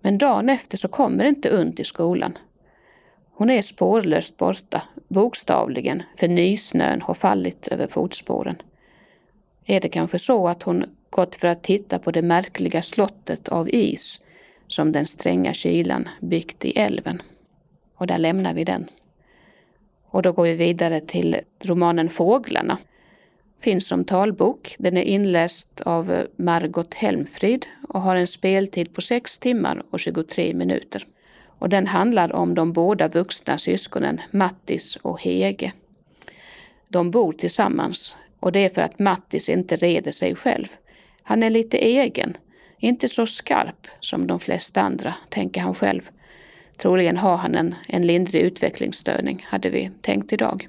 Men 0.00 0.18
dagen 0.18 0.48
efter 0.48 0.76
så 0.78 0.88
kommer 0.88 1.24
inte 1.24 1.48
Unn 1.48 1.72
till 1.72 1.84
skolan. 1.84 2.38
Hon 3.30 3.50
är 3.50 3.62
spårlöst 3.62 4.36
borta, 4.36 4.82
bokstavligen, 5.08 6.02
för 6.16 6.28
nysnön 6.28 7.02
har 7.02 7.14
fallit 7.14 7.68
över 7.68 7.86
fotspåren. 7.86 8.56
Är 9.66 9.80
det 9.80 9.88
kanske 9.88 10.18
så 10.18 10.48
att 10.48 10.62
hon 10.62 10.84
gått 11.10 11.36
för 11.36 11.48
att 11.48 11.62
titta 11.62 11.98
på 11.98 12.10
det 12.10 12.22
märkliga 12.22 12.82
slottet 12.82 13.48
av 13.48 13.68
is 13.70 14.20
som 14.68 14.92
den 14.92 15.06
stränga 15.06 15.54
kylan 15.54 16.08
byggt 16.20 16.64
i 16.64 16.70
älven? 16.78 17.22
Och 17.94 18.06
där 18.06 18.18
lämnar 18.18 18.54
vi 18.54 18.64
den. 18.64 18.88
Och 20.06 20.22
då 20.22 20.32
går 20.32 20.44
vi 20.44 20.54
vidare 20.54 21.00
till 21.00 21.36
romanen 21.60 22.10
Fåglarna. 22.10 22.78
Finns 23.62 23.86
som 23.86 24.04
talbok. 24.04 24.76
Den 24.78 24.96
är 24.96 25.02
inläst 25.02 25.80
av 25.80 26.12
eh, 26.12 26.24
Margot 26.36 26.94
Helmfrid 26.94 27.66
och 27.88 28.00
har 28.00 28.16
en 28.16 28.26
speltid 28.26 28.94
på 28.94 29.00
6 29.00 29.38
timmar 29.38 29.82
och 29.90 30.00
23 30.00 30.54
minuter. 30.54 31.06
Och 31.58 31.68
den 31.68 31.86
handlar 31.86 32.32
om 32.32 32.54
de 32.54 32.72
båda 32.72 33.08
vuxna 33.08 33.58
syskonen 33.58 34.20
Mattis 34.30 34.96
och 34.96 35.22
Hege. 35.22 35.72
De 36.88 37.10
bor 37.10 37.32
tillsammans 37.32 38.16
och 38.40 38.52
det 38.52 38.64
är 38.64 38.68
för 38.68 38.82
att 38.82 38.98
Mattis 38.98 39.48
inte 39.48 39.76
reder 39.76 40.12
sig 40.12 40.34
själv. 40.34 40.66
Han 41.22 41.42
är 41.42 41.50
lite 41.50 41.76
egen, 41.76 42.36
inte 42.78 43.08
så 43.08 43.26
skarp 43.26 43.86
som 44.00 44.26
de 44.26 44.40
flesta 44.40 44.80
andra, 44.80 45.14
tänker 45.28 45.60
han 45.60 45.74
själv. 45.74 46.10
Troligen 46.76 47.16
har 47.16 47.36
han 47.36 47.54
en, 47.54 47.74
en 47.88 48.06
lindrig 48.06 48.40
utvecklingsstörning, 48.40 49.46
hade 49.48 49.70
vi 49.70 49.90
tänkt 50.00 50.32
idag. 50.32 50.68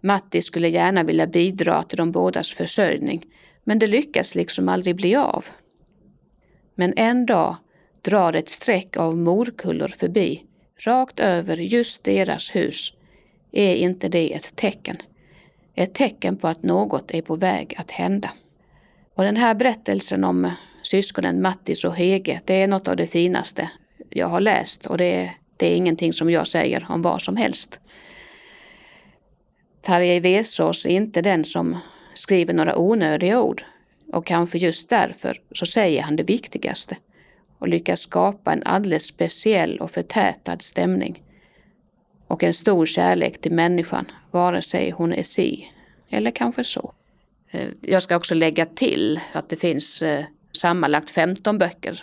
Matti 0.00 0.42
skulle 0.42 0.68
gärna 0.68 1.02
vilja 1.02 1.26
bidra 1.26 1.82
till 1.82 1.98
de 1.98 2.12
bådas 2.12 2.52
försörjning, 2.52 3.26
men 3.64 3.78
det 3.78 3.86
lyckas 3.86 4.34
liksom 4.34 4.68
aldrig 4.68 4.96
bli 4.96 5.16
av. 5.16 5.44
Men 6.74 6.92
en 6.96 7.26
dag 7.26 7.56
drar 8.02 8.32
ett 8.32 8.48
streck 8.48 8.96
av 8.96 9.16
morkullor 9.16 9.88
förbi, 9.88 10.44
rakt 10.76 11.20
över 11.20 11.56
just 11.56 12.04
deras 12.04 12.54
hus. 12.54 12.92
Är 13.52 13.74
inte 13.74 14.08
det 14.08 14.34
ett 14.34 14.56
tecken? 14.56 14.96
Ett 15.74 15.94
tecken 15.94 16.36
på 16.36 16.48
att 16.48 16.62
något 16.62 17.10
är 17.10 17.22
på 17.22 17.36
väg 17.36 17.74
att 17.78 17.90
hända. 17.90 18.30
Och 19.14 19.24
den 19.24 19.36
här 19.36 19.54
berättelsen 19.54 20.24
om 20.24 20.50
syskonen 20.82 21.42
Mattis 21.42 21.84
och 21.84 21.96
Hege, 21.96 22.40
det 22.44 22.54
är 22.54 22.68
något 22.68 22.88
av 22.88 22.96
det 22.96 23.06
finaste 23.06 23.70
jag 24.10 24.26
har 24.26 24.40
läst 24.40 24.86
och 24.86 24.98
det 24.98 25.04
är, 25.04 25.32
det 25.56 25.72
är 25.72 25.76
ingenting 25.76 26.12
som 26.12 26.30
jag 26.30 26.46
säger 26.46 26.86
om 26.88 27.02
vad 27.02 27.22
som 27.22 27.36
helst. 27.36 27.80
Tarjei 29.82 30.20
Vesaas 30.20 30.86
är 30.86 30.90
inte 30.90 31.22
den 31.22 31.44
som 31.44 31.78
skriver 32.14 32.54
några 32.54 32.78
onödiga 32.78 33.42
ord 33.42 33.64
och 34.12 34.26
kanske 34.26 34.58
just 34.58 34.88
därför 34.88 35.40
så 35.52 35.66
säger 35.66 36.02
han 36.02 36.16
det 36.16 36.22
viktigaste 36.22 36.96
och 37.58 37.68
lyckas 37.68 38.00
skapa 38.00 38.52
en 38.52 38.62
alldeles 38.62 39.06
speciell 39.06 39.78
och 39.78 39.90
förtätad 39.90 40.62
stämning 40.62 41.22
och 42.26 42.42
en 42.42 42.54
stor 42.54 42.86
kärlek 42.86 43.40
till 43.40 43.52
människan, 43.52 44.04
vare 44.30 44.62
sig 44.62 44.90
hon 44.90 45.12
är 45.12 45.22
si 45.22 45.72
eller 46.08 46.30
kanske 46.30 46.64
så. 46.64 46.94
Eh, 47.50 47.68
jag 47.80 48.02
ska 48.02 48.16
också 48.16 48.34
lägga 48.34 48.66
till 48.66 49.20
att 49.32 49.48
det 49.48 49.56
finns 49.56 50.02
eh, 50.02 50.24
sammanlagt 50.52 51.10
15 51.10 51.58
böcker 51.58 52.02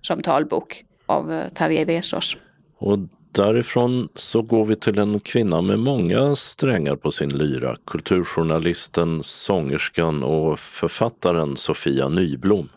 som 0.00 0.22
talbok 0.22 0.84
av 1.06 1.32
eh, 1.32 1.48
Tarjei 1.48 1.84
Vesaas. 1.84 2.36
Och 2.78 2.98
därifrån 3.36 4.08
så 4.14 4.42
går 4.42 4.64
vi 4.64 4.76
till 4.76 4.98
en 4.98 5.20
kvinna 5.20 5.60
med 5.60 5.78
många 5.78 6.36
strängar 6.36 6.96
på 6.96 7.10
sin 7.10 7.28
lyra. 7.28 7.76
Kulturjournalisten, 7.86 9.22
sångerskan 9.22 10.22
och 10.22 10.60
författaren 10.60 11.56
Sofia 11.56 12.08
Nyblom. 12.08 12.68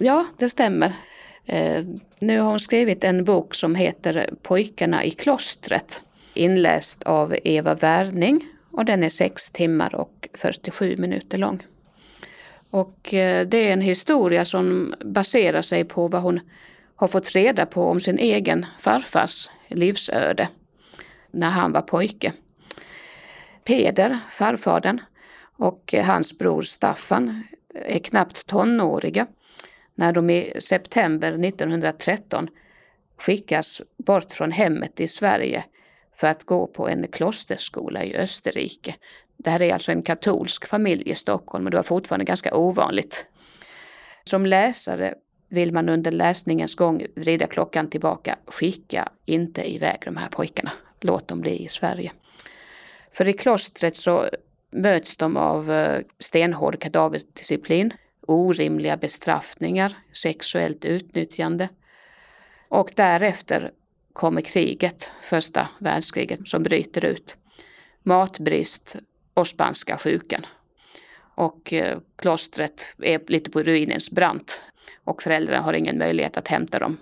Ja, 0.00 0.26
det 0.38 0.48
stämmer. 0.48 0.96
Eh, 1.46 1.84
nu 2.18 2.40
har 2.40 2.50
hon 2.50 2.60
skrivit 2.60 3.04
en 3.04 3.24
bok 3.24 3.54
som 3.54 3.74
heter 3.74 4.30
Pojkarna 4.42 5.04
i 5.04 5.10
klostret. 5.10 6.02
Inläst 6.34 7.02
av 7.02 7.34
Eva 7.44 7.74
Wärning 7.74 8.46
och 8.70 8.84
den 8.84 9.02
är 9.02 9.10
6 9.10 9.50
timmar 9.50 9.94
och 9.94 10.28
47 10.34 10.96
minuter 10.96 11.38
lång. 11.38 11.62
Och 12.70 13.14
eh, 13.14 13.46
det 13.46 13.68
är 13.68 13.72
en 13.72 13.80
historia 13.80 14.44
som 14.44 14.94
baserar 15.04 15.62
sig 15.62 15.84
på 15.84 16.08
vad 16.08 16.22
hon 16.22 16.40
har 16.96 17.08
fått 17.08 17.30
reda 17.30 17.66
på 17.66 17.84
om 17.84 18.00
sin 18.00 18.18
egen 18.18 18.66
farfars 18.80 19.48
livsöde 19.70 20.48
när 21.30 21.50
han 21.50 21.72
var 21.72 21.82
pojke. 21.82 22.32
Peder, 23.64 24.18
farfadern, 24.32 25.00
och 25.56 25.94
eh, 25.94 26.04
hans 26.04 26.38
bror 26.38 26.62
Staffan 26.62 27.44
är 27.74 27.98
knappt 27.98 28.46
tonåriga 28.46 29.26
när 29.94 30.12
de 30.12 30.30
i 30.30 30.60
september 30.60 31.44
1913 31.44 32.48
skickas 33.18 33.82
bort 33.96 34.32
från 34.32 34.52
hemmet 34.52 35.00
i 35.00 35.08
Sverige 35.08 35.64
för 36.14 36.26
att 36.26 36.44
gå 36.44 36.66
på 36.66 36.88
en 36.88 37.08
klosterskola 37.08 38.04
i 38.04 38.16
Österrike. 38.16 38.94
Det 39.36 39.50
här 39.50 39.62
är 39.62 39.72
alltså 39.72 39.92
en 39.92 40.02
katolsk 40.02 40.66
familj 40.66 41.10
i 41.10 41.14
Stockholm 41.14 41.64
och 41.64 41.70
det 41.70 41.76
var 41.76 41.82
fortfarande 41.82 42.24
ganska 42.24 42.56
ovanligt. 42.56 43.26
Som 44.24 44.46
läsare 44.46 45.14
vill 45.50 45.72
man 45.72 45.88
under 45.88 46.10
läsningens 46.10 46.74
gång 46.74 47.06
vrida 47.16 47.46
klockan 47.46 47.90
tillbaka. 47.90 48.38
Skicka 48.46 49.08
inte 49.24 49.74
iväg 49.74 49.98
de 50.04 50.16
här 50.16 50.28
pojkarna. 50.28 50.72
Låt 51.00 51.28
dem 51.28 51.40
bli 51.40 51.64
i 51.64 51.68
Sverige. 51.68 52.12
För 53.12 53.28
i 53.28 53.32
klostret 53.32 53.96
så 53.96 54.28
möts 54.70 55.16
de 55.16 55.36
av 55.36 55.72
eh, 55.72 56.02
stenhård 56.18 56.80
kadaverdisciplin, 56.80 57.92
orimliga 58.20 58.96
bestraffningar, 58.96 59.96
sexuellt 60.12 60.84
utnyttjande. 60.84 61.68
Och 62.68 62.92
därefter 62.96 63.70
kommer 64.12 64.40
kriget, 64.40 65.08
första 65.22 65.68
världskriget, 65.78 66.48
som 66.48 66.62
bryter 66.62 67.04
ut. 67.04 67.36
Matbrist 68.02 68.96
och 69.34 69.48
spanska 69.48 69.98
sjukan. 69.98 70.46
Och 71.34 71.72
eh, 71.72 71.98
klostret 72.16 72.88
är 72.98 73.20
lite 73.26 73.50
på 73.50 73.62
ruinens 73.62 74.10
brant 74.10 74.60
och 75.10 75.22
föräldrarna 75.22 75.62
har 75.62 75.72
ingen 75.72 75.98
möjlighet 75.98 76.36
att 76.36 76.48
hämta 76.48 76.78
dem 76.78 76.96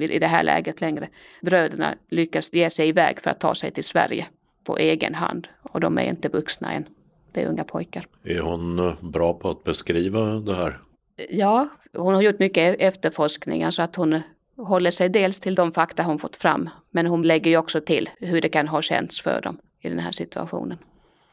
i 0.00 0.18
det 0.18 0.26
här 0.26 0.42
läget 0.42 0.80
längre. 0.80 1.08
Bröderna 1.42 1.94
lyckas 2.08 2.52
ge 2.52 2.70
sig 2.70 2.88
iväg 2.88 3.20
för 3.20 3.30
att 3.30 3.40
ta 3.40 3.54
sig 3.54 3.70
till 3.70 3.84
Sverige 3.84 4.26
på 4.64 4.78
egen 4.78 5.14
hand 5.14 5.48
och 5.62 5.80
de 5.80 5.98
är 5.98 6.04
inte 6.04 6.28
vuxna 6.28 6.72
än. 6.72 6.84
Det 7.32 7.42
är 7.42 7.46
unga 7.46 7.64
pojkar. 7.64 8.06
Är 8.24 8.40
hon 8.40 8.78
eh, 8.78 8.94
bra 9.00 9.34
på 9.34 9.50
att 9.50 9.64
beskriva 9.64 10.20
det 10.20 10.54
här? 10.54 10.78
Ja, 11.30 11.68
hon 11.92 12.14
har 12.14 12.22
gjort 12.22 12.38
mycket 12.38 12.80
e- 12.80 12.86
efterforskningar 12.86 13.70
så 13.70 13.82
att 13.82 13.96
hon 13.96 14.20
håller 14.56 14.90
sig 14.90 15.08
dels 15.08 15.40
till 15.40 15.54
de 15.54 15.72
fakta 15.72 16.02
hon 16.02 16.18
fått 16.18 16.36
fram 16.36 16.70
men 16.90 17.06
hon 17.06 17.22
lägger 17.22 17.50
ju 17.50 17.56
också 17.56 17.80
till 17.80 18.10
hur 18.18 18.40
det 18.40 18.48
kan 18.48 18.68
ha 18.68 18.82
känts 18.82 19.22
för 19.22 19.40
dem 19.40 19.58
i 19.80 19.88
den 19.88 19.98
här 19.98 20.12
situationen. 20.12 20.78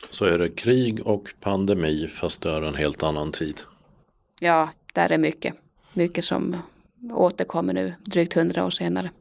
Så 0.10 0.26
är 0.26 0.38
det 0.38 0.50
krig 0.50 1.08
och 1.08 1.34
pandemi 1.40 2.08
fast 2.08 2.42
det 2.42 2.52
är 2.52 2.62
en 2.62 2.76
helt 2.76 3.04
annan 3.04 3.32
tid? 3.32 3.62
Ja, 4.40 4.70
där 4.94 5.12
är 5.12 5.18
mycket 5.18 5.56
mycket 5.94 6.26
som 6.26 6.62
återkommer 7.12 7.74
nu 7.74 7.94
drygt 8.06 8.34
hundra 8.34 8.66
år 8.66 8.70
senare. 8.70 9.12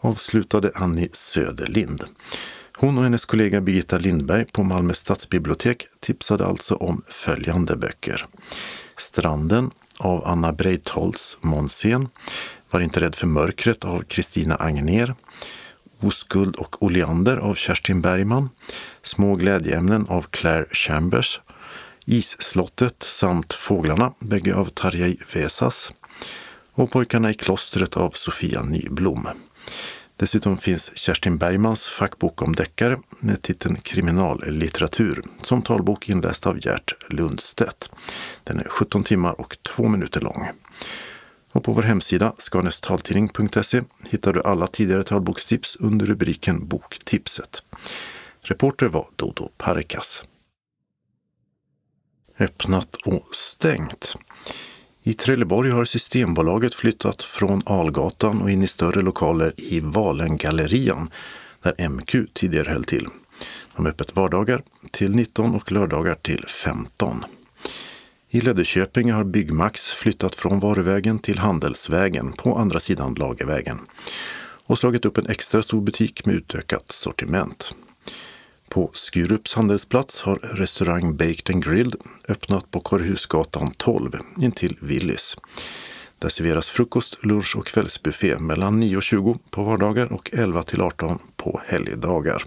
Avslutade 0.00 0.70
Annie 0.74 1.08
Söderlind. 1.12 2.04
Hon 2.78 2.98
och 2.98 3.04
hennes 3.04 3.24
kollega 3.24 3.60
Birgitta 3.60 3.98
Lindberg 3.98 4.44
på 4.44 4.62
Malmö 4.62 4.94
stadsbibliotek 4.94 5.86
tipsade 6.00 6.46
alltså 6.46 6.74
om 6.74 7.02
följande 7.08 7.76
böcker. 7.76 8.26
Stranden 8.96 9.70
av 9.98 10.26
Anna 10.26 10.52
Breitholtz 10.52 11.38
Månsén, 11.40 12.08
Var 12.70 12.80
inte 12.80 13.00
rädd 13.00 13.14
för 13.14 13.26
mörkret 13.26 13.84
av 13.84 14.02
Kristina 14.02 14.56
Agner, 14.56 15.14
Oskuld 16.00 16.56
och 16.56 16.82
Oleander 16.82 17.36
av 17.36 17.54
Kerstin 17.54 18.00
Bergman, 18.00 18.50
Små 19.02 19.34
glädjeämnen 19.34 20.06
av 20.08 20.22
Claire 20.22 20.66
Chambers 20.72 21.40
Isslottet 22.08 23.02
samt 23.02 23.52
Fåglarna, 23.52 24.12
bägge 24.18 24.54
av 24.54 24.64
Tarjei 24.66 25.16
Vesas 25.34 25.92
och 26.72 26.90
Pojkarna 26.90 27.30
i 27.30 27.34
klostret 27.34 27.96
av 27.96 28.10
Sofia 28.10 28.62
Nyblom. 28.62 29.28
Dessutom 30.16 30.58
finns 30.58 30.98
Kerstin 30.98 31.38
Bergmans 31.38 31.88
fackbok 31.88 32.42
om 32.42 32.54
deckare 32.54 32.98
med 33.20 33.42
titeln 33.42 33.76
Kriminallitteratur 33.76 35.22
som 35.42 35.62
talbok 35.62 36.08
inläst 36.08 36.46
av 36.46 36.66
Gert 36.66 37.12
Lundstedt. 37.12 37.90
Den 38.44 38.58
är 38.58 38.68
17 38.68 39.04
timmar 39.04 39.40
och 39.40 39.56
2 39.62 39.88
minuter 39.88 40.20
lång. 40.20 40.48
Och 41.52 41.64
på 41.64 41.72
vår 41.72 41.82
hemsida 41.82 42.32
skanestaltidning.se 42.38 43.82
hittar 44.10 44.32
du 44.32 44.42
alla 44.42 44.66
tidigare 44.66 45.04
talbokstips 45.04 45.76
under 45.76 46.06
rubriken 46.06 46.68
Boktipset. 46.68 47.62
Reporter 48.40 48.86
var 48.86 49.08
Dodo 49.16 49.48
Parikas. 49.58 50.24
Öppnat 52.40 52.96
och 53.04 53.28
stängt. 53.32 54.16
I 55.02 55.14
Trelleborg 55.14 55.70
har 55.70 55.84
Systembolaget 55.84 56.74
flyttat 56.74 57.22
från 57.22 57.62
Algatan 57.66 58.42
och 58.42 58.50
in 58.50 58.62
i 58.62 58.68
större 58.68 59.02
lokaler 59.02 59.54
i 59.56 59.80
Valengallerian 59.80 61.10
där 61.62 61.88
MQ 61.88 62.14
tidigare 62.34 62.70
höll 62.70 62.84
till. 62.84 63.08
De 63.76 63.84
har 63.84 63.92
öppet 63.92 64.16
vardagar 64.16 64.62
till 64.90 65.14
19 65.14 65.54
och 65.54 65.72
lördagar 65.72 66.14
till 66.14 66.44
15. 66.48 67.24
I 68.30 68.40
Löddeköping 68.40 69.12
har 69.12 69.24
Byggmax 69.24 69.86
flyttat 69.86 70.34
från 70.34 70.60
Varuvägen 70.60 71.18
till 71.18 71.38
Handelsvägen 71.38 72.32
på 72.32 72.58
andra 72.58 72.80
sidan 72.80 73.14
Lagervägen 73.14 73.78
och 74.66 74.78
slagit 74.78 75.04
upp 75.04 75.18
en 75.18 75.26
extra 75.26 75.62
stor 75.62 75.80
butik 75.80 76.26
med 76.26 76.34
utökat 76.34 76.92
sortiment. 76.92 77.74
På 78.76 78.90
Skurups 78.94 79.54
handelsplats 79.54 80.22
har 80.22 80.34
restaurang 80.34 81.16
Baked 81.16 81.54
and 81.54 81.64
Grilled 81.64 81.94
öppnat 82.28 82.70
på 82.70 82.80
Korrhusgatan 82.80 83.70
12 83.76 84.12
intill 84.40 84.78
Willys. 84.80 85.36
Där 86.18 86.28
serveras 86.28 86.68
frukost, 86.68 87.24
lunch 87.24 87.56
och 87.56 87.66
kvällsbuffé 87.66 88.38
mellan 88.38 88.82
9.20 88.82 89.38
på 89.50 89.62
vardagar 89.62 90.12
och 90.12 90.30
11 90.32 90.62
till 90.62 90.80
18 90.80 91.18
på 91.36 91.60
helgdagar. 91.66 92.44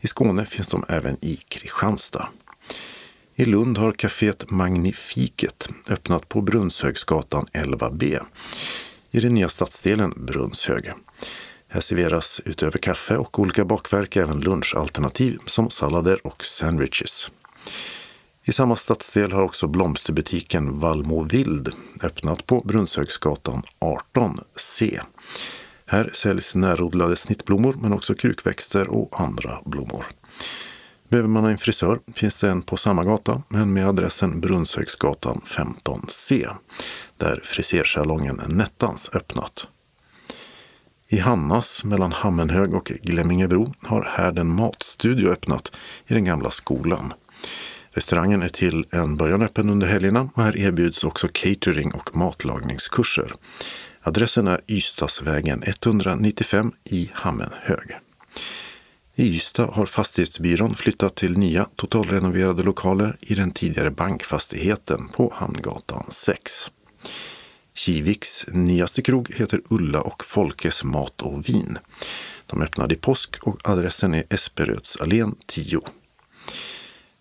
I 0.00 0.06
Skåne 0.06 0.46
finns 0.46 0.68
de 0.68 0.84
även 0.88 1.24
i 1.24 1.36
Kristianstad. 1.48 2.28
I 3.34 3.44
Lund 3.44 3.78
har 3.78 3.92
kaféet 3.92 4.50
Magnifiket 4.50 5.68
öppnat 5.88 6.28
på 6.28 6.40
Brunnshögsgatan 6.40 7.46
11B 7.52 8.20
i 9.10 9.20
den 9.20 9.34
nya 9.34 9.48
stadsdelen 9.48 10.14
Brunnshög. 10.16 10.92
Här 11.74 11.80
serveras 11.80 12.40
utöver 12.44 12.78
kaffe 12.78 13.16
och 13.16 13.38
olika 13.38 13.64
bakverk 13.64 14.16
även 14.16 14.40
lunchalternativ 14.40 15.38
som 15.46 15.70
sallader 15.70 16.26
och 16.26 16.44
sandwiches. 16.44 17.30
I 18.44 18.52
samma 18.52 18.76
stadsdel 18.76 19.32
har 19.32 19.42
också 19.42 19.68
blomsterbutiken 19.68 20.78
Valmo 20.78 21.22
Vild 21.22 21.68
öppnat 22.02 22.46
på 22.46 22.60
Brunnshögsgatan 22.60 23.62
18C. 23.80 25.00
Här 25.86 26.10
säljs 26.14 26.54
närodlade 26.54 27.16
snittblommor 27.16 27.74
men 27.80 27.92
också 27.92 28.14
krukväxter 28.14 28.88
och 28.88 29.20
andra 29.20 29.58
blommor. 29.64 30.04
Behöver 31.08 31.28
man 31.28 31.44
en 31.44 31.58
frisör 31.58 32.00
finns 32.14 32.40
det 32.40 32.50
en 32.50 32.62
på 32.62 32.76
samma 32.76 33.04
gata 33.04 33.42
men 33.48 33.72
med 33.72 33.88
adressen 33.88 34.40
Brunnshögsgatan 34.40 35.40
15C 35.46 36.50
där 37.16 37.40
frisersalongen 37.44 38.40
Nettans 38.48 39.10
öppnat. 39.12 39.68
I 41.12 41.18
Hannas 41.18 41.84
mellan 41.84 42.12
Hammenhög 42.12 42.74
och 42.74 42.84
Glemmingebro 42.84 43.74
har 43.82 44.02
Härden 44.02 44.54
matstudio 44.54 45.30
öppnat 45.30 45.72
i 46.06 46.14
den 46.14 46.24
gamla 46.24 46.50
skolan. 46.50 47.12
Restaurangen 47.90 48.42
är 48.42 48.48
till 48.48 48.86
en 48.90 49.16
början 49.16 49.42
öppen 49.42 49.70
under 49.70 49.86
helgerna 49.86 50.30
och 50.34 50.42
här 50.42 50.56
erbjuds 50.56 51.04
också 51.04 51.28
catering 51.32 51.92
och 51.92 52.16
matlagningskurser. 52.16 53.34
Adressen 54.02 54.48
är 54.48 54.60
Ystadsvägen 54.68 55.62
195 55.66 56.72
i 56.84 57.10
Hammenhög. 57.14 57.98
I 59.14 59.36
Ystad 59.36 59.66
har 59.66 59.86
fastighetsbyrån 59.86 60.74
flyttat 60.74 61.14
till 61.14 61.38
nya 61.38 61.66
totalrenoverade 61.76 62.62
lokaler 62.62 63.16
i 63.20 63.34
den 63.34 63.50
tidigare 63.50 63.90
bankfastigheten 63.90 65.08
på 65.08 65.32
Hamngatan 65.36 66.04
6. 66.08 66.70
Kiviks 67.74 68.46
nyaste 68.52 69.02
krog 69.02 69.34
heter 69.34 69.60
Ulla 69.70 70.00
och 70.00 70.24
Folkes 70.24 70.84
mat 70.84 71.22
och 71.22 71.48
vin. 71.48 71.78
De 72.46 72.62
öppnade 72.62 72.94
i 72.94 72.96
påsk 72.96 73.36
och 73.42 73.68
adressen 73.68 74.14
är 74.14 74.24
Esperödsallén 74.30 75.34
10. 75.46 75.80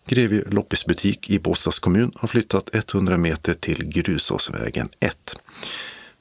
Grevie 0.08 0.44
loppisbutik 0.50 1.30
i 1.30 1.40
Båstads 1.40 1.80
kommun 1.80 2.12
har 2.16 2.28
flyttat 2.28 2.70
100 2.76 3.18
meter 3.18 3.54
till 3.54 3.84
Grusåsvägen 3.84 4.90
1. 5.00 5.36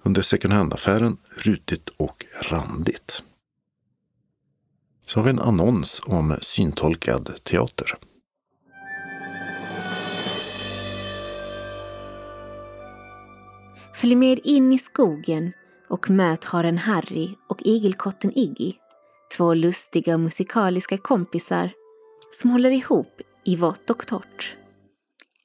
Under 0.03 0.23
second 0.23 0.55
hand-affären 0.55 1.17
Rutigt 1.37 1.89
och 1.97 2.25
randigt. 2.43 3.23
Så 5.07 5.21
har 5.21 5.25
vi 5.25 5.31
en 5.31 5.41
annons 5.41 6.01
om 6.05 6.37
syntolkad 6.41 7.45
teater. 7.45 7.95
Följ 14.01 14.15
med 14.15 14.41
in 14.45 14.73
i 14.73 14.79
skogen 14.79 15.53
och 15.89 16.11
möt 16.11 16.45
haren 16.45 16.79
Harry 16.79 17.35
och 17.49 17.63
igelkotten 17.63 18.39
Iggy. 18.39 18.73
Två 19.37 19.55
lustiga 19.55 20.15
och 20.15 20.21
musikaliska 20.21 20.99
kompisar 20.99 21.71
som 22.33 22.51
håller 22.51 22.71
ihop 22.71 23.21
i 23.45 23.57
vått 23.57 23.91
och 23.91 24.07
torrt. 24.07 24.57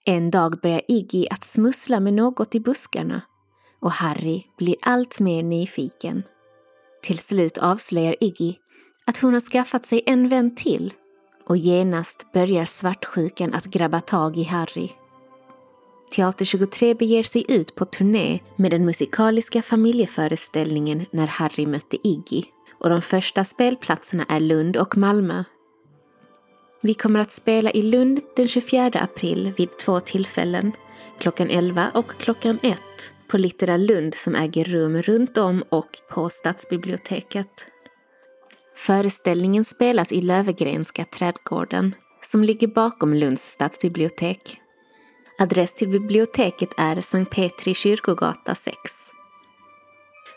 En 0.05 0.31
dag 0.31 0.59
börjar 0.61 0.81
Iggy 0.87 1.27
att 1.31 1.43
smussla 1.43 1.99
med 1.99 2.13
något 2.13 2.55
i 2.55 2.59
buskarna 2.59 3.21
och 3.79 3.91
Harry 3.91 4.43
blir 4.57 4.75
allt 4.81 5.19
mer 5.19 5.43
nyfiken. 5.43 6.23
Till 7.01 7.19
slut 7.19 7.57
avslöjar 7.57 8.15
Iggy 8.21 8.53
att 9.05 9.17
hon 9.17 9.33
har 9.33 9.41
skaffat 9.41 9.85
sig 9.85 10.03
en 10.05 10.29
vän 10.29 10.55
till 10.55 10.93
och 11.45 11.57
genast 11.57 12.31
börjar 12.33 12.65
svartsjukan 12.65 13.53
att 13.53 13.65
grabba 13.65 14.01
tag 14.01 14.37
i 14.37 14.43
Harry. 14.43 14.91
Teater 16.11 16.45
23 16.45 16.93
beger 16.93 17.23
sig 17.23 17.45
ut 17.47 17.75
på 17.75 17.85
turné 17.85 18.39
med 18.55 18.71
den 18.71 18.85
musikaliska 18.85 19.61
familjeföreställningen 19.61 21.05
När 21.11 21.27
Harry 21.27 21.65
mötte 21.65 22.07
Iggy 22.07 22.43
och 22.79 22.89
de 22.89 23.01
första 23.01 23.45
spelplatserna 23.45 24.25
är 24.29 24.39
Lund 24.39 24.77
och 24.77 24.97
Malmö. 24.97 25.43
Vi 26.81 26.93
kommer 26.93 27.19
att 27.19 27.31
spela 27.31 27.71
i 27.71 27.81
Lund 27.81 28.21
den 28.35 28.47
24 28.47 28.89
april 28.99 29.53
vid 29.57 29.77
två 29.77 29.99
tillfällen, 29.99 30.71
klockan 31.19 31.49
11 31.49 31.91
och 31.93 32.11
klockan 32.17 32.59
1 32.63 32.79
på 33.27 33.37
Littera 33.37 33.77
Lund 33.77 34.15
som 34.15 34.35
äger 34.35 34.63
rum 34.63 35.01
runt 35.01 35.37
om 35.37 35.63
och 35.69 35.89
på 36.09 36.29
Stadsbiblioteket. 36.29 37.67
Föreställningen 38.75 39.65
spelas 39.65 40.11
i 40.11 40.21
Lövegrenska 40.21 41.05
trädgården 41.05 41.95
som 42.23 42.43
ligger 42.43 42.67
bakom 42.67 43.13
Lunds 43.13 43.51
stadsbibliotek. 43.51 44.61
Adress 45.37 45.73
till 45.73 45.89
biblioteket 45.89 46.69
är 46.77 47.01
Sankt 47.01 47.31
Petri 47.31 47.73
kyrkogata 47.73 48.55
6. 48.55 48.77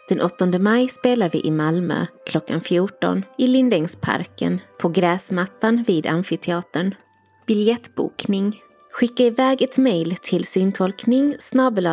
Den 0.08 0.20
8 0.20 0.46
maj 0.58 0.88
spelar 0.88 1.30
vi 1.30 1.40
i 1.46 1.50
Malmö 1.50 2.06
klockan 2.26 2.60
14 2.60 3.24
i 3.38 3.46
Lindängsparken 3.46 4.60
på 4.80 4.88
gräsmattan 4.88 5.84
vid 5.86 6.06
Amfiteatern. 6.06 6.94
Biljettbokning. 7.46 8.62
Skicka 8.92 9.22
iväg 9.22 9.62
ett 9.62 9.76
mejl 9.76 10.16
till 10.16 10.44
syntolkning 10.44 11.36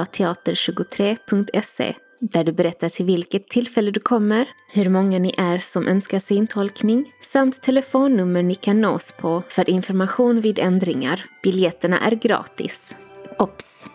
teater23.se 0.06 1.96
där 2.20 2.44
du 2.44 2.52
berättar 2.52 2.90
till 2.90 3.06
vilket 3.06 3.48
tillfälle 3.48 3.92
du 3.92 4.00
kommer, 4.00 4.50
hur 4.72 4.90
många 4.90 5.20
ni 5.20 5.34
är 5.38 5.58
som 5.58 5.88
önskar 5.88 6.20
syntolkning 6.20 7.14
samt 7.22 7.64
telefonnummer 7.64 8.44
ni 8.44 8.56
kan 8.56 8.82
nås 8.82 9.12
på 9.12 9.44
för 9.50 9.70
information 9.70 10.42
vid 10.42 10.60
ändringar. 10.60 11.26
Biljetterna 11.44 12.00
är 12.00 12.12
gratis. 12.12 12.96
OBS! 13.40 13.86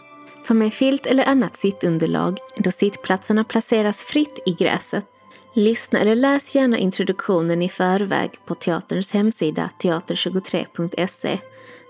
Ta 0.46 0.54
med 0.54 0.74
filt 0.74 1.06
eller 1.06 1.24
annat 1.24 1.56
sittunderlag 1.56 2.38
då 2.56 2.70
sittplatserna 2.70 3.44
placeras 3.44 3.98
fritt 3.98 4.38
i 4.46 4.52
gräset. 4.52 5.06
Lyssna 5.54 5.98
eller 5.98 6.14
läs 6.14 6.54
gärna 6.54 6.78
introduktionen 6.78 7.62
i 7.62 7.68
förväg 7.68 8.30
på 8.46 8.54
teaterns 8.54 9.12
hemsida 9.12 9.70
teater23.se 9.82 11.38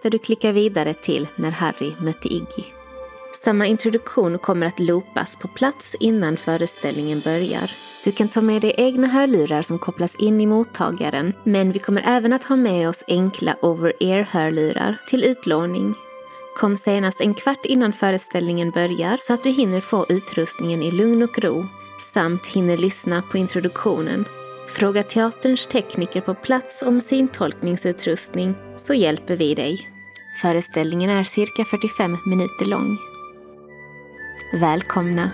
där 0.02 0.10
du 0.10 0.18
klickar 0.18 0.52
vidare 0.52 0.94
till 0.94 1.28
När 1.36 1.50
Harry 1.50 1.92
mötte 2.00 2.28
Iggy. 2.28 2.79
Samma 3.34 3.66
introduktion 3.66 4.38
kommer 4.38 4.66
att 4.66 4.80
loopas 4.80 5.36
på 5.36 5.48
plats 5.48 5.94
innan 6.00 6.36
föreställningen 6.36 7.20
börjar. 7.20 7.70
Du 8.04 8.12
kan 8.12 8.28
ta 8.28 8.40
med 8.40 8.62
dig 8.62 8.74
egna 8.76 9.06
hörlurar 9.06 9.62
som 9.62 9.78
kopplas 9.78 10.14
in 10.14 10.40
i 10.40 10.46
mottagaren, 10.46 11.32
men 11.44 11.72
vi 11.72 11.78
kommer 11.78 12.02
även 12.06 12.32
att 12.32 12.44
ha 12.44 12.56
med 12.56 12.88
oss 12.88 13.04
enkla 13.08 13.56
over-ear-hörlurar 13.62 14.96
till 15.08 15.24
utlåning. 15.24 15.94
Kom 16.56 16.76
senast 16.76 17.20
en 17.20 17.34
kvart 17.34 17.64
innan 17.64 17.92
föreställningen 17.92 18.70
börjar 18.70 19.18
så 19.20 19.32
att 19.32 19.42
du 19.42 19.50
hinner 19.50 19.80
få 19.80 20.06
utrustningen 20.08 20.82
i 20.82 20.90
lugn 20.90 21.22
och 21.22 21.38
ro, 21.38 21.66
samt 22.14 22.46
hinner 22.46 22.76
lyssna 22.76 23.22
på 23.22 23.38
introduktionen. 23.38 24.24
Fråga 24.68 25.02
teaterns 25.02 25.66
tekniker 25.66 26.20
på 26.20 26.34
plats 26.34 26.82
om 26.82 27.00
syntolkningsutrustning 27.00 28.54
så 28.76 28.94
hjälper 28.94 29.36
vi 29.36 29.54
dig. 29.54 29.88
Föreställningen 30.42 31.10
är 31.10 31.24
cirka 31.24 31.64
45 31.64 32.16
minuter 32.26 32.66
lång. 32.66 33.09
Välkomna! 34.52 35.30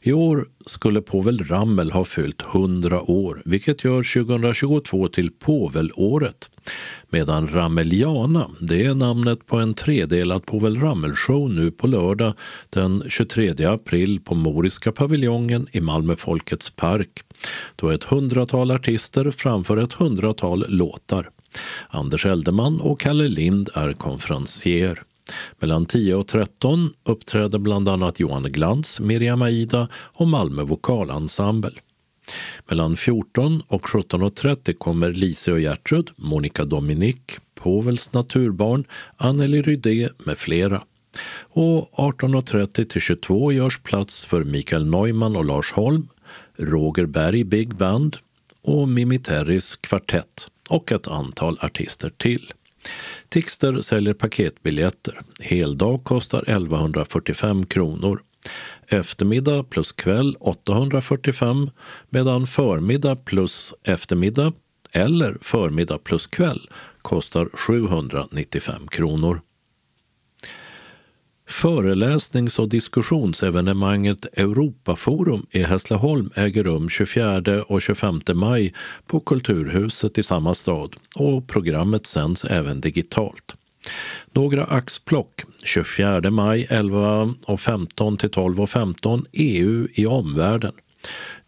I 0.00 0.12
år 0.12 0.46
skulle 0.66 1.00
Povel 1.00 1.38
Ramel 1.38 1.92
ha 1.92 2.04
fyllt 2.04 2.42
100 2.42 3.10
år, 3.10 3.42
vilket 3.44 3.84
gör 3.84 4.24
2022 4.24 5.08
till 5.08 5.30
Povelåret. 5.30 6.50
Medan 7.10 7.48
Rameliana, 7.48 8.50
det 8.60 8.84
är 8.84 8.94
namnet 8.94 9.46
på 9.46 9.56
en 9.56 9.74
tredelad 9.74 10.46
Povel 10.46 10.76
Ramel-show 10.76 11.54
nu 11.54 11.70
på 11.70 11.86
lördag 11.86 12.34
den 12.70 13.04
23 13.08 13.64
april 13.64 14.20
på 14.20 14.34
Moriska 14.34 14.92
paviljongen 14.92 15.66
i 15.72 15.80
Malmö 15.80 16.16
Folkets 16.16 16.70
park. 16.70 17.10
Då 17.76 17.90
ett 17.90 18.04
hundratal 18.04 18.70
artister 18.70 19.30
framför 19.30 19.76
ett 19.76 19.92
hundratal 19.92 20.64
låtar. 20.68 21.30
Anders 21.88 22.26
Eldeman 22.26 22.80
och 22.80 23.00
Kalle 23.00 23.28
Lind 23.28 23.68
är 23.74 23.92
konferencier. 23.92 25.02
Mellan 25.58 25.86
10 25.86 26.14
och 26.14 26.26
13 26.26 26.92
uppträder 27.04 27.58
bland 27.58 27.88
annat 27.88 28.20
Johan 28.20 28.42
Glans, 28.42 29.00
Miriam 29.00 29.42
Aida 29.42 29.88
och 29.94 30.28
Malmö 30.28 30.62
vokalensemble. 30.62 31.72
Mellan 32.68 32.96
14 32.96 33.62
och 33.68 33.86
17.30 33.86 34.72
kommer 34.72 35.12
Lise 35.12 35.52
och 35.52 35.60
Gertrud, 35.60 36.10
Monica 36.16 36.64
Dominic, 36.64 37.16
Povels 37.54 38.12
naturbarn, 38.12 38.84
Anneli 39.16 39.62
Rydé 39.62 40.08
med 40.18 40.38
flera. 40.38 40.82
Och 41.40 41.90
18.30 41.90 42.84
till 42.84 43.00
22 43.00 43.52
görs 43.52 43.78
plats 43.78 44.24
för 44.24 44.44
Mikael 44.44 44.86
Neumann 44.86 45.36
och 45.36 45.44
Lars 45.44 45.72
Holm, 45.72 46.08
Roger 46.56 47.06
Berg 47.06 47.44
Big 47.44 47.74
Band 47.74 48.16
och 48.62 48.88
Mimi 48.88 49.18
Terris 49.18 49.76
kvartett 49.76 50.46
och 50.68 50.92
ett 50.92 51.08
antal 51.08 51.58
artister 51.60 52.10
till. 52.10 52.52
Tixter 53.28 53.80
säljer 53.80 54.14
paketbiljetter. 54.14 55.20
Heldag 55.40 56.04
kostar 56.04 56.38
1145 56.38 57.66
kronor. 57.66 58.22
Eftermiddag 58.88 59.62
plus 59.70 59.92
kväll 59.92 60.36
845 60.40 61.70
medan 62.10 62.46
förmiddag 62.46 63.16
plus 63.16 63.74
eftermiddag 63.84 64.52
eller 64.92 65.38
förmiddag 65.40 65.98
plus 65.98 66.26
kväll 66.26 66.68
kostar 67.02 67.48
795 67.52 68.88
kronor. 68.88 69.40
Föreläsnings 71.48 72.58
och 72.58 72.68
diskussionsevenemanget 72.68 74.24
Europaforum 74.38 75.46
i 75.50 75.62
Hässleholm 75.62 76.30
äger 76.34 76.64
rum 76.64 76.88
24 76.88 77.62
och 77.62 77.82
25 77.82 78.20
maj 78.34 78.74
på 79.06 79.20
Kulturhuset 79.20 80.18
i 80.18 80.22
samma 80.22 80.54
stad 80.54 80.96
och 81.14 81.48
programmet 81.48 82.06
sänds 82.06 82.44
även 82.44 82.80
digitalt. 82.80 83.54
Några 84.32 84.64
axplock 84.64 85.44
24 85.64 86.30
maj 86.30 86.66
11 86.70 87.34
och 87.46 87.60
15 87.60 88.16
till 88.16 88.30
12 88.30 88.60
och 88.60 88.70
15 88.70 89.24
EU 89.32 89.88
i 89.94 90.06
omvärlden. 90.06 90.72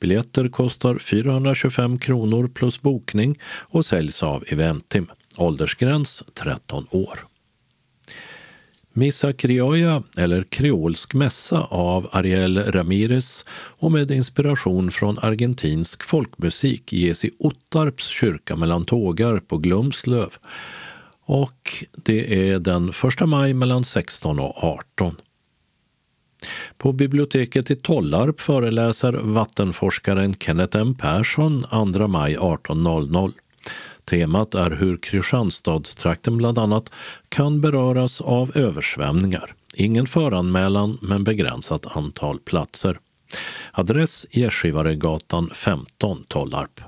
Biljetter 0.00 0.48
kostar 0.48 0.98
425 0.98 1.98
kronor 1.98 2.48
plus 2.48 2.80
bokning 2.80 3.38
och 3.44 3.84
säljs 3.84 4.22
av 4.22 4.44
Eventim. 4.46 5.06
Åldersgräns 5.36 6.24
13 6.34 6.86
år. 6.90 7.18
Missa 8.92 9.32
Criolla, 9.32 10.02
eller 10.16 10.44
kreolsk 10.44 11.14
mässa 11.14 11.60
av 11.60 12.08
Ariel 12.12 12.58
Ramirez 12.58 13.44
och 13.52 13.92
med 13.92 14.10
inspiration 14.10 14.90
från 14.90 15.18
argentinsk 15.18 16.02
folkmusik 16.02 16.92
ges 16.92 17.24
i 17.24 17.30
Ottarps 17.38 18.06
kyrka 18.06 18.56
mellan 18.56 18.84
tågar 18.84 19.38
på 19.38 19.58
Glumslöv. 19.58 20.36
Och 21.24 21.84
det 21.92 22.50
är 22.50 22.58
den 22.58 22.88
1 22.88 23.28
maj 23.28 23.54
mellan 23.54 23.84
16 23.84 24.38
och 24.38 24.64
18. 24.64 25.16
På 26.78 26.92
biblioteket 26.92 27.70
i 27.70 27.76
Tollarp 27.76 28.40
föreläser 28.40 29.12
vattenforskaren 29.12 30.34
Kenneth 30.34 30.76
M 30.76 30.94
Persson 30.94 31.66
2 31.94 32.08
maj 32.08 32.36
18.00. 32.36 33.32
Temat 34.12 34.54
är 34.54 34.70
hur 34.70 34.96
Kristianstadstrakten 34.96 36.36
bland 36.36 36.58
annat 36.58 36.92
kan 37.28 37.60
beröras 37.60 38.20
av 38.20 38.56
översvämningar. 38.56 39.54
Ingen 39.74 40.06
föranmälan 40.06 40.98
men 41.02 41.24
begränsat 41.24 41.96
antal 41.96 42.38
platser. 42.38 42.98
Adress 43.72 44.26
Gästgivaregatan 44.30 45.50
15, 45.54 46.24
Tollarp. 46.28 46.80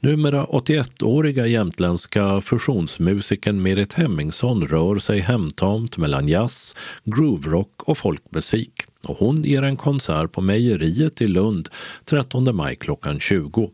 Numera 0.00 0.44
81-åriga 0.44 1.46
jämtländska 1.46 2.40
fusionsmusikern 2.40 3.62
Merit 3.62 3.92
Hemmingsson 3.92 4.66
rör 4.66 4.98
sig 4.98 5.20
hemtamt 5.20 5.96
mellan 5.96 6.28
jazz, 6.28 6.76
grooverock 7.04 7.82
och 7.82 7.98
folkmusik. 7.98 8.72
Och 9.02 9.16
hon 9.18 9.44
ger 9.44 9.62
en 9.62 9.76
konsert 9.76 10.32
på 10.32 10.40
Mejeriet 10.40 11.22
i 11.22 11.26
Lund 11.26 11.68
13 12.04 12.56
maj 12.56 12.76
klockan 12.76 13.20
20. 13.20 13.70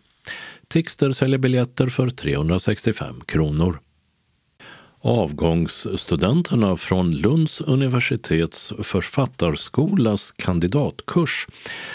Tixter 0.71 1.13
säljer 1.13 1.39
biljetter 1.39 1.89
för 1.89 2.11
365 2.11 3.21
kronor. 3.27 3.81
Avgångsstudenterna 5.01 6.77
från 6.77 7.13
Lunds 7.13 7.61
universitets 7.61 8.73
författarskolas 8.83 10.31
kandidatkurs 10.31 11.47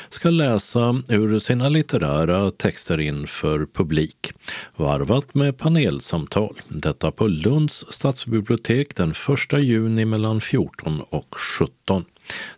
ska 0.10 0.30
läsa 0.30 1.04
ur 1.08 1.40
sina 1.40 1.70
litterära 1.70 2.52
texter 2.52 3.00
inför 3.00 3.68
publik, 3.74 4.34
varvat 4.76 5.34
med 5.34 5.58
panelsamtal. 5.58 6.62
Detta 6.68 7.12
på 7.12 7.28
Lunds 7.28 7.86
stadsbibliotek 7.90 8.96
den 8.96 9.12
1 9.52 9.64
juni 9.64 10.06
mellan 10.06 10.42
14 10.42 11.02
och 11.10 11.36
17. 11.60 12.06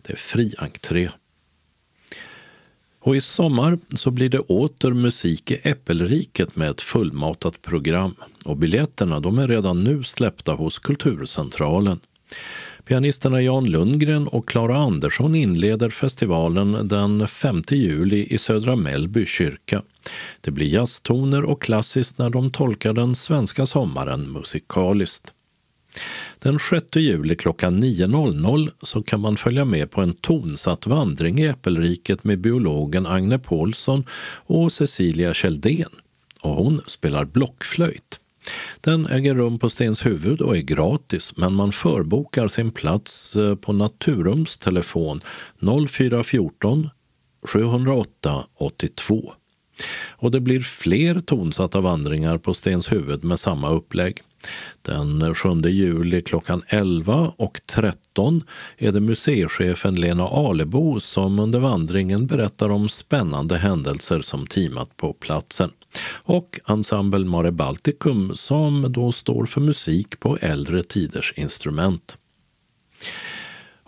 Det 0.02 0.12
är 0.12 0.16
fri 0.16 0.54
entré. 0.58 1.10
Och 3.08 3.16
i 3.16 3.20
sommar 3.20 3.78
så 3.94 4.10
blir 4.10 4.28
det 4.28 4.38
åter 4.38 4.90
musik 4.90 5.50
i 5.50 5.60
Äppelriket 5.62 6.56
med 6.56 6.70
ett 6.70 6.80
fullmatat 6.80 7.62
program. 7.62 8.14
Och 8.44 8.56
biljetterna 8.56 9.20
de 9.20 9.38
är 9.38 9.48
redan 9.48 9.84
nu 9.84 10.04
släppta 10.04 10.52
hos 10.52 10.78
Kulturcentralen. 10.78 12.00
Pianisterna 12.84 13.42
Jan 13.42 13.64
Lundgren 13.64 14.28
och 14.28 14.48
Klara 14.48 14.76
Andersson 14.76 15.34
inleder 15.34 15.90
festivalen 15.90 16.88
den 16.88 17.28
5 17.28 17.62
juli 17.70 18.26
i 18.30 18.38
Södra 18.38 18.76
Mellby 18.76 19.26
kyrka. 19.26 19.82
Det 20.40 20.50
blir 20.50 20.66
jazztoner 20.66 21.44
och 21.44 21.62
klassiskt 21.62 22.18
när 22.18 22.30
de 22.30 22.50
tolkar 22.50 22.92
den 22.92 23.14
svenska 23.14 23.66
sommaren 23.66 24.32
musikaliskt. 24.32 25.34
Den 26.38 26.58
6 26.58 26.84
juli 26.96 27.36
klockan 27.36 27.84
9.00 27.84 28.70
så 28.82 29.02
kan 29.02 29.20
man 29.20 29.36
följa 29.36 29.64
med 29.64 29.90
på 29.90 30.00
en 30.00 30.14
tonsatt 30.14 30.86
vandring 30.86 31.40
i 31.40 31.46
Äppelriket 31.46 32.24
med 32.24 32.38
biologen 32.40 33.06
Agne 33.06 33.38
Paulsson 33.38 34.04
och 34.46 34.72
Cecilia 34.72 35.34
Kjeldén. 35.34 35.90
Och 36.40 36.54
hon 36.54 36.80
spelar 36.86 37.24
blockflöjt. 37.24 38.20
Den 38.80 39.06
äger 39.06 39.34
rum 39.34 39.58
på 39.58 39.70
Stenshuvud 39.70 40.40
och 40.40 40.56
är 40.56 40.60
gratis 40.60 41.36
men 41.36 41.54
man 41.54 41.72
förbokar 41.72 42.48
sin 42.48 42.70
plats 42.70 43.36
eh, 43.36 43.54
på 43.54 43.72
Naturums 43.72 44.58
telefon 44.58 45.20
0414 45.88 46.90
708 47.42 48.44
82. 48.54 49.32
Och 50.08 50.30
det 50.30 50.40
blir 50.40 50.60
fler 50.60 51.20
tonsatta 51.20 51.80
vandringar 51.80 52.38
på 52.38 52.54
Stenshuvud 52.54 53.24
med 53.24 53.40
samma 53.40 53.70
upplägg. 53.70 54.22
Den 54.82 55.34
7 55.34 55.48
juli 55.68 56.22
klockan 56.22 56.62
11 56.68 57.32
och 57.36 57.60
13 57.66 58.42
är 58.76 58.92
det 58.92 59.00
museichefen 59.00 60.00
Lena 60.00 60.28
Alebo 60.28 61.00
som 61.00 61.38
under 61.38 61.58
vandringen 61.58 62.26
berättar 62.26 62.68
om 62.68 62.88
spännande 62.88 63.58
händelser 63.58 64.20
som 64.20 64.46
teamat 64.46 64.96
på 64.96 65.12
platsen. 65.12 65.70
Och 66.12 66.60
Ensemble 66.68 67.24
Mare 67.24 67.52
Balticum 67.52 68.34
som 68.34 68.92
då 68.92 69.12
står 69.12 69.46
för 69.46 69.60
musik 69.60 70.20
på 70.20 70.36
äldre 70.36 70.82
tiders 70.82 71.32
instrument. 71.36 72.16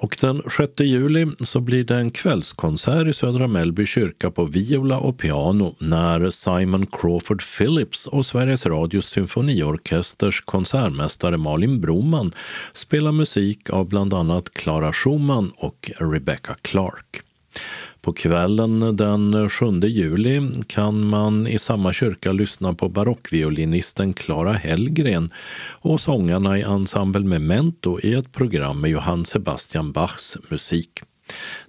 Och 0.02 0.16
den 0.20 0.42
6 0.56 0.72
juli 0.80 1.26
så 1.40 1.60
blir 1.60 1.84
det 1.84 1.96
en 1.96 2.10
kvällskonsert 2.10 3.06
i 3.06 3.12
Södra 3.12 3.46
Mellby 3.46 3.86
kyrka 3.86 4.30
på 4.30 4.44
viola 4.44 4.98
och 4.98 5.18
piano 5.18 5.74
när 5.78 6.30
Simon 6.30 6.86
Crawford 6.86 7.42
Phillips 7.58 8.06
och 8.06 8.26
Sveriges 8.26 8.66
Radios 8.66 9.06
symfoniorkesters 9.06 10.40
konsertmästare 10.40 11.36
Malin 11.36 11.80
Broman 11.80 12.32
spelar 12.72 13.12
musik 13.12 13.70
av 13.70 13.88
bland 13.88 14.14
annat 14.14 14.54
Clara 14.54 14.92
Schumann 14.92 15.52
och 15.56 15.90
Rebecca 15.98 16.56
Clark. 16.62 17.22
På 18.02 18.12
kvällen 18.12 18.96
den 18.96 19.50
7 19.50 19.80
juli 19.80 20.62
kan 20.66 21.06
man 21.06 21.46
i 21.46 21.58
samma 21.58 21.92
kyrka 21.92 22.32
lyssna 22.32 22.74
på 22.74 22.88
barockviolinisten 22.88 24.12
Clara 24.12 24.52
Hellgren 24.52 25.32
och 25.70 26.00
sångarna 26.00 26.58
i 26.58 26.62
ensemble 26.62 27.24
Memento 27.24 28.00
i 28.00 28.14
ett 28.14 28.32
program 28.32 28.80
med 28.80 28.90
Johann 28.90 29.24
Sebastian 29.24 29.92
Bachs 29.92 30.38
musik. 30.48 30.90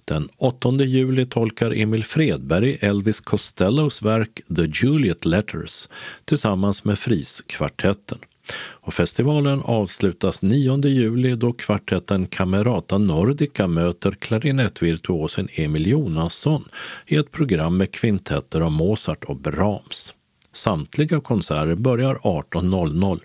Den 0.04 0.28
8 0.36 0.70
juli 0.70 1.26
tolkar 1.26 1.70
Emil 1.70 2.04
Fredberg 2.04 2.78
Elvis 2.80 3.20
Costellos 3.20 4.02
verk 4.02 4.40
The 4.56 4.70
Juliet 4.72 5.24
Letters 5.24 5.88
tillsammans 6.24 6.84
med 6.84 6.98
Friskvartetten. 6.98 8.18
Och 8.54 8.94
festivalen 8.94 9.62
avslutas 9.62 10.42
9 10.42 10.86
juli 10.86 11.34
då 11.34 11.52
kvartetten 11.52 12.26
Camerata 12.26 12.98
Nordica 12.98 13.66
möter 13.66 14.12
klarinettvirtuosen 14.12 15.48
Emil 15.52 15.86
Jonasson 15.86 16.68
i 17.06 17.16
ett 17.16 17.30
program 17.30 17.76
med 17.76 17.92
kvintetter 17.92 18.60
av 18.60 18.72
Mozart 18.72 19.24
och 19.24 19.36
Brahms. 19.36 20.14
Samtliga 20.52 21.20
konserter 21.20 21.74
börjar 21.74 22.14
18.00 22.14 23.20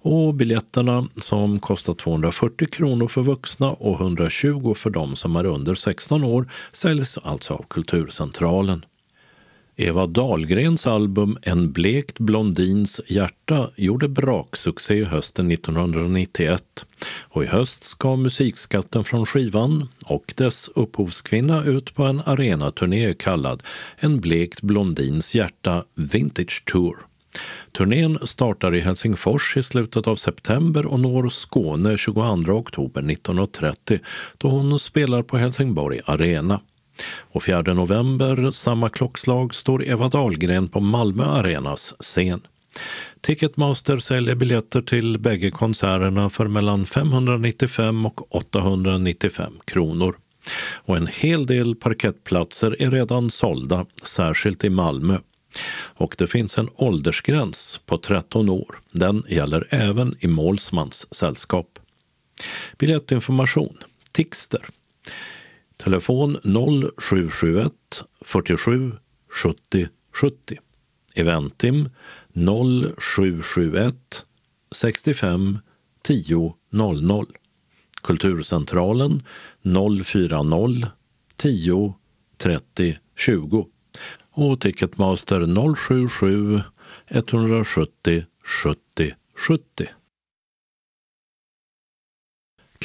och 0.00 0.34
biljetterna 0.34 1.08
som 1.16 1.60
kostar 1.60 1.94
240 1.94 2.68
kronor 2.68 3.08
för 3.08 3.22
vuxna 3.22 3.70
och 3.70 4.00
120 4.00 4.74
för 4.74 4.90
de 4.90 5.16
som 5.16 5.36
är 5.36 5.46
under 5.46 5.74
16 5.74 6.24
år 6.24 6.50
säljs 6.72 7.18
alltså 7.18 7.54
av 7.54 7.64
Kulturcentralen. 7.68 8.84
Eva 9.78 10.06
Dahlgrens 10.06 10.86
album 10.86 11.38
En 11.42 11.72
blekt 11.72 12.18
blondins 12.18 13.00
hjärta 13.06 13.70
gjorde 13.76 14.08
braksuccé 14.08 15.04
hösten 15.04 15.50
1991 15.50 16.86
och 17.20 17.44
i 17.44 17.46
höst 17.46 17.84
ska 17.84 18.16
musikskatten 18.16 19.04
från 19.04 19.26
skivan 19.26 19.88
och 20.04 20.34
dess 20.36 20.70
upphovskvinna 20.74 21.64
ut 21.64 21.94
på 21.94 22.02
en 22.02 22.22
arenaturné 22.26 23.14
kallad 23.14 23.62
En 23.96 24.20
blekt 24.20 24.62
blondins 24.62 25.34
hjärta 25.34 25.84
Vintage 25.94 26.64
Tour. 26.64 26.96
Turnén 27.72 28.18
startar 28.22 28.74
i 28.74 28.80
Helsingfors 28.80 29.56
i 29.56 29.62
slutet 29.62 30.06
av 30.06 30.16
september 30.16 30.86
och 30.86 31.00
når 31.00 31.28
Skåne 31.28 31.96
22 31.98 32.22
oktober 32.52 33.10
1930 33.10 33.98
då 34.38 34.48
hon 34.48 34.78
spelar 34.78 35.22
på 35.22 35.36
Helsingborg 35.36 36.00
Arena. 36.04 36.60
Och 37.04 37.42
4 37.44 37.62
november 37.62 38.50
samma 38.50 38.88
klockslag 38.88 39.54
står 39.54 39.84
Eva 39.84 40.08
Dahlgren 40.08 40.68
på 40.68 40.80
Malmö 40.80 41.24
Arenas 41.24 41.94
scen. 41.98 42.40
Ticketmaster 43.20 43.98
säljer 43.98 44.34
biljetter 44.34 44.82
till 44.82 45.18
bägge 45.18 45.50
konserterna 45.50 46.30
för 46.30 46.48
mellan 46.48 46.86
595 46.86 48.06
och 48.06 48.34
895 48.36 49.52
kronor. 49.64 50.16
Och 50.74 50.96
en 50.96 51.06
hel 51.06 51.46
del 51.46 51.74
parkettplatser 51.74 52.82
är 52.82 52.90
redan 52.90 53.30
sålda, 53.30 53.86
särskilt 54.02 54.64
i 54.64 54.70
Malmö. 54.70 55.18
Och 55.78 56.14
det 56.18 56.26
finns 56.26 56.58
en 56.58 56.68
åldersgräns 56.74 57.80
på 57.86 57.98
13 57.98 58.48
år. 58.48 58.78
Den 58.92 59.24
gäller 59.28 59.66
även 59.70 60.16
i 60.20 60.26
målsmans 60.26 61.14
sällskap. 61.14 61.78
Biljettinformation 62.78 63.78
Tixter 64.12 64.68
Telefon 65.76 66.38
0771 66.42 67.72
47 68.24 68.92
70 69.28 69.88
70. 70.12 70.58
Eventim 71.14 71.90
0771 72.34 73.94
65 74.72 75.58
10 76.02 76.54
00. 76.70 77.26
Kulturcentralen 78.02 79.22
040 80.04 80.86
10 81.36 81.94
30 82.38 82.98
20 83.16 83.66
och 84.30 84.60
Ticketmaster 84.60 85.74
077 85.74 86.60
170 87.08 88.24
70 88.44 89.14
70. 89.34 89.88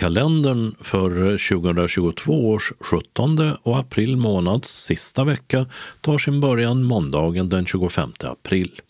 Kalendern 0.01 0.75
för 0.79 1.09
2022 1.49 2.49
års 2.49 2.73
17 2.79 3.39
och 3.63 3.79
april 3.79 4.17
månads 4.17 4.83
sista 4.83 5.23
vecka 5.23 5.65
tar 6.01 6.17
sin 6.17 6.39
början 6.39 6.83
måndagen 6.83 7.49
den 7.49 7.65
25 7.65 8.11
april. 8.23 8.81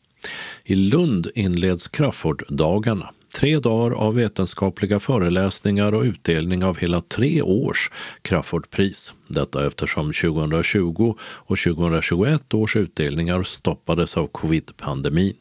I 0.64 0.76
Lund 0.76 1.28
inleds 1.36 1.88
Crafoorddagarna. 1.88 3.10
Tre 3.36 3.60
dagar 3.60 3.96
av 3.96 4.16
vetenskapliga 4.16 5.00
föreläsningar 5.00 5.94
och 5.94 6.04
utdelning 6.04 6.64
av 6.64 6.78
hela 6.78 7.02
tre 7.02 7.42
års 7.42 7.92
Crafoordpris. 8.22 9.14
Detta 9.28 9.68
eftersom 9.68 10.06
2020 10.14 11.16
och 11.22 11.58
2021 11.58 12.54
års 12.54 12.76
utdelningar 12.76 13.44
stoppades 13.44 14.18
av 14.18 14.28
covid-pandemin. 14.28 15.36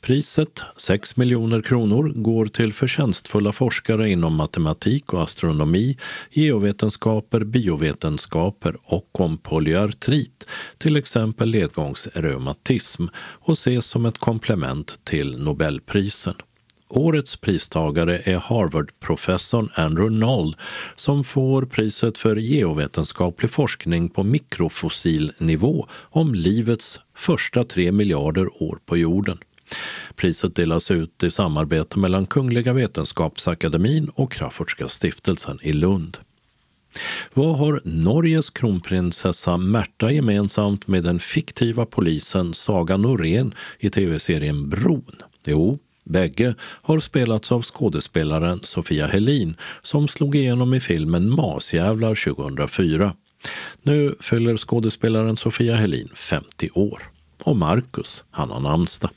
Priset, 0.00 0.62
6 0.76 1.16
miljoner 1.16 1.62
kronor, 1.62 2.12
går 2.14 2.46
till 2.46 2.72
förtjänstfulla 2.72 3.52
forskare 3.52 4.10
inom 4.10 4.34
matematik 4.34 5.12
och 5.12 5.22
astronomi, 5.22 5.96
geovetenskaper, 6.30 7.40
biovetenskaper 7.44 8.76
och 8.82 9.20
om 9.20 9.38
polyartrit, 9.38 10.46
till 10.78 10.96
exempel 10.96 11.48
ledgångsreumatism, 11.48 13.06
och 13.18 13.52
ses 13.52 13.86
som 13.86 14.06
ett 14.06 14.18
komplement 14.18 15.00
till 15.04 15.42
Nobelprisen. 15.42 16.34
Årets 16.88 17.36
pristagare 17.36 18.18
är 18.24 18.36
Harvard-professorn 18.36 19.70
Andrew 19.74 20.18
Noll 20.18 20.56
som 20.96 21.24
får 21.24 21.62
priset 21.62 22.18
för 22.18 22.36
geovetenskaplig 22.36 23.50
forskning 23.50 24.08
på 24.08 24.24
mikrofossilnivå 24.24 25.86
om 25.92 26.34
livets 26.34 27.00
första 27.16 27.64
tre 27.64 27.92
miljarder 27.92 28.62
år 28.62 28.78
på 28.86 28.96
jorden. 28.96 29.38
Priset 30.14 30.54
delas 30.54 30.90
ut 30.90 31.22
i 31.22 31.30
samarbete 31.30 31.98
mellan 31.98 32.26
Kungliga 32.26 32.72
Vetenskapsakademin 32.72 34.10
och 34.14 34.32
Crafoordska 34.32 34.88
stiftelsen 34.88 35.58
i 35.62 35.72
Lund. 35.72 36.18
Vad 37.34 37.58
har 37.58 37.80
Norges 37.84 38.50
kronprinsessa 38.50 39.56
Märta 39.56 40.10
gemensamt 40.10 40.86
med 40.86 41.04
den 41.04 41.20
fiktiva 41.20 41.86
polisen 41.86 42.54
Saga 42.54 42.96
Norén 42.96 43.54
i 43.78 43.90
tv-serien 43.90 44.68
Bron? 44.68 45.22
Jo, 45.44 45.78
Bägge 46.04 46.54
har 46.60 47.00
spelats 47.00 47.52
av 47.52 47.62
skådespelaren 47.62 48.60
Sofia 48.62 49.06
Helin 49.06 49.56
som 49.82 50.08
slog 50.08 50.36
igenom 50.36 50.74
i 50.74 50.80
filmen 50.80 51.30
Masjävlar 51.30 52.34
2004. 52.34 53.14
Nu 53.82 54.14
fyller 54.20 54.56
skådespelaren 54.56 55.36
Sofia 55.36 55.76
Helin 55.76 56.08
50 56.14 56.70
år. 56.74 57.02
Och 57.42 57.56
Marcus, 57.56 58.24
han 58.30 58.50
har 58.50 58.60
namnsdag. 58.60 59.10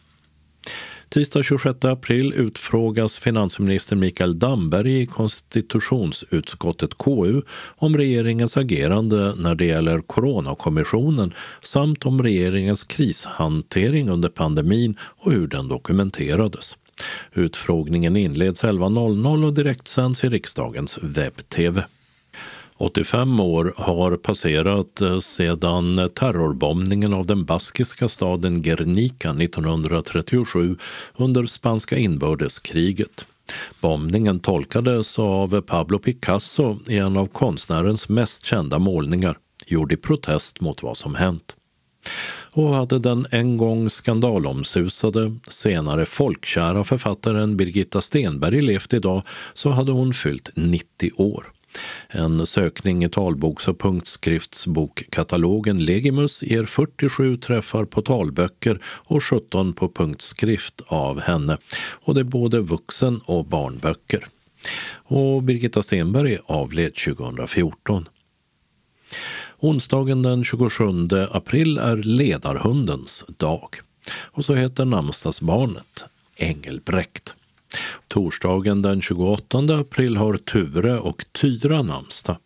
Tisdag 1.09 1.43
26 1.43 1.85
april 1.85 2.33
utfrågas 2.33 3.19
finansminister 3.19 3.95
Mikael 3.95 4.39
Damberg 4.39 5.01
i 5.01 5.05
konstitutionsutskottet 5.05 6.97
KU 6.97 7.41
om 7.77 7.97
regeringens 7.97 8.57
agerande 8.57 9.35
när 9.35 9.55
det 9.55 9.65
gäller 9.65 10.01
Coronakommissionen 10.01 11.33
samt 11.63 12.05
om 12.05 12.23
regeringens 12.23 12.83
krishantering 12.83 14.09
under 14.09 14.29
pandemin 14.29 14.97
och 15.01 15.31
hur 15.31 15.47
den 15.47 15.67
dokumenterades. 15.67 16.77
Utfrågningen 17.33 18.15
inleds 18.15 18.63
11.00 18.63 19.45
och 19.45 19.53
direktsänds 19.53 20.23
i 20.23 20.29
riksdagens 20.29 20.99
webb-tv. 21.01 21.83
85 22.79 23.39
år 23.39 23.73
har 23.77 24.17
passerat 24.17 25.01
eh, 25.01 25.19
sedan 25.19 26.09
terrorbombningen 26.13 27.13
av 27.13 27.25
den 27.25 27.45
baskiska 27.45 28.07
staden 28.09 28.61
Guernica 28.61 29.29
1937 29.29 30.77
under 31.15 31.45
spanska 31.45 31.97
inbördeskriget. 31.97 33.25
Bombningen 33.81 34.39
tolkades 34.39 35.19
av 35.19 35.61
Pablo 35.61 35.99
Picasso 35.99 36.79
i 36.87 36.97
en 36.97 37.17
av 37.17 37.27
konstnärens 37.27 38.09
mest 38.09 38.45
kända 38.45 38.79
målningar, 38.79 39.37
gjord 39.65 39.91
i 39.91 39.97
protest 39.97 40.61
mot 40.61 40.83
vad 40.83 40.97
som 40.97 41.15
hänt. 41.15 41.55
Och 42.51 42.75
hade 42.75 42.99
den 42.99 43.27
en 43.31 43.57
gång 43.57 43.89
skandalomsusade, 43.89 45.35
senare 45.47 46.05
folkkära 46.05 46.83
författaren 46.83 47.57
Birgitta 47.57 48.01
Stenberg 48.01 48.61
levt 48.61 48.93
idag 48.93 49.23
så 49.53 49.69
hade 49.69 49.91
hon 49.91 50.13
fyllt 50.13 50.49
90 50.55 51.11
år. 51.15 51.51
En 52.07 52.45
sökning 52.45 53.03
i 53.03 53.09
talboks 53.09 53.67
och 53.67 53.79
punktskriftsbokkatalogen 53.79 55.85
Legimus 55.85 56.43
ger 56.43 56.65
47 56.65 57.37
träffar 57.37 57.85
på 57.85 58.01
talböcker 58.01 58.79
och 58.85 59.23
17 59.23 59.73
på 59.73 59.89
punktskrift 59.89 60.81
av 60.87 61.19
henne. 61.19 61.57
Och 61.77 62.13
det 62.13 62.19
är 62.19 62.23
både 62.23 62.59
vuxen 62.59 63.21
och 63.25 63.45
barnböcker. 63.45 64.27
Och 64.91 65.43
Birgitta 65.43 65.83
Stenberg 65.83 66.37
avled 66.45 66.95
2014. 66.95 68.09
Onsdagen 69.59 70.21
den 70.21 70.43
27 70.43 70.83
april 71.31 71.77
är 71.77 71.97
ledarhundens 71.97 73.25
dag. 73.37 73.75
Och 74.11 74.45
så 74.45 74.53
heter 74.53 74.85
namnsdagsbarnet 74.85 76.05
Engelbrekt. 76.35 77.35
Torsdagen 78.07 78.81
den 78.81 79.01
28 79.01 79.57
april 79.57 80.17
har 80.17 80.37
Ture 80.37 80.99
och 80.99 81.25
Tyra 81.41 81.81
namnsdag. 81.81 82.37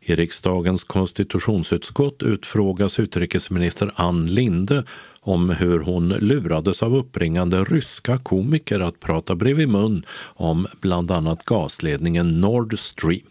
I 0.00 0.14
riksdagens 0.14 0.84
konstitutionsutskott 0.84 2.22
utfrågas 2.22 2.98
utrikesminister 2.98 3.92
Ann 3.94 4.26
Linde 4.26 4.84
om 5.20 5.50
hur 5.50 5.80
hon 5.80 6.08
lurades 6.08 6.82
av 6.82 6.96
uppringande 6.96 7.64
ryska 7.64 8.18
komiker 8.18 8.80
att 8.80 9.00
prata 9.00 9.34
bredvid 9.34 9.68
mun 9.68 10.06
om 10.24 10.66
bland 10.80 11.10
annat 11.10 11.44
gasledningen 11.44 12.40
Nord 12.40 12.78
Stream. 12.78 13.26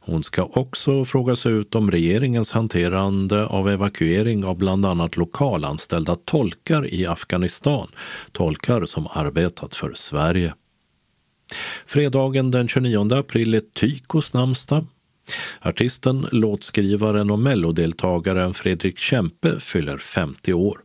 Hon 0.00 0.22
ska 0.22 0.44
också 0.44 1.04
frågas 1.04 1.46
ut 1.46 1.74
om 1.74 1.90
regeringens 1.90 2.52
hanterande 2.52 3.46
av 3.46 3.68
evakuering 3.68 4.44
av 4.44 4.56
bland 4.56 4.86
annat 4.86 5.16
lokalanställda 5.16 6.16
tolkar 6.24 6.94
i 6.94 7.06
Afghanistan, 7.06 7.88
tolkar 8.32 8.84
som 8.84 9.06
arbetat 9.06 9.76
för 9.76 9.92
Sverige. 9.94 10.54
Fredagen 11.86 12.50
den 12.50 12.68
29 12.68 13.14
april 13.14 13.54
är 13.54 13.60
Tykos 13.60 14.32
namnsdag. 14.32 14.86
Artisten, 15.60 16.26
låtskrivaren 16.32 17.30
och 17.30 17.38
mellodeltagaren 17.38 18.54
Fredrik 18.54 18.98
Kempe 18.98 19.60
fyller 19.60 19.98
50 19.98 20.52
år. 20.52 20.78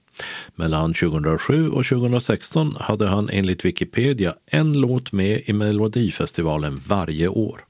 Mellan 0.56 0.94
2007 0.94 1.70
och 1.70 1.86
2016 1.86 2.76
hade 2.80 3.08
han 3.08 3.30
enligt 3.30 3.66
Wikipedia 3.66 4.34
en 4.46 4.74
låt 4.74 5.12
med 5.12 5.42
i 5.46 5.54
Melodifestivalen 5.54 6.80
varje 6.88 7.28
år. 7.28 7.66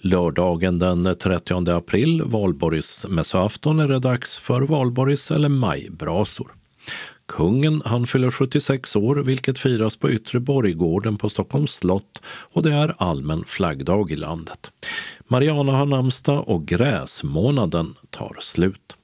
Lördagen 0.00 0.78
den 0.78 1.16
30 1.18 1.70
april, 1.70 2.22
valborgsmässoafton, 2.22 3.80
är 3.80 3.88
det 3.88 3.98
dags 3.98 4.38
för 4.38 4.62
valborgs 4.62 5.30
eller 5.30 5.48
majbrasor. 5.48 6.54
Kungen 7.26 7.82
han 7.84 8.06
fyller 8.06 8.30
76 8.30 8.96
år 8.96 9.16
vilket 9.16 9.58
firas 9.58 9.96
på 9.96 10.10
Yttre 10.10 10.40
Borggården 10.40 11.16
på 11.16 11.28
Stockholms 11.28 11.72
slott 11.72 12.22
och 12.26 12.62
det 12.62 12.72
är 12.72 12.94
allmän 12.98 13.44
flaggdag 13.44 14.10
i 14.10 14.16
landet. 14.16 14.70
Mariana 15.28 15.72
har 15.72 15.86
namnsdag 15.86 16.48
och 16.48 16.66
gräsmånaden 16.66 17.94
tar 18.10 18.36
slut. 18.40 18.96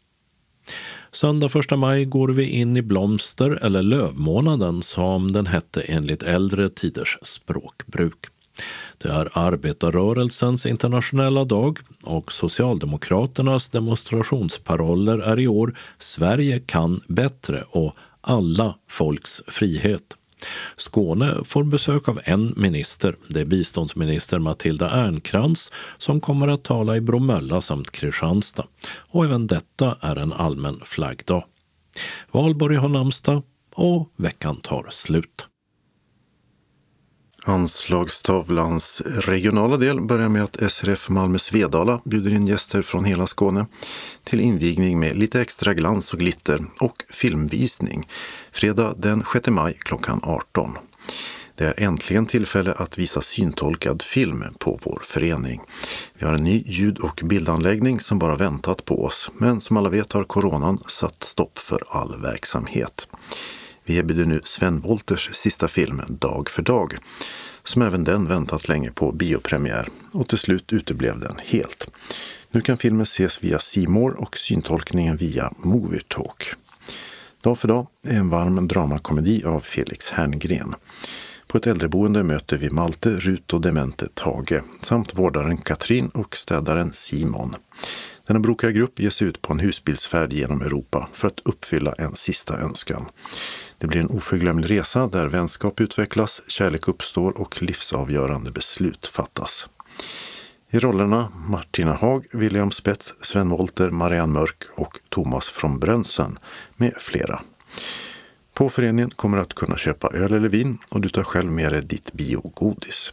Söndag 1.13 1.51
1 1.55 1.79
maj 1.79 2.05
går 2.05 2.29
vi 2.29 2.45
in 2.45 2.77
i 2.77 2.83
blomster 2.83 3.51
eller 3.51 3.83
lövmånaden 3.83 4.83
som 4.83 5.33
den 5.33 5.47
hette 5.47 5.81
enligt 5.81 6.23
äldre 6.23 6.69
tiders 6.69 7.19
språkbruk. 7.23 8.27
Det 8.99 9.09
är 9.09 9.29
arbetarrörelsens 9.33 10.67
internationella 10.67 11.45
dag 11.45 11.79
och 12.05 12.33
Socialdemokraternas 12.33 13.71
demonstrationsparoller 13.71 15.19
är 15.19 15.41
i 15.41 15.49
år 15.49 15.79
Sverige 15.99 16.61
kan 16.61 17.01
bättre 17.07 17.65
och 17.71 17.97
alla 18.21 18.75
folks 18.89 19.43
frihet. 19.47 20.17
Skåne 20.77 21.37
får 21.45 21.65
besök 21.65 22.09
av 22.09 22.21
en 22.25 22.55
minister, 22.57 23.17
det 23.29 23.41
är 23.41 23.45
biståndsminister 23.45 24.39
Matilda 24.39 24.91
Ernkrans 24.91 25.73
som 25.99 26.21
kommer 26.21 26.49
att 26.49 26.65
tala 26.65 26.97
i 26.97 27.01
Bromölla 27.01 27.61
samt 27.61 27.91
Kristianstad. 27.91 28.67
Och 28.97 29.25
även 29.25 29.47
detta 29.47 29.97
är 30.01 30.17
en 30.17 30.33
allmän 30.33 30.81
flaggdag. 30.85 31.45
Valborg 32.31 32.77
har 32.77 32.89
namnsdag 32.89 33.43
och 33.75 34.13
veckan 34.17 34.57
tar 34.57 34.87
slut. 34.91 35.47
Anslagstavlans 37.45 39.03
regionala 39.07 39.77
del 39.77 40.01
börjar 40.01 40.29
med 40.29 40.45
att 40.45 40.73
SRF 40.73 41.09
Malmö 41.09 41.39
Svedala 41.39 42.01
bjuder 42.05 42.31
in 42.31 42.47
gäster 42.47 42.83
från 42.83 43.05
hela 43.05 43.27
Skåne 43.27 43.67
till 44.25 44.41
invigning 44.41 45.01
med 45.01 45.17
lite 45.17 45.41
extra 45.41 45.75
glans 45.75 46.13
och 46.13 46.19
glitter 46.19 46.65
och 46.81 47.03
filmvisning 47.11 48.09
fredag 48.53 48.95
den 48.99 49.25
6 49.33 49.49
maj 49.49 49.79
klockan 49.79 50.21
18. 50.23 50.79
Det 51.55 51.67
är 51.67 51.81
äntligen 51.81 52.27
tillfälle 52.27 52.73
att 52.73 52.99
visa 52.99 53.21
syntolkad 53.21 54.03
film 54.03 54.45
på 54.59 54.81
vår 54.83 55.03
förening. 55.05 55.61
Vi 56.19 56.27
har 56.27 56.35
en 56.35 56.45
ny 56.45 56.63
ljud 56.67 56.99
och 56.99 57.21
bildanläggning 57.25 58.01
som 58.01 58.19
bara 58.19 58.37
väntat 58.37 58.85
på 58.85 59.05
oss, 59.05 59.31
men 59.35 59.61
som 59.61 59.77
alla 59.77 59.89
vet 59.89 60.13
har 60.13 60.25
coronan 60.25 60.79
satt 60.89 61.23
stopp 61.23 61.59
för 61.59 61.85
all 61.91 62.23
verksamhet. 62.23 63.09
Vi 63.91 63.97
erbjuder 63.97 64.27
nu 64.27 64.41
Sven 64.45 64.81
Wolters 64.81 65.31
sista 65.33 65.69
film 65.69 66.03
Dag 66.09 66.51
för 66.51 66.63
dag, 66.63 66.97
som 67.65 67.83
även 67.83 68.05
den 68.05 68.29
väntat 68.29 68.69
länge 68.69 68.91
på 68.91 69.13
biopremiär 69.13 69.89
och 70.13 70.29
till 70.29 70.39
slut 70.39 70.73
uteblev 70.73 71.21
den 71.21 71.37
helt. 71.45 71.91
Nu 72.51 72.61
kan 72.61 72.77
filmen 72.77 73.03
ses 73.03 73.45
via 73.45 73.59
Simor 73.59 74.21
och 74.21 74.37
syntolkningen 74.37 75.17
via 75.17 75.53
Movietalk. 75.59 76.45
Dag 77.41 77.59
för 77.59 77.69
dag 77.69 77.87
är 78.07 78.17
en 78.17 78.31
varm 78.31 78.69
dramakomedi 78.69 79.45
av 79.45 79.61
Felix 79.61 80.11
Herngren. 80.11 80.75
På 81.47 81.59
ett 81.59 81.67
äldreboende 81.67 82.23
möter 82.23 82.57
vi 82.57 82.71
Malte, 82.71 83.11
Rut 83.11 83.53
och 83.53 83.61
demente 83.61 84.09
Tage 84.15 84.63
samt 84.81 85.19
vårdaren 85.19 85.59
Katrin 85.59 86.09
och 86.09 86.37
städaren 86.37 86.93
Simon. 86.93 87.57
Denna 88.27 88.41
brokiga 88.41 88.71
grupp 88.71 89.01
ger 89.01 89.11
sig 89.11 89.29
ut 89.29 89.43
på 89.43 89.53
en 89.53 89.59
husbilsfärd 89.59 90.33
genom 90.33 90.63
Europa 90.63 91.09
för 91.13 91.29
att 91.29 91.41
uppfylla 91.45 91.93
en 91.93 92.15
sista 92.15 92.59
önskan 92.59 93.07
det 93.81 93.87
blir 93.87 94.01
en 94.01 94.11
oförglömlig 94.11 94.71
resa 94.71 95.07
där 95.07 95.27
vänskap 95.27 95.81
utvecklas, 95.81 96.43
kärlek 96.47 96.89
uppstår 96.89 97.41
och 97.41 97.63
livsavgörande 97.63 98.53
beslut 98.53 99.07
fattas. 99.07 99.69
I 100.71 100.79
rollerna 100.79 101.29
Martina 101.49 101.93
Haag, 101.93 102.27
William 102.33 102.71
Spets, 102.71 103.15
Sven 103.21 103.49
Wollter, 103.49 103.91
Marianne 103.91 104.33
Mörk 104.33 104.65
och 104.75 104.99
Thomas 105.09 105.49
från 105.49 105.79
Brönsen 105.79 106.39
med 106.77 106.95
flera. 106.99 107.41
På 108.55 108.71
föreningen 108.71 109.11
kommer 109.11 109.37
du 109.37 109.43
att 109.43 109.55
kunna 109.55 109.77
köpa 109.77 110.09
öl 110.09 110.33
eller 110.33 110.49
vin 110.49 110.79
och 110.93 111.01
du 111.01 111.09
tar 111.09 111.23
själv 111.23 111.53
med 111.53 111.73
dig 111.73 111.83
ditt 111.83 112.13
biogodis. 112.13 113.13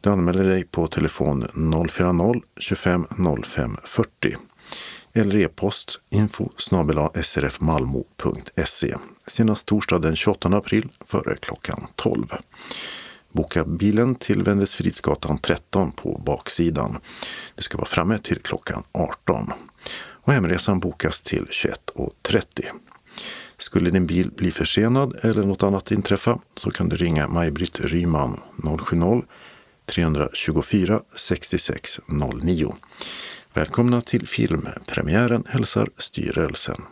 Du 0.00 0.10
anmäler 0.10 0.44
dig 0.44 0.64
på 0.64 0.86
telefon 0.86 1.44
040-25 1.44 3.42
05 3.44 3.76
40 3.84 4.36
eller 5.12 5.36
e-post 5.36 6.00
info 6.10 6.48
srfmalmo.se 7.22 8.94
senast 9.28 9.66
torsdag 9.66 9.98
den 9.98 10.16
28 10.16 10.48
april 10.48 10.88
före 11.06 11.36
klockan 11.36 11.86
12. 11.96 12.26
Boka 13.32 13.64
bilen 13.64 14.14
till 14.14 14.42
Vännäsfridsgatan 14.42 15.38
13 15.38 15.92
på 15.92 16.22
baksidan. 16.26 16.98
Du 17.54 17.62
ska 17.62 17.78
vara 17.78 17.88
framme 17.88 18.18
till 18.18 18.38
klockan 18.38 18.82
18. 18.92 19.52
Och 20.28 20.32
hemresan 20.32 20.80
bokas 20.80 21.22
till 21.22 21.44
21.30. 21.44 22.64
Skulle 23.56 23.90
din 23.90 24.06
bil 24.06 24.30
bli 24.30 24.50
försenad 24.50 25.18
eller 25.22 25.42
något 25.42 25.62
annat 25.62 25.90
inträffa 25.90 26.38
så 26.54 26.70
kan 26.70 26.88
du 26.88 26.96
ringa 26.96 27.28
Maj-Britt 27.28 27.80
Ryman 27.80 28.40
070-324 28.56 31.02
6609. 31.16 32.74
Välkomna 33.54 34.00
till 34.00 34.28
filmpremiären 34.28 35.44
hälsar 35.48 35.88
styrelsen. 35.96 36.82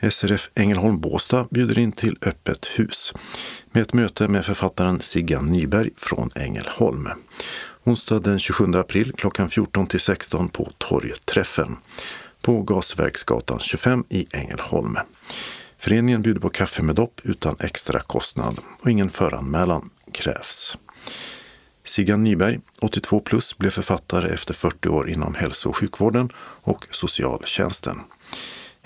SRF 0.00 0.50
Ängelholm 0.54 1.00
Båstad 1.00 1.46
bjuder 1.50 1.78
in 1.78 1.92
till 1.92 2.18
öppet 2.22 2.66
hus 2.66 3.14
med 3.72 3.82
ett 3.82 3.92
möte 3.92 4.28
med 4.28 4.44
författaren 4.44 5.00
Siggan 5.00 5.52
Nyberg 5.52 5.90
från 5.96 6.30
Ängelholm. 6.34 7.08
Onsdag 7.84 8.18
den 8.18 8.38
27 8.38 8.74
april 8.74 9.12
klockan 9.12 9.50
14 9.50 9.86
till 9.86 10.00
16 10.00 10.48
på 10.48 10.72
Torgträffen 10.78 11.76
på 12.42 12.62
Gasverksgatan 12.62 13.58
25 13.58 14.04
i 14.08 14.26
Ängelholm. 14.30 14.98
Föreningen 15.78 16.22
bjuder 16.22 16.40
på 16.40 16.50
kaffe 16.50 16.82
med 16.82 16.94
dopp 16.94 17.20
utan 17.24 17.56
extra 17.60 18.00
kostnad 18.00 18.58
och 18.80 18.90
ingen 18.90 19.10
föranmälan 19.10 19.90
krävs. 20.12 20.76
Siggan 21.84 22.24
Nyberg, 22.24 22.60
82 22.80 23.20
plus, 23.20 23.58
blev 23.58 23.70
författare 23.70 24.34
efter 24.34 24.54
40 24.54 24.88
år 24.88 25.10
inom 25.10 25.34
hälso 25.34 25.68
och 25.68 25.76
sjukvården 25.76 26.32
och 26.38 26.86
socialtjänsten. 26.90 28.00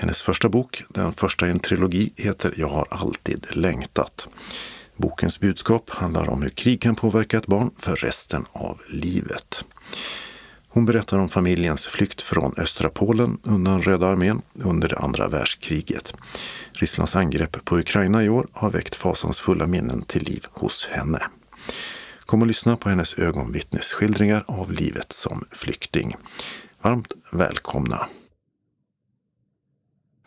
Hennes 0.00 0.22
första 0.22 0.48
bok, 0.48 0.82
den 0.88 1.12
första 1.12 1.46
i 1.46 1.50
en 1.50 1.60
trilogi, 1.60 2.12
heter 2.16 2.54
Jag 2.56 2.68
har 2.68 2.86
alltid 2.90 3.46
längtat. 3.52 4.28
Bokens 4.96 5.40
budskap 5.40 5.90
handlar 5.90 6.30
om 6.30 6.42
hur 6.42 6.50
krig 6.50 6.80
kan 6.82 6.94
påverka 6.96 7.38
ett 7.38 7.46
barn 7.46 7.70
för 7.78 7.96
resten 7.96 8.44
av 8.52 8.80
livet. 8.88 9.64
Hon 10.68 10.84
berättar 10.84 11.18
om 11.18 11.28
familjens 11.28 11.86
flykt 11.86 12.22
från 12.22 12.54
östra 12.56 12.88
Polen 12.88 13.38
undan 13.42 13.82
Röda 13.82 14.06
armén 14.06 14.42
under 14.54 14.88
det 14.88 14.98
andra 14.98 15.28
världskriget. 15.28 16.14
Rysslands 16.72 17.16
angrepp 17.16 17.64
på 17.64 17.78
Ukraina 17.78 18.24
i 18.24 18.28
år 18.28 18.46
har 18.52 18.70
väckt 18.70 18.94
fasansfulla 18.94 19.66
minnen 19.66 20.02
till 20.02 20.22
liv 20.22 20.44
hos 20.52 20.88
henne. 20.92 21.22
Kom 22.20 22.42
och 22.42 22.48
lyssna 22.48 22.76
på 22.76 22.88
hennes 22.88 23.14
ögonvittnesskildringar 23.14 24.44
av 24.48 24.72
livet 24.72 25.12
som 25.12 25.44
flykting. 25.50 26.16
Varmt 26.82 27.12
välkomna! 27.32 28.08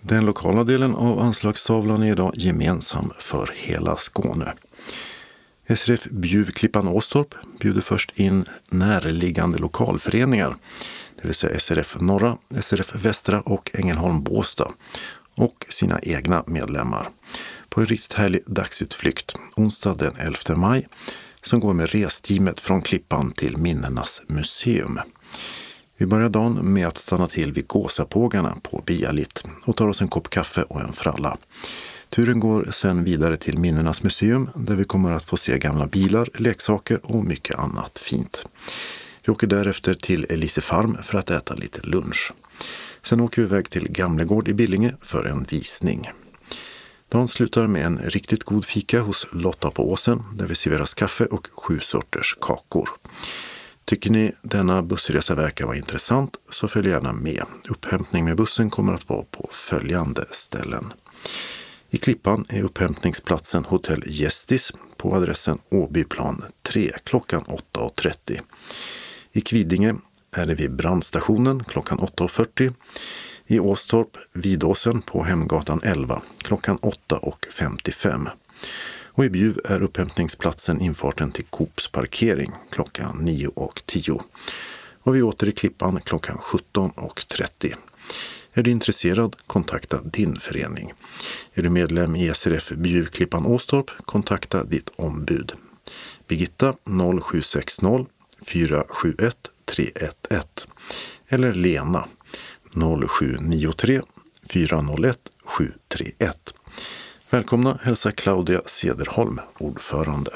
Den 0.06 0.26
lokala 0.26 0.64
delen 0.64 0.96
av 0.96 1.20
anslagstavlan 1.20 2.04
är 2.04 2.12
idag 2.12 2.34
gemensam 2.36 3.12
för 3.20 3.52
hela 3.56 3.98
Skåne. 3.98 4.54
SRF 5.68 6.04
Bjuv 6.04 6.52
Klippan 6.52 6.88
Åstorp 6.88 7.36
bjuder 7.60 7.82
först 7.82 8.20
in 8.20 8.46
närliggande 8.70 9.58
lokalföreningar, 9.58 10.56
det 11.22 11.28
vill 11.28 11.36
säga 11.36 11.60
SRF 11.60 11.96
Norra, 12.00 12.38
SRF 12.62 12.96
Västra 12.96 13.42
och 13.42 13.72
Ängelholm 13.74 14.24
Båstad 14.24 14.72
och 15.36 15.66
sina 15.70 16.00
egna 16.00 16.44
medlemmar 16.48 17.10
på 17.70 17.82
en 17.82 17.88
riktigt 17.88 18.14
härlig 18.14 18.42
dagsutflykt 18.46 19.36
onsdag 19.56 19.96
den 19.96 20.16
11 20.16 20.56
maj 20.56 20.88
som 21.42 21.60
går 21.60 21.74
med 21.74 21.90
resteamet 21.90 22.60
från 22.60 22.82
Klippan 22.82 23.32
till 23.32 23.58
Minnenas 23.58 24.22
museum. 24.28 25.00
Vi 25.98 26.06
börjar 26.06 26.30
dagen 26.30 26.74
med 26.74 26.88
att 26.88 26.98
stanna 26.98 27.28
till 27.28 27.52
vid 27.52 27.68
Gåsapågarna 27.68 28.58
på 28.64 28.84
Bialit 28.86 29.44
och 29.66 29.76
tar 29.76 29.88
oss 29.88 30.02
en 30.02 30.08
kopp 30.08 30.30
kaffe 30.30 30.64
och 30.64 30.82
en 30.82 30.94
fralla. 30.94 31.38
Turen 32.10 32.40
går 32.40 32.68
sen 32.72 33.04
vidare 33.04 33.38
till 33.38 33.58
Minnenas 33.58 34.04
museum 34.04 34.50
där 34.56 34.76
vi 34.76 34.84
kommer 34.84 35.12
att 35.12 35.26
få 35.26 35.38
se 35.38 35.60
gamla 35.60 35.88
bilar, 35.88 36.30
leksaker 36.34 37.00
och 37.04 37.26
mycket 37.26 37.60
annat 37.60 38.00
fint. 38.00 38.46
Vi 39.26 39.32
åker 39.32 39.48
därefter 39.48 39.94
till 39.94 40.26
Elise 40.30 40.62
Farm 40.62 40.98
för 41.04 41.18
att 41.18 41.32
äta 41.32 41.54
lite 41.54 41.82
lunch. 41.82 42.34
Sen 43.02 43.20
åker 43.20 43.42
vi 43.42 43.48
iväg 43.48 43.70
till 43.70 43.92
Gamlegård 43.92 44.48
i 44.48 44.54
Billinge 44.54 44.96
för 45.02 45.26
en 45.26 45.44
visning. 45.44 46.10
Dagen 47.10 47.28
slutar 47.28 47.68
med 47.68 47.86
en 47.86 47.98
riktigt 47.98 48.44
god 48.44 48.66
fika 48.66 49.02
hos 49.02 49.28
Lotta 49.32 49.72
på 49.72 49.92
Åsen 49.92 50.24
där 50.34 50.48
vi 50.48 50.56
serveras 50.56 50.94
kaffe 50.94 51.26
och 51.26 51.48
sju 51.54 51.80
sorters 51.80 52.38
kakor. 52.42 52.90
Tycker 53.86 54.10
ni 54.10 54.32
denna 54.42 54.82
bussresa 54.82 55.36
verkar 55.36 55.66
vara 55.66 55.78
intressant 55.78 56.38
så 56.50 56.68
följ 56.68 56.90
gärna 56.90 57.14
med. 57.14 57.44
Upphämtning 57.70 58.26
med 58.26 58.38
bussen 58.38 58.70
kommer 58.70 58.94
att 58.94 59.10
vara 59.10 59.24
på 59.32 59.50
följande 59.52 60.26
ställen. 60.32 60.94
I 61.90 61.98
Klippan 61.98 62.46
är 62.50 62.64
upphämtningsplatsen 62.64 63.66
Hotell 63.66 64.04
Gästis 64.06 64.72
på 64.98 65.16
adressen 65.16 65.60
Åbyplan 65.70 66.44
3 66.62 66.92
klockan 67.04 67.44
8.30. 67.44 68.40
I 69.32 69.42
Kvidinge 69.42 69.96
är 70.32 70.46
det 70.46 70.56
vid 70.56 70.76
brandstationen 70.76 71.64
klockan 71.64 72.00
8.40. 72.00 72.74
I 73.46 73.60
Åstorp, 73.60 74.18
Vidåsen 74.34 75.02
på 75.02 75.24
Hemgatan 75.24 75.82
11 75.84 76.22
klockan 76.38 76.78
8.55. 76.78 78.30
Och 79.16 79.26
i 79.26 79.30
Bjuv 79.30 79.60
är 79.66 79.82
upphämtningsplatsen 79.82 80.82
infarten 80.82 81.32
till 81.32 81.46
Coops 81.46 81.88
parkering 81.88 82.52
klockan 82.72 83.28
9.10. 83.28 84.22
Och 85.04 85.16
vi 85.16 85.22
åter 85.22 85.50
i 85.50 85.52
Klippan 85.52 86.00
klockan 86.02 86.38
17.30. 86.38 87.74
Är 88.54 88.64
du 88.64 88.72
intresserad, 88.72 89.36
kontakta 89.48 90.02
din 90.02 90.36
förening. 90.36 90.94
Är 91.54 91.64
du 91.64 91.70
medlem 91.70 92.16
i 92.16 92.34
SRF 92.34 92.70
Bjuv 92.70 93.06
Klippan 93.06 93.46
Åstorp, 93.46 93.92
kontakta 94.06 94.64
ditt 94.64 94.90
ombud. 94.96 95.52
Birgitta 96.28 96.74
0760 97.24 98.06
471 98.42 99.38
311 99.66 100.44
eller 101.28 101.54
Lena 101.54 102.08
0793 102.74 104.02
401 104.50 105.18
731. 105.46 106.54
Välkomna 107.34 107.80
hälsar 107.82 108.12
Claudia 108.12 108.62
Sederholm, 108.66 109.40
ordförande. 109.58 110.32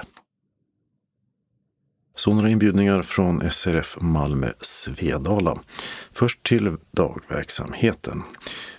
Så 2.16 2.34
några 2.34 2.50
inbjudningar 2.50 3.02
från 3.02 3.52
SRF 3.52 3.98
Malmö 4.02 4.48
Svedala. 4.62 5.60
Först 6.12 6.44
till 6.44 6.78
dagverksamheten. 6.92 8.24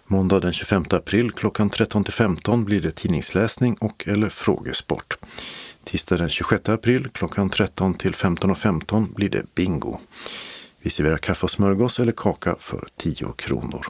Måndag 0.06 0.40
den 0.40 0.52
25 0.52 0.84
april 0.90 1.32
klockan 1.32 1.70
13 1.70 2.04
till 2.04 2.12
15 2.12 2.64
blir 2.64 2.80
det 2.80 2.90
tidningsläsning 2.90 3.76
och 3.80 4.08
eller 4.08 4.28
frågesport. 4.28 5.16
Tisdag 5.84 6.16
den 6.16 6.28
26 6.28 6.68
april 6.68 7.08
klockan 7.12 7.50
13 7.50 7.94
till 7.94 8.12
15.15 8.12 8.54
15 8.54 9.12
blir 9.14 9.28
det 9.28 9.54
bingo. 9.54 9.98
Vi 10.82 10.90
serverar 10.90 11.16
kaffe 11.16 11.44
och 11.44 11.50
smörgås 11.50 12.00
eller 12.00 12.12
kaka 12.12 12.56
för 12.58 12.88
10 12.96 13.32
kronor. 13.32 13.86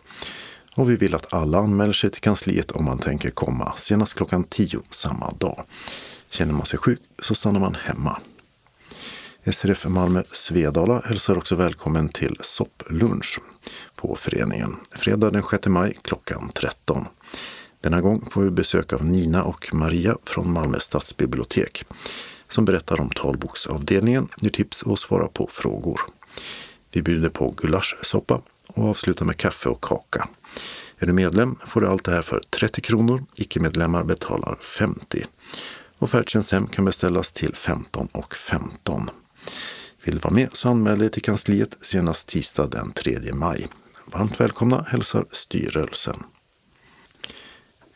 Och 0.79 0.91
vi 0.91 0.97
vill 0.97 1.15
att 1.15 1.33
alla 1.35 1.59
anmäler 1.59 1.93
sig 1.93 2.11
till 2.11 2.21
kansliet 2.21 2.71
om 2.71 2.85
man 2.85 2.99
tänker 2.99 3.31
komma 3.31 3.73
senast 3.77 4.15
klockan 4.15 4.45
10 4.45 4.81
samma 4.91 5.31
dag. 5.31 5.65
Känner 6.31 6.53
man 6.53 6.67
sig 6.67 6.79
sjuk 6.79 7.01
så 7.23 7.35
stannar 7.35 7.61
man 7.61 7.75
hemma. 7.75 8.21
SRF 9.53 9.87
Malmö 9.87 10.23
Svedala 10.33 11.03
hälsar 11.05 11.39
också 11.39 11.55
välkommen 11.55 12.09
till 12.09 12.37
sopplunch 12.41 13.41
på 13.95 14.17
föreningen. 14.17 14.77
Fredag 14.91 15.31
den 15.31 15.43
6 15.43 15.67
maj 15.67 15.99
klockan 16.03 16.51
13. 16.55 17.07
Denna 17.81 18.01
gång 18.01 18.27
får 18.31 18.43
vi 18.43 18.51
besök 18.51 18.93
av 18.93 19.05
Nina 19.05 19.45
och 19.45 19.75
Maria 19.75 20.17
från 20.25 20.53
Malmö 20.53 20.79
stadsbibliotek 20.81 21.85
som 22.49 22.65
berättar 22.65 23.01
om 23.01 23.11
talboksavdelningen, 23.11 24.29
ger 24.41 24.51
tips 24.51 24.83
och 24.83 24.99
svarar 24.99 25.29
på 25.29 25.49
frågor. 25.51 26.01
Vi 26.93 27.03
bjuder 27.03 27.29
på 27.29 27.55
gulaschsoppa 27.57 28.41
och 28.67 28.85
avslutar 28.85 29.25
med 29.25 29.37
kaffe 29.37 29.69
och 29.69 29.81
kaka. 29.81 30.29
Är 30.99 31.07
du 31.07 31.13
medlem 31.13 31.57
får 31.67 31.81
du 31.81 31.89
allt 31.89 32.05
det 32.05 32.13
här 32.13 32.23
för 32.23 32.43
30 32.51 32.81
kronor. 32.81 33.25
Icke-medlemmar 33.35 34.03
betalar 34.03 34.59
50. 34.61 35.25
Och 35.99 36.11
färdtjänst 36.11 36.53
hem 36.53 36.67
kan 36.67 36.85
beställas 36.85 37.33
till 37.33 37.55
15 37.55 38.09
och 38.13 38.35
15. 38.35 39.11
Vill 40.05 40.15
du 40.15 40.21
vara 40.21 40.35
med 40.35 40.49
så 40.53 40.69
anmäl 40.69 40.99
dig 40.99 41.11
till 41.11 41.23
kansliet 41.23 41.79
senast 41.81 42.29
tisdag 42.29 42.67
den 42.67 42.93
3 42.93 43.19
maj. 43.33 43.69
Varmt 44.05 44.41
välkomna 44.41 44.87
hälsar 44.89 45.25
styrelsen. 45.33 46.23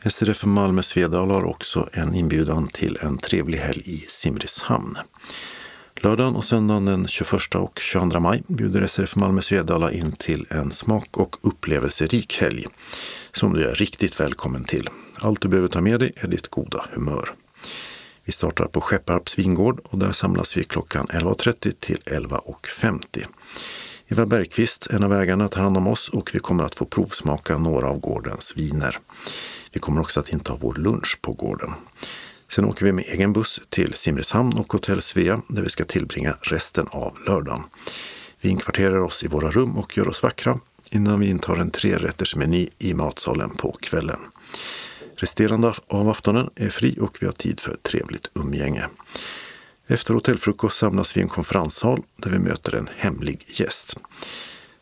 SRF 0.09 0.45
Malmö 0.45 0.83
Svedala 0.83 1.33
har 1.33 1.43
också 1.43 1.89
en 1.93 2.15
inbjudan 2.15 2.67
till 2.67 2.97
en 3.01 3.17
trevlig 3.17 3.57
helg 3.57 3.83
i 3.85 4.05
Simrishamn. 4.09 4.97
Lördagen 6.03 6.35
och 6.35 6.45
söndagen 6.45 6.85
den 6.85 7.07
21 7.07 7.55
och 7.55 7.79
22 7.79 8.19
maj 8.19 8.43
bjuder 8.47 8.87
SRF 8.87 9.15
Malmö 9.15 9.41
Svedala 9.41 9.91
in 9.91 10.11
till 10.11 10.45
en 10.49 10.71
smak 10.71 11.17
och 11.17 11.35
upplevelserik 11.41 12.37
helg 12.41 12.65
som 13.31 13.53
du 13.53 13.63
är 13.69 13.75
riktigt 13.75 14.19
välkommen 14.19 14.63
till. 14.63 14.89
Allt 15.15 15.41
du 15.41 15.47
behöver 15.47 15.67
ta 15.67 15.81
med 15.81 15.99
dig 15.99 16.11
är 16.15 16.27
ditt 16.27 16.47
goda 16.47 16.85
humör. 16.91 17.33
Vi 18.23 18.31
startar 18.31 18.65
på 18.65 18.81
Skepparps 18.81 19.39
vingård 19.39 19.79
och 19.83 19.99
där 19.99 20.11
samlas 20.11 20.57
vi 20.57 20.63
klockan 20.63 21.07
11.30 21.07 21.71
till 21.79 21.99
11.50. 22.05 23.25
Eva 24.07 24.25
Bergqvist, 24.25 24.87
en 24.87 25.03
av 25.03 25.13
ägarna, 25.13 25.47
tar 25.47 25.61
hand 25.61 25.77
om 25.77 25.87
oss 25.87 26.09
och 26.09 26.29
vi 26.33 26.39
kommer 26.39 26.63
att 26.63 26.75
få 26.75 26.85
provsmaka 26.85 27.57
några 27.57 27.89
av 27.89 27.99
gårdens 27.99 28.53
viner. 28.55 28.99
Vi 29.71 29.79
kommer 29.79 30.01
också 30.01 30.19
att 30.19 30.29
inta 30.29 30.55
vår 30.55 30.75
lunch 30.75 31.19
på 31.21 31.33
gården. 31.33 31.73
Sen 32.55 32.65
åker 32.65 32.85
vi 32.85 32.91
med 32.91 33.05
egen 33.07 33.33
buss 33.33 33.61
till 33.69 33.93
Simrishamn 33.93 34.53
och 34.57 34.73
Hotell 34.73 35.01
Svea 35.01 35.41
där 35.47 35.61
vi 35.61 35.69
ska 35.69 35.85
tillbringa 35.85 36.37
resten 36.41 36.87
av 36.91 37.17
lördagen. 37.27 37.63
Vi 38.41 38.49
inkvarterar 38.49 39.01
oss 39.01 39.23
i 39.23 39.27
våra 39.27 39.51
rum 39.51 39.77
och 39.77 39.97
gör 39.97 40.07
oss 40.07 40.23
vackra 40.23 40.59
innan 40.91 41.19
vi 41.19 41.29
intar 41.29 41.57
en 41.57 41.71
trerättersmeny 41.71 42.69
i 42.79 42.93
matsalen 42.93 43.49
på 43.49 43.71
kvällen. 43.71 44.19
Resterande 45.15 45.73
av 45.87 46.09
aftonen 46.09 46.49
är 46.55 46.69
fri 46.69 46.97
och 47.01 47.17
vi 47.21 47.25
har 47.25 47.33
tid 47.33 47.59
för 47.59 47.77
trevligt 47.81 48.29
umgänge. 48.33 48.85
Efter 49.87 50.13
hotellfrukost 50.13 50.77
samlas 50.77 51.17
vi 51.17 51.19
i 51.19 51.23
en 51.23 51.29
konferenssal 51.29 52.03
där 52.15 52.29
vi 52.29 52.39
möter 52.39 52.75
en 52.75 52.89
hemlig 52.97 53.45
gäst. 53.47 53.97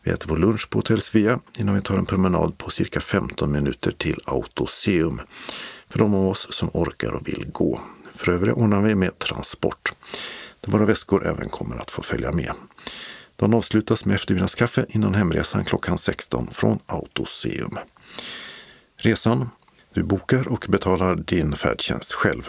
Vi 0.02 0.10
äter 0.10 0.28
vår 0.28 0.36
lunch 0.36 0.70
på 0.70 0.78
Hotell 0.78 1.00
Svea 1.00 1.40
innan 1.58 1.74
vi 1.74 1.80
tar 1.80 1.98
en 1.98 2.06
promenad 2.06 2.58
på 2.58 2.70
cirka 2.70 3.00
15 3.00 3.52
minuter 3.52 3.90
till 3.90 4.20
Autoseum 4.24 5.20
för 5.92 5.98
de 5.98 6.14
av 6.14 6.28
oss 6.28 6.46
som 6.50 6.70
orkar 6.74 7.10
och 7.10 7.28
vill 7.28 7.46
gå. 7.52 7.80
För 8.12 8.32
övrigt 8.32 8.54
ordnar 8.54 8.82
vi 8.82 8.94
med 8.94 9.18
transport 9.18 9.92
där 10.60 10.72
våra 10.72 10.84
väskor 10.84 11.26
även 11.26 11.48
kommer 11.48 11.76
att 11.76 11.90
få 11.90 12.02
följa 12.02 12.32
med. 12.32 12.52
De 13.36 13.54
avslutas 13.54 14.04
med 14.04 14.14
eftermiddagskaffe 14.14 14.86
innan 14.88 15.14
hemresan 15.14 15.64
klockan 15.64 15.98
16 15.98 16.48
från 16.50 16.78
Autoseum. 16.86 17.78
Resan 18.96 19.48
du 19.94 20.02
bokar 20.02 20.48
och 20.48 20.66
betalar 20.68 21.16
din 21.16 21.56
färdtjänst 21.56 22.12
själv. 22.12 22.48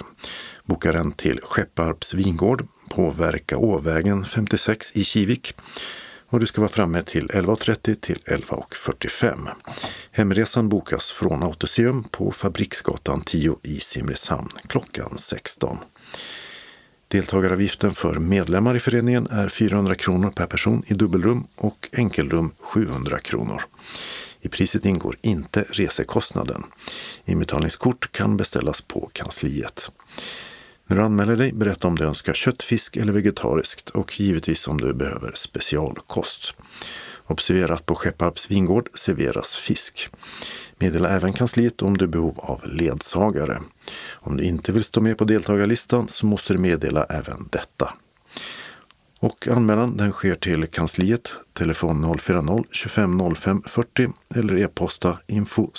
Boka 0.65 0.91
den 0.91 1.11
till 1.11 1.39
Skepparps 1.43 2.13
vingård 2.13 2.67
på 2.89 3.11
Verkaåvägen 3.11 4.25
56 4.25 4.91
i 4.95 5.03
Kivik 5.03 5.55
och 6.34 6.39
du 6.39 6.45
ska 6.45 6.61
vara 6.61 6.69
framme 6.69 7.03
till 7.03 7.27
11.30 7.27 7.95
till 7.95 8.19
11.45. 8.26 9.49
Hemresan 10.11 10.69
bokas 10.69 11.11
från 11.11 11.43
Autoseum 11.43 12.03
på 12.03 12.31
Fabriksgatan 12.31 13.22
10 13.22 13.57
i 13.64 13.80
Simrishamn 13.80 14.49
klockan 14.68 15.18
16. 15.18 15.77
Deltagaravgiften 17.07 17.93
för 17.93 18.15
medlemmar 18.15 18.76
i 18.76 18.80
föreningen 18.80 19.27
är 19.27 19.49
400 19.49 19.95
kronor 19.95 20.31
per 20.31 20.45
person 20.45 20.84
i 20.88 20.93
dubbelrum 20.93 21.47
och 21.55 21.89
enkelrum 21.91 22.51
700 22.60 23.19
kronor. 23.19 23.61
I 24.41 24.49
priset 24.49 24.85
ingår 24.85 25.18
inte 25.22 25.65
resekostnaden. 25.69 26.64
Inbetalningskort 27.26 28.11
kan 28.11 28.38
beställas 28.38 28.81
på 28.81 29.10
kansliet. 29.14 29.91
När 30.88 30.97
du 30.97 31.03
anmäler 31.03 31.35
dig, 31.35 31.53
berätta 31.53 31.88
om 31.88 31.95
du 31.95 32.03
önskar 32.03 32.34
kött, 32.34 32.64
fisk 32.64 32.97
eller 32.97 33.14
vegetariskt 33.14 33.89
och 33.89 34.19
givetvis 34.19 34.68
om 34.68 34.77
du 34.77 34.93
behöver 34.93 35.31
specialkost. 35.35 36.55
Observera 37.27 37.73
att 37.73 37.85
på 37.85 37.95
Skepparps 37.95 38.51
vingård 38.51 38.89
serveras 38.93 39.55
fisk. 39.55 40.10
Meddela 40.77 41.10
även 41.10 41.34
kansliet 41.34 41.81
om 41.81 41.97
du 41.97 42.05
är 42.05 42.10
behov 42.10 42.39
av 42.39 42.61
ledsagare. 42.65 43.61
Om 44.14 44.38
du 44.38 44.43
inte 44.43 44.72
vill 44.72 44.84
stå 44.84 45.01
med 45.01 45.18
på 45.18 45.23
deltagarlistan 45.23 46.07
så 46.07 46.26
måste 46.26 46.53
du 46.53 46.60
meddela 46.60 47.03
även 47.03 47.47
detta. 47.51 47.93
Och 49.19 49.47
anmälan 49.47 49.97
den 49.97 50.11
sker 50.11 50.35
till 50.35 50.68
kansliet, 50.68 51.35
telefon 51.53 52.05
040-25 52.05 53.35
05 53.35 53.61
40 53.65 54.10
eller 54.35 54.57
e-posta 54.57 55.19
info 55.27 55.72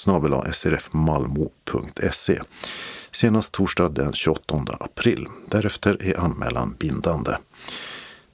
srfmalmo.se 0.52 2.40
senast 3.16 3.52
torsdag 3.52 3.88
den 3.88 4.12
28 4.12 4.76
april. 4.80 5.26
Därefter 5.50 6.02
är 6.02 6.20
anmälan 6.20 6.76
bindande. 6.78 7.36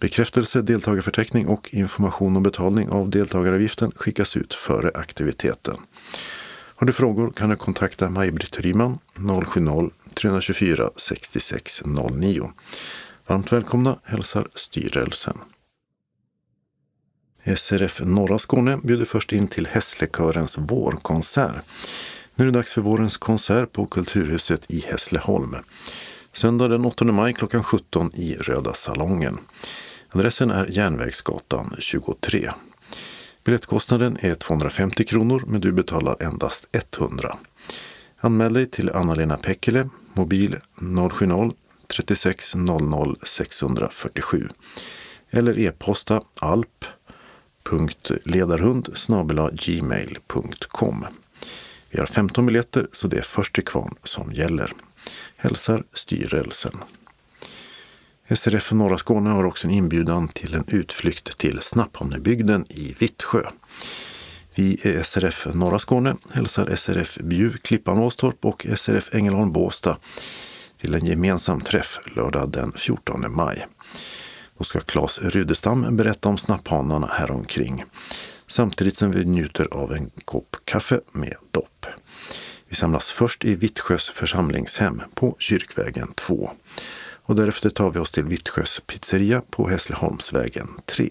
Bekräftelse, 0.01 0.63
deltagarförteckning 0.63 1.47
och 1.47 1.75
information 1.75 2.37
om 2.37 2.43
betalning 2.43 2.89
av 2.89 3.11
deltagaravgiften 3.11 3.93
skickas 3.97 4.37
ut 4.37 4.55
före 4.55 4.91
aktiviteten. 4.95 5.77
Har 6.81 6.87
du 6.87 6.93
frågor 6.93 7.31
kan 7.31 7.51
du 7.51 7.57
kontakta 7.57 8.11
Maj-Britt 8.11 8.61
Ryman 8.61 8.99
070-324 9.15 10.91
6609. 10.97 12.51
Varmt 13.27 13.53
välkomna 13.53 13.99
hälsar 14.05 14.49
styrelsen. 14.55 15.39
SRF 17.57 18.01
Norra 18.05 18.39
Skåne 18.39 18.77
bjuder 18.83 19.05
först 19.05 19.33
in 19.33 19.49
till 19.49 19.67
Hässlekörens 19.67 20.59
vårkonsert. 20.59 21.65
Nu 22.35 22.45
är 22.45 22.47
det 22.47 22.59
dags 22.59 22.73
för 22.73 22.81
vårens 22.81 23.17
konsert 23.17 23.73
på 23.73 23.87
Kulturhuset 23.87 24.67
i 24.69 24.81
Hässleholm. 24.81 25.57
Söndag 26.33 26.69
den 26.69 26.85
8 26.85 27.05
maj 27.05 27.35
klockan 27.35 27.65
17 27.65 28.11
i 28.15 28.35
Röda 28.35 28.75
salongen. 28.75 29.39
Adressen 30.09 30.51
är 30.51 30.67
Järnvägsgatan 30.71 31.77
23. 31.79 32.51
Biljettkostnaden 33.45 34.19
är 34.21 34.35
250 34.35 35.05
kronor 35.05 35.45
men 35.47 35.61
du 35.61 35.73
betalar 35.73 36.23
endast 36.23 36.67
100. 36.73 37.37
Anmäl 38.21 38.53
dig 38.53 38.67
till 38.67 38.91
Anna-Lena 38.91 39.37
Pekkele, 39.37 39.89
mobil 40.13 40.57
070 41.11 41.53
36 41.87 42.55
00 42.55 43.17
647 43.23 44.49
eller 45.31 45.59
e-posta 45.59 46.23
alp.ledarhund 46.35 48.89
gmail.com. 49.53 51.07
Vi 51.91 51.99
har 51.99 52.07
15 52.07 52.47
biljetter 52.47 52.89
så 52.93 53.09
det 53.09 53.19
är 53.19 53.23
först 53.23 53.55
till 53.55 53.65
kvarn 53.65 53.95
som 54.05 54.33
gäller. 54.33 54.73
Hälsar 55.37 55.85
styrelsen. 55.95 56.79
SRF 58.37 58.73
Norra 58.73 58.99
Skåne 58.99 59.31
har 59.31 59.45
också 59.45 59.67
en 59.67 59.75
inbjudan 59.75 60.29
till 60.29 60.55
en 60.55 60.65
utflykt 60.69 61.39
till 61.39 61.61
Snapphanebygden 61.61 62.67
i 62.69 62.95
Vittsjö. 62.99 63.43
Vi 64.55 64.65
i 64.65 65.01
SRF 65.05 65.47
Norra 65.55 65.79
Skåne 65.79 66.17
hälsar 66.33 66.77
SRF 66.77 67.19
Bjuv 67.19 67.57
Klippan 67.57 67.99
Åstorp 67.99 68.45
och 68.45 68.67
SRF 68.77 69.15
Ängelholm 69.15 69.53
Båstad 69.53 69.97
till 70.81 70.95
en 70.95 71.07
gemensam 71.07 71.61
träff 71.61 71.99
lördag 72.17 72.51
den 72.51 72.73
14 72.73 73.35
maj. 73.35 73.67
Då 74.59 74.65
ska 74.65 74.81
Claes 74.81 75.19
Rudestam 75.19 75.97
berätta 75.97 76.29
om 76.29 76.39
snapphanarna 76.39 77.07
häromkring 77.07 77.85
samtidigt 78.51 78.97
som 78.97 79.11
vi 79.11 79.25
njuter 79.25 79.69
av 79.71 79.93
en 79.93 80.11
kopp 80.25 80.57
kaffe 80.65 81.01
med 81.13 81.37
dopp. 81.51 81.87
Vi 82.69 82.77
samlas 82.77 83.11
först 83.11 83.45
i 83.45 83.55
Vittsjös 83.55 84.09
församlingshem 84.09 85.03
på 85.15 85.37
Kyrkvägen 85.39 86.13
2 86.13 86.51
och 87.23 87.35
därefter 87.35 87.71
tar 87.71 87.91
vi 87.91 87.99
oss 87.99 88.13
till 88.13 88.25
Vittsjös 88.25 88.81
pizzeria 88.87 89.43
på 89.51 89.69
Hässleholmsvägen 89.69 90.69
3. 90.87 91.11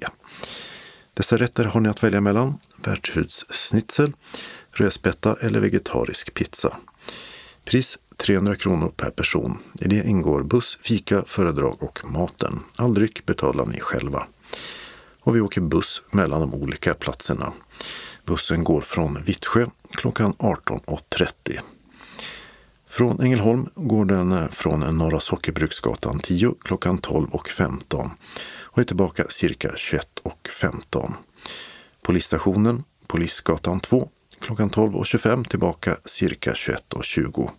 Dessa 1.13 1.37
rätter 1.37 1.63
har 1.63 1.79
ni 1.79 1.89
att 1.89 2.03
välja 2.03 2.21
mellan 2.21 2.57
värdshusschnitzel, 2.83 4.13
rödspätta 4.71 5.37
eller 5.41 5.59
vegetarisk 5.59 6.33
pizza. 6.33 6.77
Pris 7.65 7.97
300 8.17 8.55
kronor 8.55 8.93
per 8.97 9.09
person. 9.09 9.57
I 9.81 9.87
det 9.87 10.07
ingår 10.07 10.43
buss, 10.43 10.77
fika, 10.81 11.23
föredrag 11.27 11.83
och 11.83 11.99
maten. 12.05 12.59
All 12.77 12.93
dryck 12.93 13.25
betalar 13.25 13.65
ni 13.65 13.79
själva 13.79 14.27
och 15.21 15.35
vi 15.35 15.41
åker 15.41 15.61
buss 15.61 16.01
mellan 16.11 16.41
de 16.41 16.53
olika 16.53 16.93
platserna. 16.93 17.53
Bussen 18.25 18.63
går 18.63 18.81
från 18.81 19.23
Vittsjö 19.23 19.65
klockan 19.91 20.33
18.30. 20.33 21.59
Från 22.87 23.21
Ängelholm 23.21 23.69
går 23.75 24.05
den 24.05 24.31
eh, 24.31 24.47
från 24.47 24.97
Norra 24.97 25.19
Sockerbruksgatan 25.19 26.19
10 26.19 26.53
klockan 26.61 26.99
12.15 26.99 28.09
och 28.61 28.79
är 28.79 28.83
tillbaka 28.83 29.25
cirka 29.29 29.69
21.15. 29.69 31.13
Polisstationen 32.01 32.83
Polisgatan 33.07 33.79
2 33.79 34.09
klockan 34.39 34.69
12.25 34.69 35.47
tillbaka 35.47 35.97
cirka 36.05 36.51
21.20. 36.53 37.49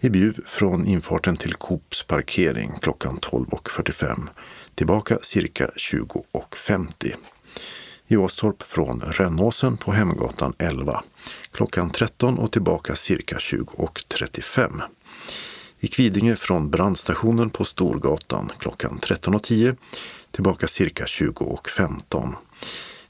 I 0.00 0.10
Bjuv 0.10 0.40
från 0.46 0.86
infarten 0.86 1.36
till 1.36 1.54
Coops 1.54 2.02
parkering 2.02 2.72
klockan 2.80 3.18
12.45 3.18 4.28
tillbaka 4.74 5.18
cirka 5.22 5.70
20.50. 5.76 7.14
I 8.06 8.16
Åstorp 8.16 8.62
från 8.62 9.00
Rönnåsen 9.00 9.76
på 9.76 9.92
Hemgatan 9.92 10.54
11 10.58 11.02
klockan 11.52 11.90
13 11.90 12.38
och 12.38 12.52
tillbaka 12.52 12.96
cirka 12.96 13.36
20.35. 13.36 14.82
I 15.78 15.88
Kvidinge 15.88 16.36
från 16.36 16.70
brandstationen 16.70 17.50
på 17.50 17.64
Storgatan 17.64 18.52
klockan 18.58 18.98
13.10 19.02 19.76
tillbaka 20.30 20.68
cirka 20.68 21.04
20.15. 21.04 22.34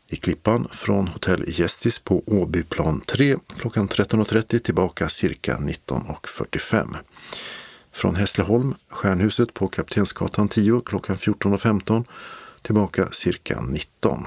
I 0.09 0.17
Klippan 0.17 0.69
från 0.73 1.09
hotell 1.09 1.45
Gästis 1.47 1.99
på 1.99 2.23
Åbyplan 2.27 3.01
3 3.01 3.37
klockan 3.59 3.89
13.30 3.89 4.59
tillbaka 4.59 5.09
cirka 5.09 5.57
19.45. 5.57 6.97
Från 7.95 8.15
Hässleholm, 8.17 8.75
Stjärnhuset 8.89 9.55
på 9.55 9.69
Kaptensgatan 9.69 10.49
10 10.49 10.81
klockan 10.81 11.17
14.15 11.17 12.05
tillbaka 12.63 13.11
cirka 13.11 13.61
19. 13.61 14.27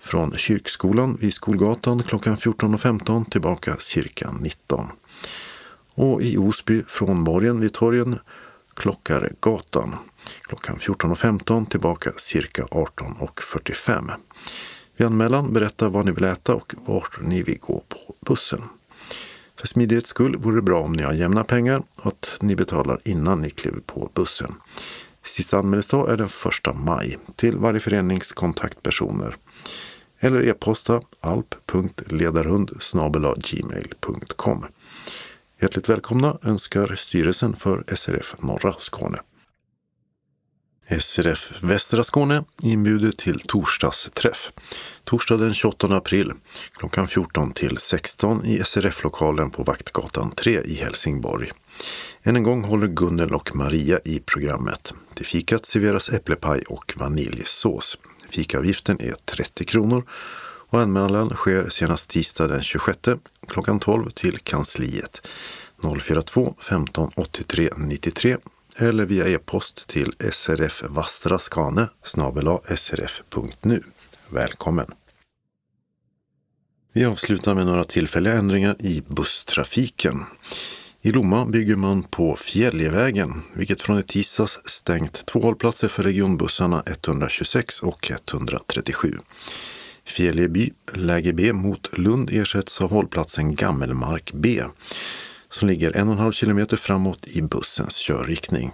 Från 0.00 0.32
Kyrkskolan 0.36 1.16
vid 1.20 1.34
Skolgatan 1.34 2.02
klockan 2.02 2.36
14.15 2.36 3.30
tillbaka 3.30 3.76
cirka 3.76 4.32
19. 4.32 4.86
Och 5.94 6.22
i 6.22 6.38
Osby 6.38 6.82
från 6.86 7.24
Borgen 7.24 7.60
vid 7.60 7.72
torgen 7.72 8.18
Klockaregatan 8.74 9.96
klockan 10.42 10.76
14.15 10.76 11.68
tillbaka 11.68 12.12
cirka 12.16 12.62
18.45. 12.62 14.10
Vid 14.96 15.06
anmälan 15.06 15.52
berätta 15.52 15.88
vad 15.88 16.06
ni 16.06 16.12
vill 16.12 16.24
äta 16.24 16.54
och 16.54 16.74
vart 16.86 17.20
ni 17.20 17.42
vill 17.42 17.58
gå 17.58 17.84
på 17.88 18.14
bussen. 18.20 18.62
För 19.64 19.68
smidighets 19.68 20.10
skull 20.10 20.36
vore 20.36 20.56
det 20.56 20.62
bra 20.62 20.80
om 20.80 20.92
ni 20.92 21.02
har 21.02 21.12
jämna 21.12 21.44
pengar 21.44 21.82
och 21.96 22.06
att 22.06 22.38
ni 22.40 22.56
betalar 22.56 23.00
innan 23.04 23.40
ni 23.40 23.50
kliver 23.50 23.80
på 23.80 24.10
bussen. 24.14 24.54
Sista 25.22 25.58
anmälningsdag 25.58 26.10
är 26.10 26.16
den 26.16 26.26
1 26.26 26.76
maj 26.76 27.18
till 27.36 27.58
varje 27.58 27.80
förenings 27.80 28.32
kontaktpersoner. 28.32 29.36
Eller 30.20 30.48
e-posta 30.48 31.00
alp.ledarhund 31.20 32.70
gmail.com. 33.36 34.64
Hjärtligt 35.60 35.88
välkomna 35.88 36.38
önskar 36.42 36.94
styrelsen 36.94 37.56
för 37.56 37.84
SRF 37.96 38.34
Norra 38.42 38.74
Skåne. 38.78 39.18
SRF 40.88 41.52
Västra 41.62 42.04
Skåne 42.04 42.44
inbjuder 42.62 43.10
till 43.10 43.40
torsdagsträff. 43.40 44.50
Torsdag 45.04 45.36
den 45.36 45.54
28 45.54 45.96
april 45.96 46.32
klockan 46.72 47.08
14 47.08 47.52
till 47.52 47.78
16 47.78 48.44
i 48.44 48.62
SRF-lokalen 48.64 49.50
på 49.50 49.62
Vaktgatan 49.62 50.30
3 50.30 50.60
i 50.60 50.74
Helsingborg. 50.74 51.50
Än 52.22 52.36
en 52.36 52.42
gång 52.42 52.64
håller 52.64 52.86
Gunnel 52.86 53.34
och 53.34 53.56
Maria 53.56 54.00
i 54.04 54.20
programmet. 54.20 54.94
Till 55.14 55.26
fikat 55.26 55.66
serveras 55.66 56.08
äpplepaj 56.08 56.62
och 56.68 56.92
vaniljsås. 56.96 57.98
Fikavgiften 58.30 59.00
är 59.00 59.14
30 59.24 59.64
kronor 59.64 60.04
och 60.68 60.80
anmälan 60.80 61.28
sker 61.28 61.68
senast 61.68 62.08
tisdag 62.08 62.48
den 62.48 62.62
26 62.62 62.98
klockan 63.48 63.80
12 63.80 64.10
till 64.10 64.38
kansliet 64.38 65.28
042 66.00 66.54
15 66.58 67.10
83 67.16 67.68
93 67.76 68.36
eller 68.76 69.04
via 69.04 69.28
e-post 69.28 69.88
till 69.88 70.12
srfvastraskane 70.32 71.88
srf.nu. 72.76 73.82
Välkommen! 74.28 74.86
Vi 76.92 77.04
avslutar 77.04 77.54
med 77.54 77.66
några 77.66 77.84
tillfälliga 77.84 78.34
ändringar 78.34 78.76
i 78.78 79.02
busstrafiken. 79.08 80.24
I 81.00 81.12
Lomma 81.12 81.44
bygger 81.44 81.76
man 81.76 82.02
på 82.02 82.36
Fjäljevägen, 82.36 83.42
vilket 83.52 83.82
från 83.82 83.98
i 83.98 84.02
tisdags 84.02 84.60
stängt 84.64 85.26
två 85.26 85.40
hållplatser 85.40 85.88
för 85.88 86.02
regionbussarna 86.02 86.82
126 86.86 87.82
och 87.82 88.10
137. 88.10 89.18
Fjällieby 90.04 90.72
läge 90.92 91.32
B 91.32 91.52
mot 91.52 91.98
Lund 91.98 92.30
ersätts 92.32 92.80
av 92.80 92.90
hållplatsen 92.90 93.54
Gammelmark 93.54 94.32
B 94.32 94.62
som 95.54 95.68
ligger 95.68 95.96
en 95.96 96.08
och 96.08 96.14
en 96.14 96.20
halv 96.20 96.32
kilometer 96.32 96.76
framåt 96.76 97.26
i 97.26 97.42
bussens 97.42 97.96
körriktning. 97.98 98.72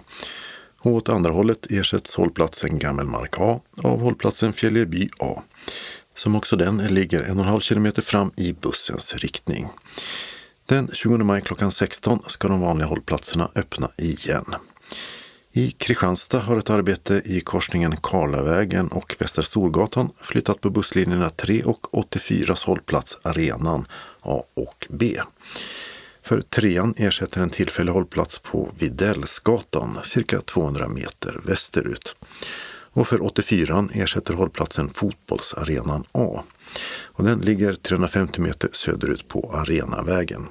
Och 0.77 0.91
åt 0.91 1.09
andra 1.09 1.31
hållet 1.31 1.67
ersätts 1.69 2.15
hållplatsen 2.15 2.79
Gammelmark 2.79 3.39
A 3.39 3.61
av 3.83 4.01
hållplatsen 4.01 4.53
Fjälleby 4.53 5.09
A, 5.19 5.41
som 6.15 6.35
också 6.35 6.55
den 6.55 6.77
ligger 6.77 7.23
en 7.23 7.37
och 7.37 7.43
en 7.43 7.49
halv 7.49 7.59
kilometer 7.59 8.01
fram 8.01 8.31
i 8.37 8.53
bussens 8.53 9.15
riktning. 9.15 9.67
Den 10.65 10.89
20 10.93 11.17
maj 11.17 11.41
klockan 11.41 11.71
16 11.71 12.19
ska 12.27 12.47
de 12.47 12.61
vanliga 12.61 12.87
hållplatserna 12.87 13.51
öppna 13.55 13.91
igen. 13.97 14.55
I 15.53 15.71
Kristianstad 15.71 16.39
har 16.39 16.57
ett 16.57 16.69
arbete 16.69 17.21
i 17.25 17.41
korsningen 17.41 17.97
Karlavägen 18.03 18.87
och 18.87 19.15
Västra 19.19 19.43
Storgatan 19.43 20.09
flyttat 20.21 20.61
på 20.61 20.69
busslinjerna 20.69 21.29
3 21.29 21.63
och 21.63 21.97
84 21.97 22.55
hållplats 22.65 23.17
Arenan 23.21 23.87
A 24.21 24.43
och 24.53 24.87
B. 24.89 25.19
För 26.23 26.41
trean 26.41 26.93
ersätter 26.97 27.41
en 27.41 27.49
tillfällig 27.49 27.91
hållplats 27.91 28.39
på 28.39 28.71
Videllsgatan 28.79 29.97
cirka 30.03 30.41
200 30.41 30.87
meter 30.87 31.39
västerut. 31.43 32.15
Och 32.93 33.07
för 33.07 33.23
84 33.23 33.89
ersätter 33.93 34.33
hållplatsen 34.33 34.89
Fotbollsarenan 34.89 36.03
A. 36.11 36.43
Och 37.03 37.23
den 37.23 37.39
ligger 37.39 37.73
350 37.73 38.41
meter 38.41 38.69
söderut 38.73 39.27
på 39.27 39.51
Arenavägen. 39.53 40.47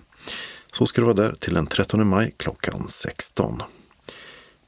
Så 0.72 0.86
ska 0.86 1.01
det 1.01 1.05
vara 1.05 1.14
där 1.14 1.34
till 1.38 1.55
den 1.55 1.66
13 1.66 2.06
maj 2.06 2.34
klockan 2.36 2.88
16. 2.88 3.62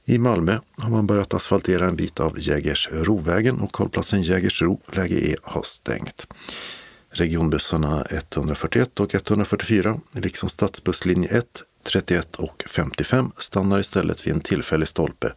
I 0.05 0.19
Malmö 0.19 0.59
har 0.77 0.91
man 0.91 1.07
börjat 1.07 1.35
asfaltera 1.35 1.87
en 1.87 1.97
bit 1.97 2.21
av 2.21 2.41
Jägersrovägen 2.41 3.61
och 3.61 3.77
hållplatsen 3.77 4.23
Jägersro 4.23 4.81
läge 4.93 5.15
E 5.15 5.37
har 5.43 5.63
stängt. 5.63 6.27
Regionbussarna 7.15 8.07
141 8.11 9.01
och 9.01 9.15
144, 9.15 10.01
liksom 10.13 10.49
stadsbusslinje 10.49 11.29
1, 11.29 11.63
31 11.83 12.37
och 12.37 12.65
55 12.67 13.33
stannar 13.37 13.79
istället 13.79 14.27
vid 14.27 14.35
en 14.35 14.41
tillfällig 14.41 14.89
stolpe 14.89 15.33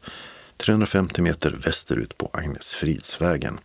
350 0.57 1.21
meter 1.21 1.51
västerut 1.51 2.17
på 2.17 2.29
Agnesfridsvägen. 2.33 3.59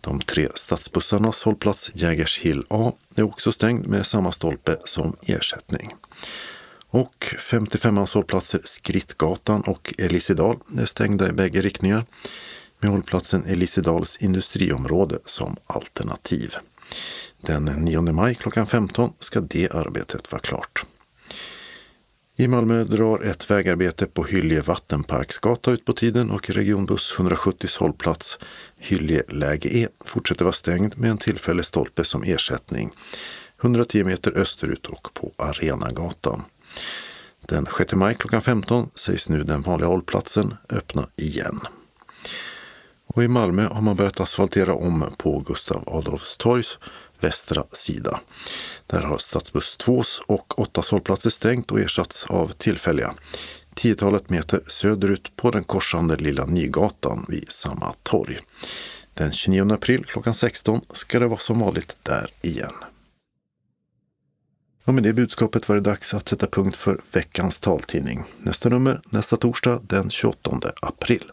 De 0.00 0.20
tre 0.20 0.48
stadsbussarnas 0.54 1.42
hållplats 1.42 1.90
Jägershill 1.94 2.64
A 2.68 2.92
är 3.14 3.22
också 3.22 3.52
stängd 3.52 3.86
med 3.86 4.06
samma 4.06 4.32
stolpe 4.32 4.76
som 4.84 5.16
ersättning. 5.26 5.94
Och 6.88 7.34
55ans 7.38 8.14
hållplatser 8.14 8.60
Skrittgatan 8.64 9.60
och 9.60 9.94
Elisedal 9.98 10.58
är 10.78 10.86
stängda 10.86 11.28
i 11.28 11.32
bägge 11.32 11.60
riktningar 11.60 12.04
med 12.78 12.90
hållplatsen 12.90 13.44
Elisedals 13.44 14.16
industriområde 14.16 15.18
som 15.24 15.56
alternativ. 15.66 16.54
Den 17.40 17.64
9 17.64 18.00
maj 18.00 18.34
klockan 18.34 18.66
15 18.66 19.12
ska 19.18 19.40
det 19.40 19.70
arbetet 19.70 20.32
vara 20.32 20.40
klart. 20.40 20.84
I 22.36 22.48
Malmö 22.48 22.84
drar 22.84 23.20
ett 23.22 23.50
vägarbete 23.50 24.06
på 24.06 24.24
Hyllie 24.24 24.60
vattenparksgata 24.60 25.70
ut 25.70 25.84
på 25.84 25.92
tiden 25.92 26.30
och 26.30 26.50
regionbuss 26.50 27.14
170 27.18 27.68
hållplats 27.78 28.38
Hyllie 28.76 29.22
läge 29.28 29.68
E 29.76 29.88
fortsätter 30.04 30.44
vara 30.44 30.52
stängd 30.52 30.98
med 30.98 31.10
en 31.10 31.18
tillfällig 31.18 31.64
stolpe 31.64 32.04
som 32.04 32.22
ersättning 32.22 32.90
110 33.62 34.04
meter 34.04 34.38
österut 34.38 34.86
och 34.86 35.14
på 35.14 35.32
Arenagatan. 35.36 36.42
Den 37.48 37.66
6 37.78 37.94
maj 37.94 38.14
klockan 38.14 38.42
15 38.42 38.90
sägs 38.94 39.28
nu 39.28 39.44
den 39.44 39.62
vanliga 39.62 39.88
hållplatsen 39.88 40.54
öppna 40.70 41.08
igen. 41.16 41.60
Och 43.14 43.24
i 43.24 43.28
Malmö 43.28 43.68
har 43.68 43.80
man 43.80 43.96
börjat 43.96 44.20
asfaltera 44.20 44.74
om 44.74 45.14
på 45.18 45.38
Gustav 45.38 45.84
Adolfs 45.86 46.36
torgs 46.36 46.78
västra 47.20 47.64
sida. 47.72 48.20
Där 48.86 49.02
har 49.02 49.18
stadsbuss 49.18 49.76
2 49.76 50.02
och 50.26 50.58
8 50.58 50.82
hållplatser 50.90 51.30
stängt 51.30 51.72
och 51.72 51.80
ersatts 51.80 52.26
av 52.26 52.48
tillfälliga. 52.48 53.14
Tiotalet 53.74 54.30
meter 54.30 54.60
söderut 54.66 55.36
på 55.36 55.50
den 55.50 55.64
korsande 55.64 56.16
Lilla 56.16 56.46
Nygatan 56.46 57.26
vid 57.28 57.50
samma 57.50 57.94
torg. 58.02 58.38
Den 59.14 59.32
29 59.32 59.72
april 59.72 60.04
klockan 60.04 60.34
16 60.34 60.80
ska 60.92 61.18
det 61.18 61.26
vara 61.26 61.38
som 61.38 61.58
vanligt 61.58 61.96
där 62.02 62.30
igen. 62.42 62.74
Och 64.84 64.94
med 64.94 65.02
det 65.02 65.12
budskapet 65.12 65.68
var 65.68 65.76
det 65.76 65.82
dags 65.82 66.14
att 66.14 66.28
sätta 66.28 66.46
punkt 66.46 66.76
för 66.76 67.00
veckans 67.12 67.60
taltidning. 67.60 68.24
Nästa 68.38 68.68
nummer 68.68 69.00
nästa 69.10 69.36
torsdag 69.36 69.80
den 69.82 70.10
28 70.10 70.72
april. 70.80 71.32